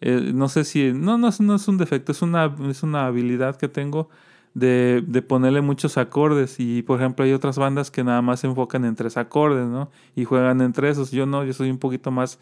eh, 0.00 0.32
no 0.34 0.48
sé 0.48 0.64
si, 0.64 0.92
no, 0.92 1.18
no, 1.18 1.30
no 1.38 1.54
es 1.54 1.68
un 1.68 1.78
defecto, 1.78 2.12
es 2.12 2.22
una, 2.22 2.54
es 2.68 2.82
una 2.82 3.06
habilidad 3.06 3.56
que 3.56 3.68
tengo 3.68 4.10
de, 4.54 5.02
de, 5.06 5.22
ponerle 5.22 5.60
muchos 5.62 5.98
acordes 5.98 6.60
y 6.60 6.82
por 6.82 7.00
ejemplo 7.00 7.24
hay 7.24 7.32
otras 7.32 7.58
bandas 7.58 7.90
que 7.90 8.04
nada 8.04 8.22
más 8.22 8.40
se 8.40 8.46
enfocan 8.46 8.84
en 8.84 8.96
tres 8.96 9.16
acordes, 9.16 9.66
¿no? 9.66 9.90
Y 10.14 10.24
juegan 10.24 10.60
entre 10.60 10.90
esos. 10.90 11.10
Yo 11.10 11.26
no, 11.26 11.44
yo 11.44 11.52
soy 11.52 11.70
un 11.70 11.78
poquito 11.78 12.10
más, 12.10 12.38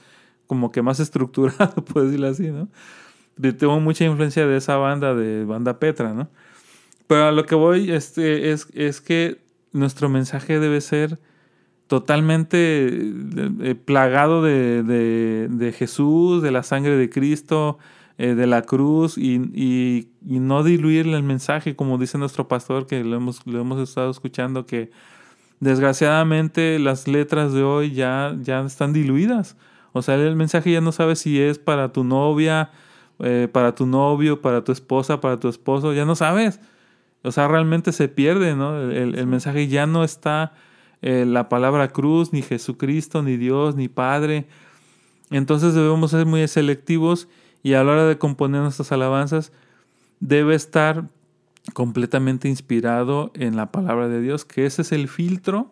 como 0.52 0.70
que 0.70 0.82
más 0.82 1.00
estructurado, 1.06 1.82
puedo 1.82 2.04
decirlo 2.04 2.28
así, 2.28 2.48
¿no? 2.50 2.68
tengo 3.54 3.80
mucha 3.80 4.04
influencia 4.04 4.46
de 4.46 4.58
esa 4.58 4.76
banda, 4.76 5.14
de 5.14 5.46
banda 5.46 5.78
Petra, 5.78 6.12
¿no? 6.12 6.28
Pero 7.06 7.24
a 7.24 7.32
lo 7.32 7.46
que 7.46 7.54
voy 7.54 7.90
este, 7.90 8.52
es, 8.52 8.68
es 8.74 9.00
que 9.00 9.38
nuestro 9.72 10.10
mensaje 10.10 10.60
debe 10.60 10.82
ser 10.82 11.18
totalmente 11.86 12.88
eh, 12.90 13.74
plagado 13.74 14.42
de, 14.42 14.82
de, 14.82 15.72
Jesús, 15.72 16.42
de 16.42 16.50
la 16.50 16.62
sangre 16.62 16.98
de 16.98 17.08
Cristo, 17.08 17.78
eh, 18.18 18.34
de 18.34 18.46
la 18.46 18.60
cruz 18.60 19.16
y, 19.16 19.36
y, 19.54 20.10
y, 20.26 20.38
no 20.38 20.62
diluir 20.62 21.06
el 21.06 21.22
mensaje, 21.22 21.74
como 21.74 21.96
dice 21.96 22.18
nuestro 22.18 22.46
pastor, 22.46 22.86
que 22.86 23.02
lo 23.02 23.16
hemos, 23.16 23.46
lo 23.46 23.58
hemos 23.58 23.80
estado 23.80 24.10
escuchando, 24.10 24.66
que 24.66 24.90
desgraciadamente 25.60 26.78
las 26.78 27.08
letras 27.08 27.54
de 27.54 27.62
hoy 27.62 27.92
ya, 27.92 28.36
ya 28.42 28.60
están 28.60 28.92
diluidas. 28.92 29.56
O 29.92 30.02
sea, 30.02 30.14
el 30.14 30.36
mensaje 30.36 30.72
ya 30.72 30.80
no 30.80 30.92
sabe 30.92 31.16
si 31.16 31.40
es 31.40 31.58
para 31.58 31.92
tu 31.92 32.04
novia, 32.04 32.70
eh, 33.18 33.48
para 33.50 33.74
tu 33.74 33.86
novio, 33.86 34.40
para 34.40 34.64
tu 34.64 34.72
esposa, 34.72 35.20
para 35.20 35.38
tu 35.38 35.48
esposo, 35.48 35.92
ya 35.92 36.04
no 36.04 36.14
sabes. 36.14 36.60
O 37.22 37.30
sea, 37.30 37.48
realmente 37.48 37.92
se 37.92 38.08
pierde, 38.08 38.56
¿no? 38.56 38.90
El, 38.90 39.26
mensaje 39.26 39.68
ya 39.68 39.86
no 39.86 40.02
está 40.02 40.54
eh, 41.02 41.24
la 41.26 41.48
palabra 41.48 41.88
cruz, 41.88 42.32
ni 42.32 42.42
Jesucristo, 42.42 43.22
ni 43.22 43.36
Dios, 43.36 43.76
ni 43.76 43.88
Padre. 43.88 44.46
Entonces 45.30 45.74
debemos 45.74 46.10
ser 46.10 46.26
muy 46.26 46.46
selectivos 46.48 47.28
y 47.62 47.74
a 47.74 47.84
la 47.84 47.92
hora 47.92 48.06
de 48.06 48.18
componer 48.18 48.62
nuestras 48.62 48.92
alabanzas 48.92 49.52
debe 50.20 50.54
estar 50.54 51.04
completamente 51.74 52.48
inspirado 52.48 53.30
en 53.34 53.56
la 53.56 53.70
palabra 53.70 54.08
de 54.08 54.20
Dios, 54.20 54.44
que 54.44 54.66
ese 54.66 54.82
es 54.82 54.92
el 54.92 55.08
filtro 55.08 55.70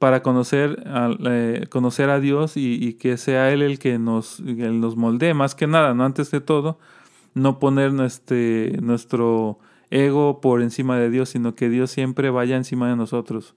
para 0.00 0.22
conocer 0.22 0.82
a, 0.86 1.14
conocer 1.68 2.08
a 2.08 2.20
Dios 2.20 2.54
y, 2.56 2.94
que 2.94 3.18
sea 3.18 3.52
Él 3.52 3.60
el 3.60 3.78
que 3.78 3.98
nos, 3.98 4.40
nos 4.40 4.96
moldee, 4.96 5.34
más 5.34 5.54
que 5.54 5.66
nada, 5.66 5.92
no 5.92 6.06
antes 6.06 6.30
de 6.30 6.40
todo, 6.40 6.78
no 7.34 7.58
poner 7.58 7.92
nuestro 7.92 9.58
ego 9.90 10.40
por 10.40 10.62
encima 10.62 10.98
de 10.98 11.10
Dios, 11.10 11.28
sino 11.28 11.54
que 11.54 11.68
Dios 11.68 11.90
siempre 11.90 12.30
vaya 12.30 12.56
encima 12.56 12.88
de 12.88 12.96
nosotros. 12.96 13.54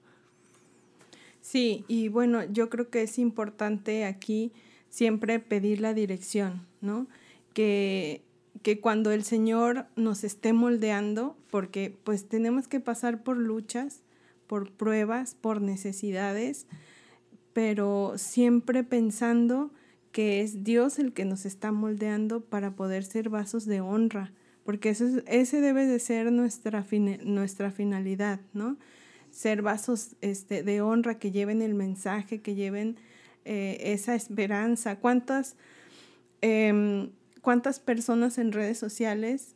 Sí, 1.40 1.86
y 1.88 2.08
bueno, 2.08 2.44
yo 2.44 2.68
creo 2.68 2.90
que 2.90 3.00
es 3.00 3.18
importante 3.18 4.04
aquí 4.04 4.52
siempre 4.90 5.38
pedir 5.38 5.80
la 5.80 5.94
dirección, 5.94 6.66
¿no? 6.82 7.06
Que, 7.54 8.20
que 8.60 8.80
cuando 8.80 9.12
el 9.12 9.24
Señor 9.24 9.86
nos 9.96 10.24
esté 10.24 10.52
moldeando, 10.52 11.38
porque 11.50 11.96
pues 12.04 12.28
tenemos 12.28 12.68
que 12.68 12.80
pasar 12.80 13.22
por 13.22 13.38
luchas, 13.38 14.03
por 14.46 14.72
pruebas, 14.72 15.34
por 15.34 15.60
necesidades, 15.60 16.66
pero 17.52 18.14
siempre 18.16 18.84
pensando 18.84 19.70
que 20.12 20.42
es 20.42 20.62
Dios 20.62 20.98
el 20.98 21.12
que 21.12 21.24
nos 21.24 21.44
está 21.44 21.72
moldeando 21.72 22.40
para 22.40 22.76
poder 22.76 23.04
ser 23.04 23.30
vasos 23.30 23.66
de 23.66 23.80
honra, 23.80 24.32
porque 24.64 24.90
eso 24.90 25.06
ese 25.26 25.60
debe 25.60 25.86
de 25.86 25.98
ser 25.98 26.30
nuestra, 26.30 26.86
nuestra 27.24 27.70
finalidad, 27.70 28.40
¿no? 28.52 28.76
Ser 29.30 29.62
vasos 29.62 30.16
este, 30.20 30.62
de 30.62 30.80
honra 30.80 31.18
que 31.18 31.32
lleven 31.32 31.62
el 31.62 31.74
mensaje, 31.74 32.40
que 32.40 32.54
lleven 32.54 32.96
eh, 33.44 33.78
esa 33.80 34.14
esperanza. 34.14 35.00
¿Cuántas, 35.00 35.56
em, 36.40 37.10
¿Cuántas 37.42 37.80
personas 37.80 38.38
en 38.38 38.52
redes 38.52 38.78
sociales 38.78 39.53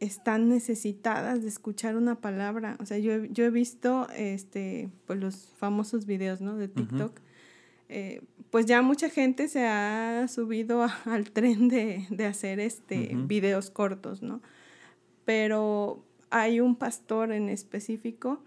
están 0.00 0.48
necesitadas 0.48 1.42
de 1.42 1.48
escuchar 1.48 1.94
una 1.94 2.16
palabra. 2.16 2.76
O 2.80 2.86
sea, 2.86 2.98
yo, 2.98 3.12
he 3.12 3.50
visto 3.50 4.08
este, 4.16 4.88
pues 5.06 5.20
los 5.20 5.52
famosos 5.58 6.06
videos 6.06 6.40
¿no? 6.40 6.56
de 6.56 6.68
TikTok. 6.68 7.20
Eh, 7.90 8.22
pues 8.50 8.66
ya 8.66 8.82
mucha 8.82 9.10
gente 9.10 9.48
se 9.48 9.66
ha 9.66 10.26
subido 10.28 10.86
al 11.04 11.30
tren 11.30 11.68
de, 11.68 12.26
hacer 12.26 12.60
este, 12.60 13.12
videos 13.14 13.70
cortos, 13.70 14.22
¿no? 14.22 14.40
Pero 15.24 16.02
hay 16.30 16.60
un 16.60 16.76
pastor 16.76 17.32
en 17.32 17.48
específico 17.48 18.40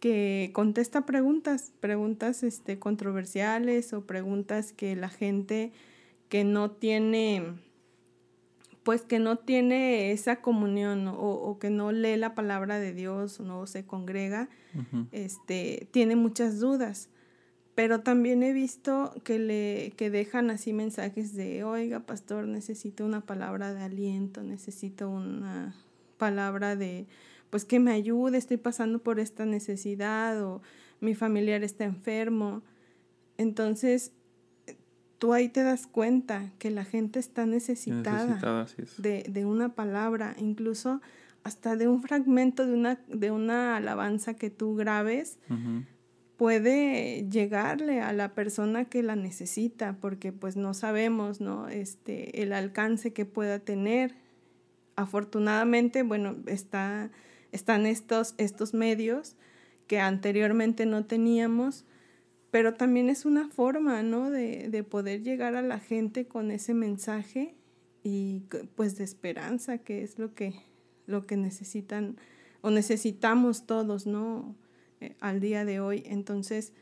que 0.00 0.50
contesta 0.52 1.06
preguntas, 1.06 1.72
preguntas 1.80 2.42
este, 2.42 2.78
controversiales 2.78 3.92
o 3.94 4.02
preguntas 4.02 4.72
que 4.72 4.94
la 4.94 5.08
gente 5.08 5.72
que 6.28 6.44
no 6.44 6.70
tiene 6.70 7.54
pues 8.86 9.02
que 9.02 9.18
no 9.18 9.36
tiene 9.36 10.12
esa 10.12 10.36
comunión 10.36 11.08
o, 11.08 11.58
que 11.58 11.70
no 11.70 11.90
lee 11.90 12.16
la 12.16 12.36
palabra 12.36 12.78
de 12.78 12.94
Dios 12.94 13.40
o 13.40 13.42
no 13.42 13.66
se 13.66 13.84
congrega, 13.84 14.48
este, 15.10 15.88
tiene 15.90 16.14
muchas 16.14 16.60
dudas. 16.60 17.08
Pero 17.74 18.02
también 18.02 18.44
he 18.44 18.52
visto 18.52 19.12
que, 19.24 19.40
le, 19.40 19.92
que 19.96 20.08
dejan 20.08 20.50
así 20.50 20.72
mensajes 20.72 21.34
de, 21.34 21.64
oiga, 21.64 22.06
pastor, 22.06 22.46
necesito 22.46 23.04
una 23.04 23.22
palabra 23.22 23.74
de 23.74 23.82
aliento, 23.82 24.44
necesito 24.44 25.10
una 25.10 25.74
palabra 26.16 26.76
de, 26.76 27.08
pues 27.50 27.64
que 27.64 27.80
me 27.80 27.90
ayude, 27.90 28.38
estoy 28.38 28.56
pasando 28.56 29.00
por 29.00 29.18
esta 29.18 29.46
necesidad 29.46 30.40
o 30.44 30.62
mi 31.00 31.16
familiar 31.16 31.64
está 31.64 31.82
enfermo. 31.82 32.62
Entonces, 33.36 34.12
tú 35.18 35.32
ahí 35.32 35.48
te 35.48 35.62
das 35.62 35.86
cuenta 35.86 36.50
que 36.58 36.70
la 36.70 36.84
gente 36.84 37.18
está 37.18 37.46
necesitada, 37.46 38.66
de, 38.98 39.44
una 39.46 39.74
palabra, 39.74 40.34
incluso 40.38 41.00
hasta 41.42 41.76
de 41.76 41.88
un 41.88 42.02
fragmento 42.02 42.66
de 42.66 42.72
una, 42.74 43.00
de 43.08 43.30
una 43.30 43.76
alabanza 43.76 44.34
que 44.34 44.50
tú 44.50 44.74
grabes, 44.74 45.38
puede 46.36 47.26
llegarle 47.30 48.00
a 48.00 48.12
la 48.12 48.34
persona 48.34 48.84
que 48.84 49.02
la 49.02 49.16
necesita, 49.16 49.96
porque 50.00 50.32
pues 50.32 50.56
no 50.56 50.74
sabemos, 50.74 51.40
¿no? 51.40 51.68
Este, 51.68 52.42
el 52.42 52.52
alcance 52.52 53.12
que 53.12 53.24
pueda 53.24 53.58
tener. 53.58 54.14
Afortunadamente, 54.96 56.02
bueno, 56.02 56.36
está, 56.46 57.10
están 57.52 57.86
estos, 57.86 58.34
estos 58.38 58.74
medios 58.74 59.36
que 59.86 60.00
anteriormente 60.00 60.84
no 60.84 61.04
teníamos, 61.04 61.84
pero 62.56 62.72
también 62.72 63.10
es 63.10 63.26
una 63.26 63.50
forma, 63.50 64.02
¿no? 64.02 64.30
De, 64.30 64.70
de, 64.70 64.82
poder 64.82 65.22
llegar 65.22 65.56
a 65.56 65.60
la 65.60 65.78
gente 65.78 66.26
con 66.26 66.50
ese 66.50 66.72
mensaje 66.72 67.54
y 68.02 68.44
pues 68.76 68.96
de 68.96 69.04
esperanza, 69.04 69.76
que 69.76 70.02
es 70.02 70.18
lo 70.18 70.32
que, 70.32 70.54
lo 71.06 71.26
que 71.26 71.36
necesitan 71.36 72.16
o 72.62 72.70
necesitamos 72.70 73.66
todos, 73.66 74.06
¿no? 74.06 74.56
Eh, 75.02 75.14
al 75.20 75.40
día 75.40 75.66
de 75.66 75.80
hoy. 75.80 76.02
Entonces, 76.06 76.72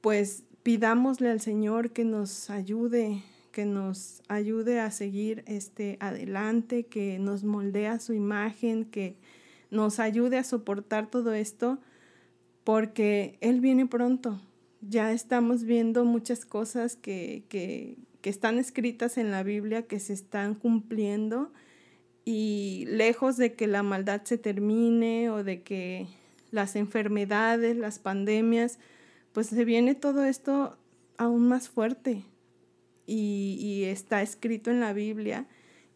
pues 0.00 0.44
pidámosle 0.62 1.28
al 1.28 1.42
Señor 1.42 1.90
que 1.90 2.06
nos 2.06 2.48
ayude, 2.48 3.24
que 3.52 3.66
nos 3.66 4.22
ayude 4.26 4.80
a 4.80 4.90
seguir 4.90 5.44
este 5.46 5.98
adelante, 6.00 6.84
que 6.84 7.18
nos 7.18 7.44
moldea 7.44 8.00
su 8.00 8.14
imagen, 8.14 8.86
que 8.86 9.18
nos 9.70 10.00
ayude 10.00 10.38
a 10.38 10.44
soportar 10.44 11.10
todo 11.10 11.34
esto 11.34 11.78
porque 12.66 13.38
Él 13.40 13.60
viene 13.60 13.86
pronto. 13.86 14.40
Ya 14.80 15.12
estamos 15.12 15.62
viendo 15.62 16.04
muchas 16.04 16.44
cosas 16.44 16.96
que, 16.96 17.44
que, 17.48 17.96
que 18.20 18.28
están 18.28 18.58
escritas 18.58 19.18
en 19.18 19.30
la 19.30 19.44
Biblia 19.44 19.86
que 19.86 20.00
se 20.00 20.12
están 20.12 20.56
cumpliendo 20.56 21.52
y 22.24 22.84
lejos 22.88 23.36
de 23.36 23.54
que 23.54 23.68
la 23.68 23.84
maldad 23.84 24.22
se 24.24 24.36
termine 24.36 25.30
o 25.30 25.44
de 25.44 25.62
que 25.62 26.08
las 26.50 26.74
enfermedades, 26.74 27.76
las 27.76 28.00
pandemias, 28.00 28.80
pues 29.32 29.46
se 29.46 29.64
viene 29.64 29.94
todo 29.94 30.24
esto 30.24 30.76
aún 31.18 31.46
más 31.46 31.68
fuerte 31.68 32.24
y, 33.06 33.58
y, 33.60 33.84
está 33.84 34.22
escrito 34.22 34.72
en 34.72 34.80
la 34.80 34.92
Biblia 34.92 35.46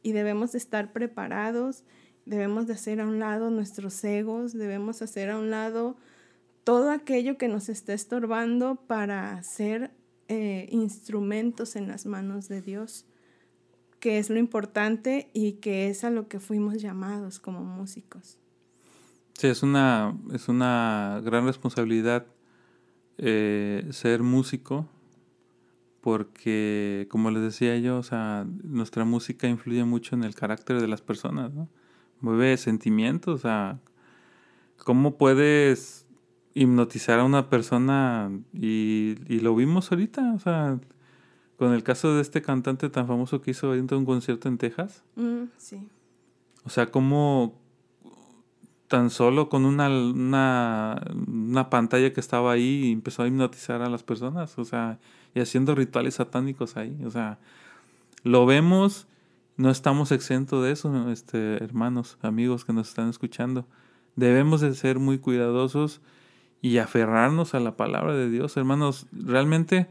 y 0.05 0.13
debemos 0.13 0.55
estar 0.55 0.93
preparados, 0.93 1.83
debemos 2.27 2.69
de 2.69 2.75
hacer 2.75 3.01
a 3.01 3.09
un 3.09 3.19
lado 3.19 3.51
nuestros 3.51 4.05
egos, 4.05 4.53
debemos 4.53 5.03
hacer 5.03 5.31
a 5.31 5.37
un 5.37 5.51
lado 5.51 5.97
todo 6.65 6.91
aquello 6.91 7.39
que 7.39 7.49
nos 7.49 7.69
está 7.69 7.93
estorbando 7.93 8.77
para 8.77 9.43
ser 9.43 9.91
eh, 10.29 10.69
instrumentos 10.71 11.77
en 11.77 11.89
las 11.89 12.07
manos 12.07 12.49
de 12.49 12.63
Dios, 12.63 13.07
que 13.99 14.19
es 14.19 14.31
lo 14.31 14.39
importante 14.39 15.31
y 15.33 15.55
que 15.55 15.89
es 15.89 16.05
a 16.05 16.11
lo 16.11 16.29
que 16.29 16.41
fuimos 16.41 16.81
llamados 16.81 17.41
como 17.41 17.65
músicos. 17.65 18.39
Sí, 19.35 19.47
es 19.47 19.63
una, 19.63 20.17
es 20.33 20.49
una 20.49 21.21
gran 21.25 21.47
responsabilidad 21.47 22.27
eh, 23.19 23.87
ser 23.91 24.23
músico, 24.23 24.87
porque 26.01 27.07
como 27.11 27.31
les 27.31 27.43
decía 27.43 27.77
yo, 27.79 27.99
o 27.99 28.03
sea, 28.03 28.47
nuestra 28.63 29.05
música 29.05 29.49
influye 29.49 29.85
mucho 29.85 30.15
en 30.15 30.25
el 30.25 30.35
carácter 30.35 30.81
de 30.81 30.89
las 30.89 31.03
personas, 31.03 31.53
¿no? 31.53 31.69
Mueve 32.21 32.57
sentimientos, 32.57 33.35
o 33.35 33.39
sea, 33.39 33.81
¿cómo 34.77 35.17
puedes 35.17 36.07
hipnotizar 36.55 37.21
a 37.21 37.25
una 37.25 37.49
persona 37.49 38.31
y, 38.53 39.15
lo 39.41 39.55
vimos 39.55 39.91
ahorita, 39.93 40.35
o 40.35 40.39
sea, 40.39 40.79
con 41.57 41.73
el 41.73 41.83
caso 41.83 42.15
de 42.15 42.23
este 42.23 42.43
cantante 42.43 42.89
tan 42.89 43.07
famoso 43.07 43.41
que 43.41 43.53
hizo 43.53 43.69
ahorita 43.69 43.97
un 43.97 44.05
concierto 44.05 44.49
en 44.49 44.59
Texas. 44.59 45.03
Mm, 45.17 45.45
sí. 45.57 45.87
O 46.65 46.71
sea, 46.71 46.91
como 46.91 47.55
tan 48.89 49.11
solo 49.11 49.49
con 49.49 49.65
una, 49.65 49.89
una, 49.89 51.01
una 51.29 51.71
pantalla 51.71 52.13
que 52.13 52.21
estaba 52.21 52.53
ahí 52.53 52.91
empezó 52.91 53.23
a 53.23 53.29
hipnotizar 53.29 53.83
a 53.83 53.89
las 53.89 54.03
personas, 54.03 54.59
o 54.59 54.65
sea, 54.65 54.99
y 55.35 55.41
haciendo 55.41 55.77
rituales 55.77 56.15
satánicos 56.15 56.77
ahí, 56.77 56.99
o 57.05 57.11
sea, 57.11 57.39
lo 58.25 58.47
vemos, 58.47 59.07
no 59.57 59.71
estamos 59.71 60.11
exentos 60.11 60.65
de 60.65 60.73
eso, 60.73 61.11
este, 61.11 61.63
hermanos, 61.63 62.19
amigos 62.21 62.65
que 62.65 62.73
nos 62.73 62.89
están 62.89 63.09
escuchando. 63.09 63.67
Debemos 64.17 64.61
de 64.61 64.75
ser 64.75 64.99
muy 64.99 65.19
cuidadosos 65.19 66.01
y 66.63 66.79
aferrarnos 66.79 67.55
a 67.55 67.61
la 67.61 67.77
palabra 67.77 68.15
de 68.15 68.31
Dios, 68.31 68.57
hermanos, 68.57 69.07
realmente 69.13 69.89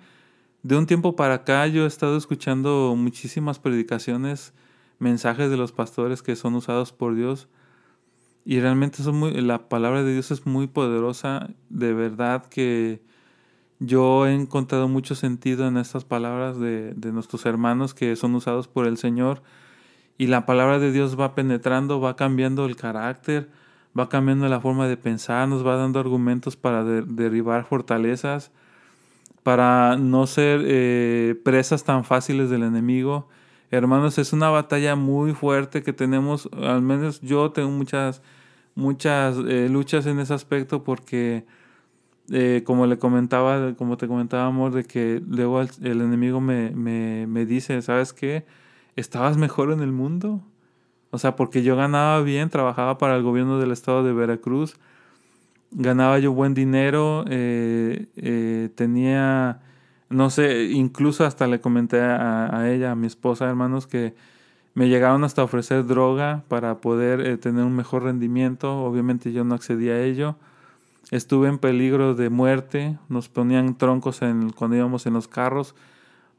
de 0.61 0.76
un 0.76 0.86
tiempo 0.86 1.15
para 1.15 1.36
acá 1.36 1.65
yo 1.67 1.86
he 1.86 1.88
estado 1.88 2.17
escuchando 2.17 2.93
muchísimas 2.97 3.59
predicaciones, 3.59 4.53
mensajes 4.99 5.49
de 5.49 5.57
los 5.57 5.72
pastores 5.72 6.22
que 6.22 6.36
son 6.36 6.55
usados 6.55 6.91
por 6.91 7.15
Dios 7.15 7.47
y 8.45 8.59
realmente 8.59 9.03
son 9.03 9.15
muy, 9.15 9.32
la 9.41 9.70
palabra 9.70 10.03
de 10.03 10.13
Dios 10.13 10.32
es 10.32 10.45
muy 10.45 10.67
poderosa, 10.67 11.49
de 11.70 11.93
verdad 11.93 12.45
que 12.47 13.01
yo 13.80 14.28
he 14.28 14.34
encontrado 14.34 14.89
mucho 14.89 15.15
sentido 15.15 15.67
en 15.67 15.78
estas 15.78 16.03
palabras 16.03 16.59
de, 16.59 16.93
de 16.93 17.11
nuestros 17.13 17.45
hermanos 17.45 17.93
que 17.93 18.15
son 18.15 18.36
usados 18.36 18.67
por 18.67 18.86
el 18.86 18.97
Señor 18.97 19.41
y 20.17 20.28
la 20.28 20.45
palabra 20.45 20.80
de 20.80 20.91
Dios 20.91 21.17
va 21.17 21.34
penetrando, 21.34 22.01
va 22.01 22.17
cambiando 22.17 22.65
el 22.65 22.76
carácter, 22.76 23.49
va 23.97 24.09
cambiando 24.09 24.47
la 24.47 24.59
forma 24.59 24.87
de 24.87 24.97
pensar, 24.97 25.47
nos 25.47 25.65
va 25.65 25.75
dando 25.75 25.99
argumentos 25.99 26.55
para 26.55 26.83
derribar 26.83 27.65
fortalezas, 27.65 28.51
para 29.43 29.97
no 29.97 30.27
ser 30.27 30.61
eh, 30.65 31.39
presas 31.43 31.83
tan 31.83 32.03
fáciles 32.03 32.49
del 32.49 32.63
enemigo. 32.63 33.27
Hermanos, 33.71 34.17
es 34.17 34.33
una 34.33 34.49
batalla 34.49 34.95
muy 34.95 35.33
fuerte 35.33 35.83
que 35.83 35.93
tenemos, 35.93 36.49
al 36.53 36.81
menos 36.81 37.21
yo 37.21 37.51
tengo 37.51 37.69
muchas, 37.69 38.21
muchas 38.75 39.37
eh, 39.47 39.67
luchas 39.69 40.05
en 40.05 40.19
ese 40.19 40.33
aspecto 40.33 40.83
porque 40.83 41.45
eh, 42.31 42.63
como 42.65 42.85
le 42.85 42.97
comentaba, 42.99 43.73
como 43.75 43.97
te 43.97 44.07
comentaba, 44.07 44.45
amor, 44.45 44.71
de 44.73 44.83
que 44.85 45.21
luego 45.27 45.61
el, 45.61 46.01
enemigo 46.01 46.39
me, 46.41 46.71
me, 46.71 47.25
me, 47.27 47.45
dice, 47.45 47.81
¿sabes 47.81 48.13
qué? 48.13 48.45
Estabas 48.95 49.37
mejor 49.37 49.71
en 49.71 49.79
el 49.81 49.91
mundo. 49.91 50.41
O 51.12 51.18
sea, 51.18 51.36
porque 51.36 51.64
yo 51.64 51.76
ganaba 51.76 52.22
bien, 52.22 52.49
trabajaba 52.49 52.97
para 52.97 53.16
el 53.16 53.24
gobierno 53.24 53.60
del 53.60 53.72
estado 53.72 54.03
de 54.03 54.14
Veracruz, 54.14 54.76
ganaba 55.72 56.20
yo 56.20 56.34
buen 56.34 56.53
dinero, 56.53 57.26
eh, 57.30 58.07
eh, 58.18 58.70
tenía, 58.76 59.60
no 60.10 60.30
sé, 60.30 60.66
incluso 60.66 61.26
hasta 61.26 61.47
le 61.47 61.60
comenté 61.62 62.01
a, 62.01 62.70
ella, 62.70 62.91
a 62.91 62.95
mi 62.95 63.07
esposa, 63.07 63.49
hermanos, 63.49 63.88
que 63.88 64.14
me 64.76 64.88
llegaron 64.89 65.24
hasta 65.24 65.43
ofrecer 65.43 65.86
droga 65.86 66.43
para 66.47 66.78
poder 66.78 67.38
tener 67.39 67.66
un 67.66 67.76
mejor 67.76 68.03
rendimiento. 68.03 68.84
Obviamente 68.84 69.32
yo 69.32 69.43
no 69.43 69.55
accedí 69.55 69.89
a 69.89 70.01
ello 70.01 70.36
Estuve 71.12 71.47
en 71.47 71.57
peligro 71.57 72.14
de 72.14 72.30
muerte, 72.30 72.99
nos 73.10 73.30
ponían 73.30 73.76
troncos 73.78 74.22
en, 74.22 74.51
cuando 74.51 74.78
íbamos 74.78 75.07
en 75.07 75.14
los 75.14 75.28
carros 75.28 75.74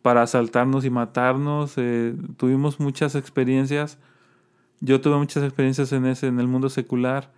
para 0.00 0.22
asaltarnos 0.22 0.84
y 0.84 0.90
matarnos. 0.90 1.74
Eh, 1.76 2.14
tuvimos 2.36 2.78
muchas 2.78 3.16
experiencias. 3.16 3.98
Yo 4.80 5.00
tuve 5.00 5.16
muchas 5.16 5.44
experiencias 5.44 5.92
en 5.92 6.06
ese, 6.06 6.26
en 6.26 6.40
el 6.40 6.48
mundo 6.48 6.68
secular. 6.68 7.32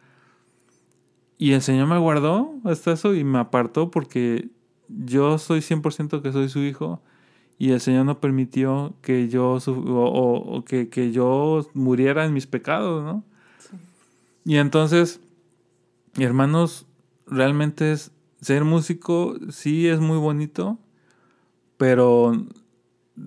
Y 1.38 1.52
el 1.52 1.62
Señor 1.62 1.88
me 1.88 1.98
guardó 1.98 2.54
hasta 2.64 2.92
eso 2.92 3.14
y 3.14 3.24
me 3.24 3.38
apartó 3.38 3.90
porque 3.90 4.48
yo 4.88 5.38
soy 5.38 5.60
100% 5.60 6.22
que 6.22 6.32
soy 6.32 6.48
su 6.48 6.60
hijo 6.60 7.02
y 7.58 7.72
el 7.72 7.80
Señor 7.80 8.06
no 8.06 8.20
permitió 8.20 8.94
que 9.02 9.28
yo, 9.28 9.58
o, 9.66 10.64
que, 10.66 10.88
que, 10.88 11.12
yo 11.12 11.68
muriera 11.74 12.24
en 12.24 12.32
mis 12.32 12.46
pecados, 12.46 13.04
¿no? 13.04 13.24
Y 14.44 14.56
entonces, 14.56 15.20
hermanos, 16.16 16.86
realmente 17.26 17.92
es 17.92 18.10
ser 18.40 18.64
músico, 18.64 19.36
sí 19.50 19.86
es 19.86 20.00
muy 20.00 20.18
bonito, 20.18 20.78
pero 21.76 22.32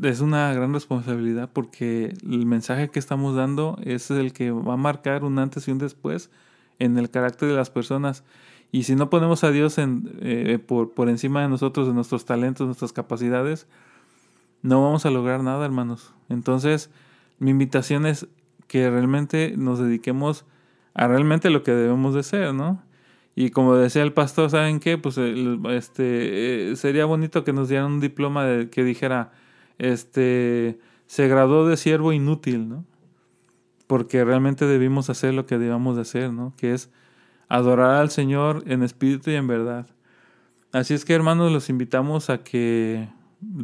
es 0.04 0.22
una 0.22 0.54
gran 0.54 0.74
responsabilidad 0.74 1.50
porque 1.52 2.14
el 2.24 2.46
mensaje 2.46 2.90
que 2.90 3.00
estamos 3.00 3.36
dando 3.36 3.78
es 3.84 4.10
el 4.12 4.34
que 4.34 4.52
va 4.52 4.74
a 4.74 4.78
marcar 4.78 5.24
un 5.24 5.38
antes 5.40 5.68
y 5.68 5.72
un 5.72 5.78
después 5.78 6.30
en 6.80 6.98
el 6.98 7.10
carácter 7.10 7.50
de 7.50 7.56
las 7.56 7.70
personas. 7.70 8.24
Y 8.72 8.84
si 8.84 8.96
no 8.96 9.10
ponemos 9.10 9.44
a 9.44 9.52
Dios 9.52 9.78
en, 9.78 10.18
eh, 10.22 10.60
por, 10.60 10.94
por 10.94 11.08
encima 11.10 11.42
de 11.42 11.50
nosotros, 11.50 11.88
de 11.88 11.94
nuestros 11.94 12.26
talentos, 12.26 12.66
nuestras 12.66 12.94
capacidades, 12.94 13.68
no 14.62 14.82
vamos 14.84 15.06
a 15.06 15.12
lograr 15.12 15.44
nada, 15.44 15.64
hermanos. 15.64 16.14
Entonces, 16.30 16.90
mi 17.40 17.52
invitación 17.52 18.06
es 18.06 18.28
que 18.68 18.90
realmente 18.90 19.54
nos 19.56 19.80
dediquemos 19.80 20.46
a 20.94 21.08
realmente 21.08 21.50
lo 21.50 21.64
que 21.64 21.72
debemos 21.72 22.16
de 22.16 22.24
ser, 22.24 22.54
¿no? 22.54 22.82
Y 23.36 23.50
como 23.52 23.76
decía 23.76 24.02
el 24.02 24.14
pastor, 24.14 24.50
¿saben 24.50 24.80
qué? 24.80 24.98
Pues 24.98 25.18
este 25.18 26.72
eh, 26.72 26.76
sería 26.78 27.06
bonito 27.06 27.44
que 27.44 27.54
nos 27.54 27.68
dieran 27.68 27.92
un 27.92 28.00
diploma 28.00 28.46
de, 28.46 28.70
que 28.70 28.84
dijera, 28.84 29.34
este, 29.78 30.80
se 31.08 31.28
graduó 31.28 31.68
de 31.68 31.78
siervo 31.78 32.14
inútil, 32.14 32.70
¿no? 32.70 32.86
Porque 33.88 34.24
realmente 34.24 34.66
debimos 34.66 35.10
hacer 35.10 35.34
lo 35.34 35.46
que 35.46 35.58
debamos 35.58 35.96
de 35.96 36.02
hacer, 36.04 36.34
¿no? 36.34 36.54
Que 36.58 36.74
es 36.74 36.92
adorar 37.48 37.96
al 38.02 38.10
Señor 38.10 38.64
en 38.68 38.84
espíritu 38.84 39.32
y 39.32 39.36
en 39.36 39.48
verdad. 39.48 39.88
Así 40.72 40.94
es 40.94 41.06
que 41.06 41.14
hermanos, 41.14 41.52
los 41.52 41.70
invitamos 41.70 42.30
a 42.30 42.44
que 42.44 43.08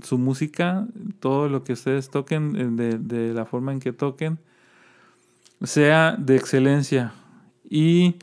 su 0.04 0.18
música, 0.18 0.88
todo 1.20 1.50
lo 1.50 1.64
que 1.64 1.74
ustedes 1.74 2.10
toquen, 2.10 2.56
eh, 2.56 2.68
de, 2.72 2.98
de 2.98 3.34
la 3.34 3.46
forma 3.46 3.72
en 3.72 3.80
que 3.80 3.94
toquen, 3.94 4.40
sea 5.64 6.16
de 6.18 6.36
excelencia. 6.36 7.14
Y 7.68 8.16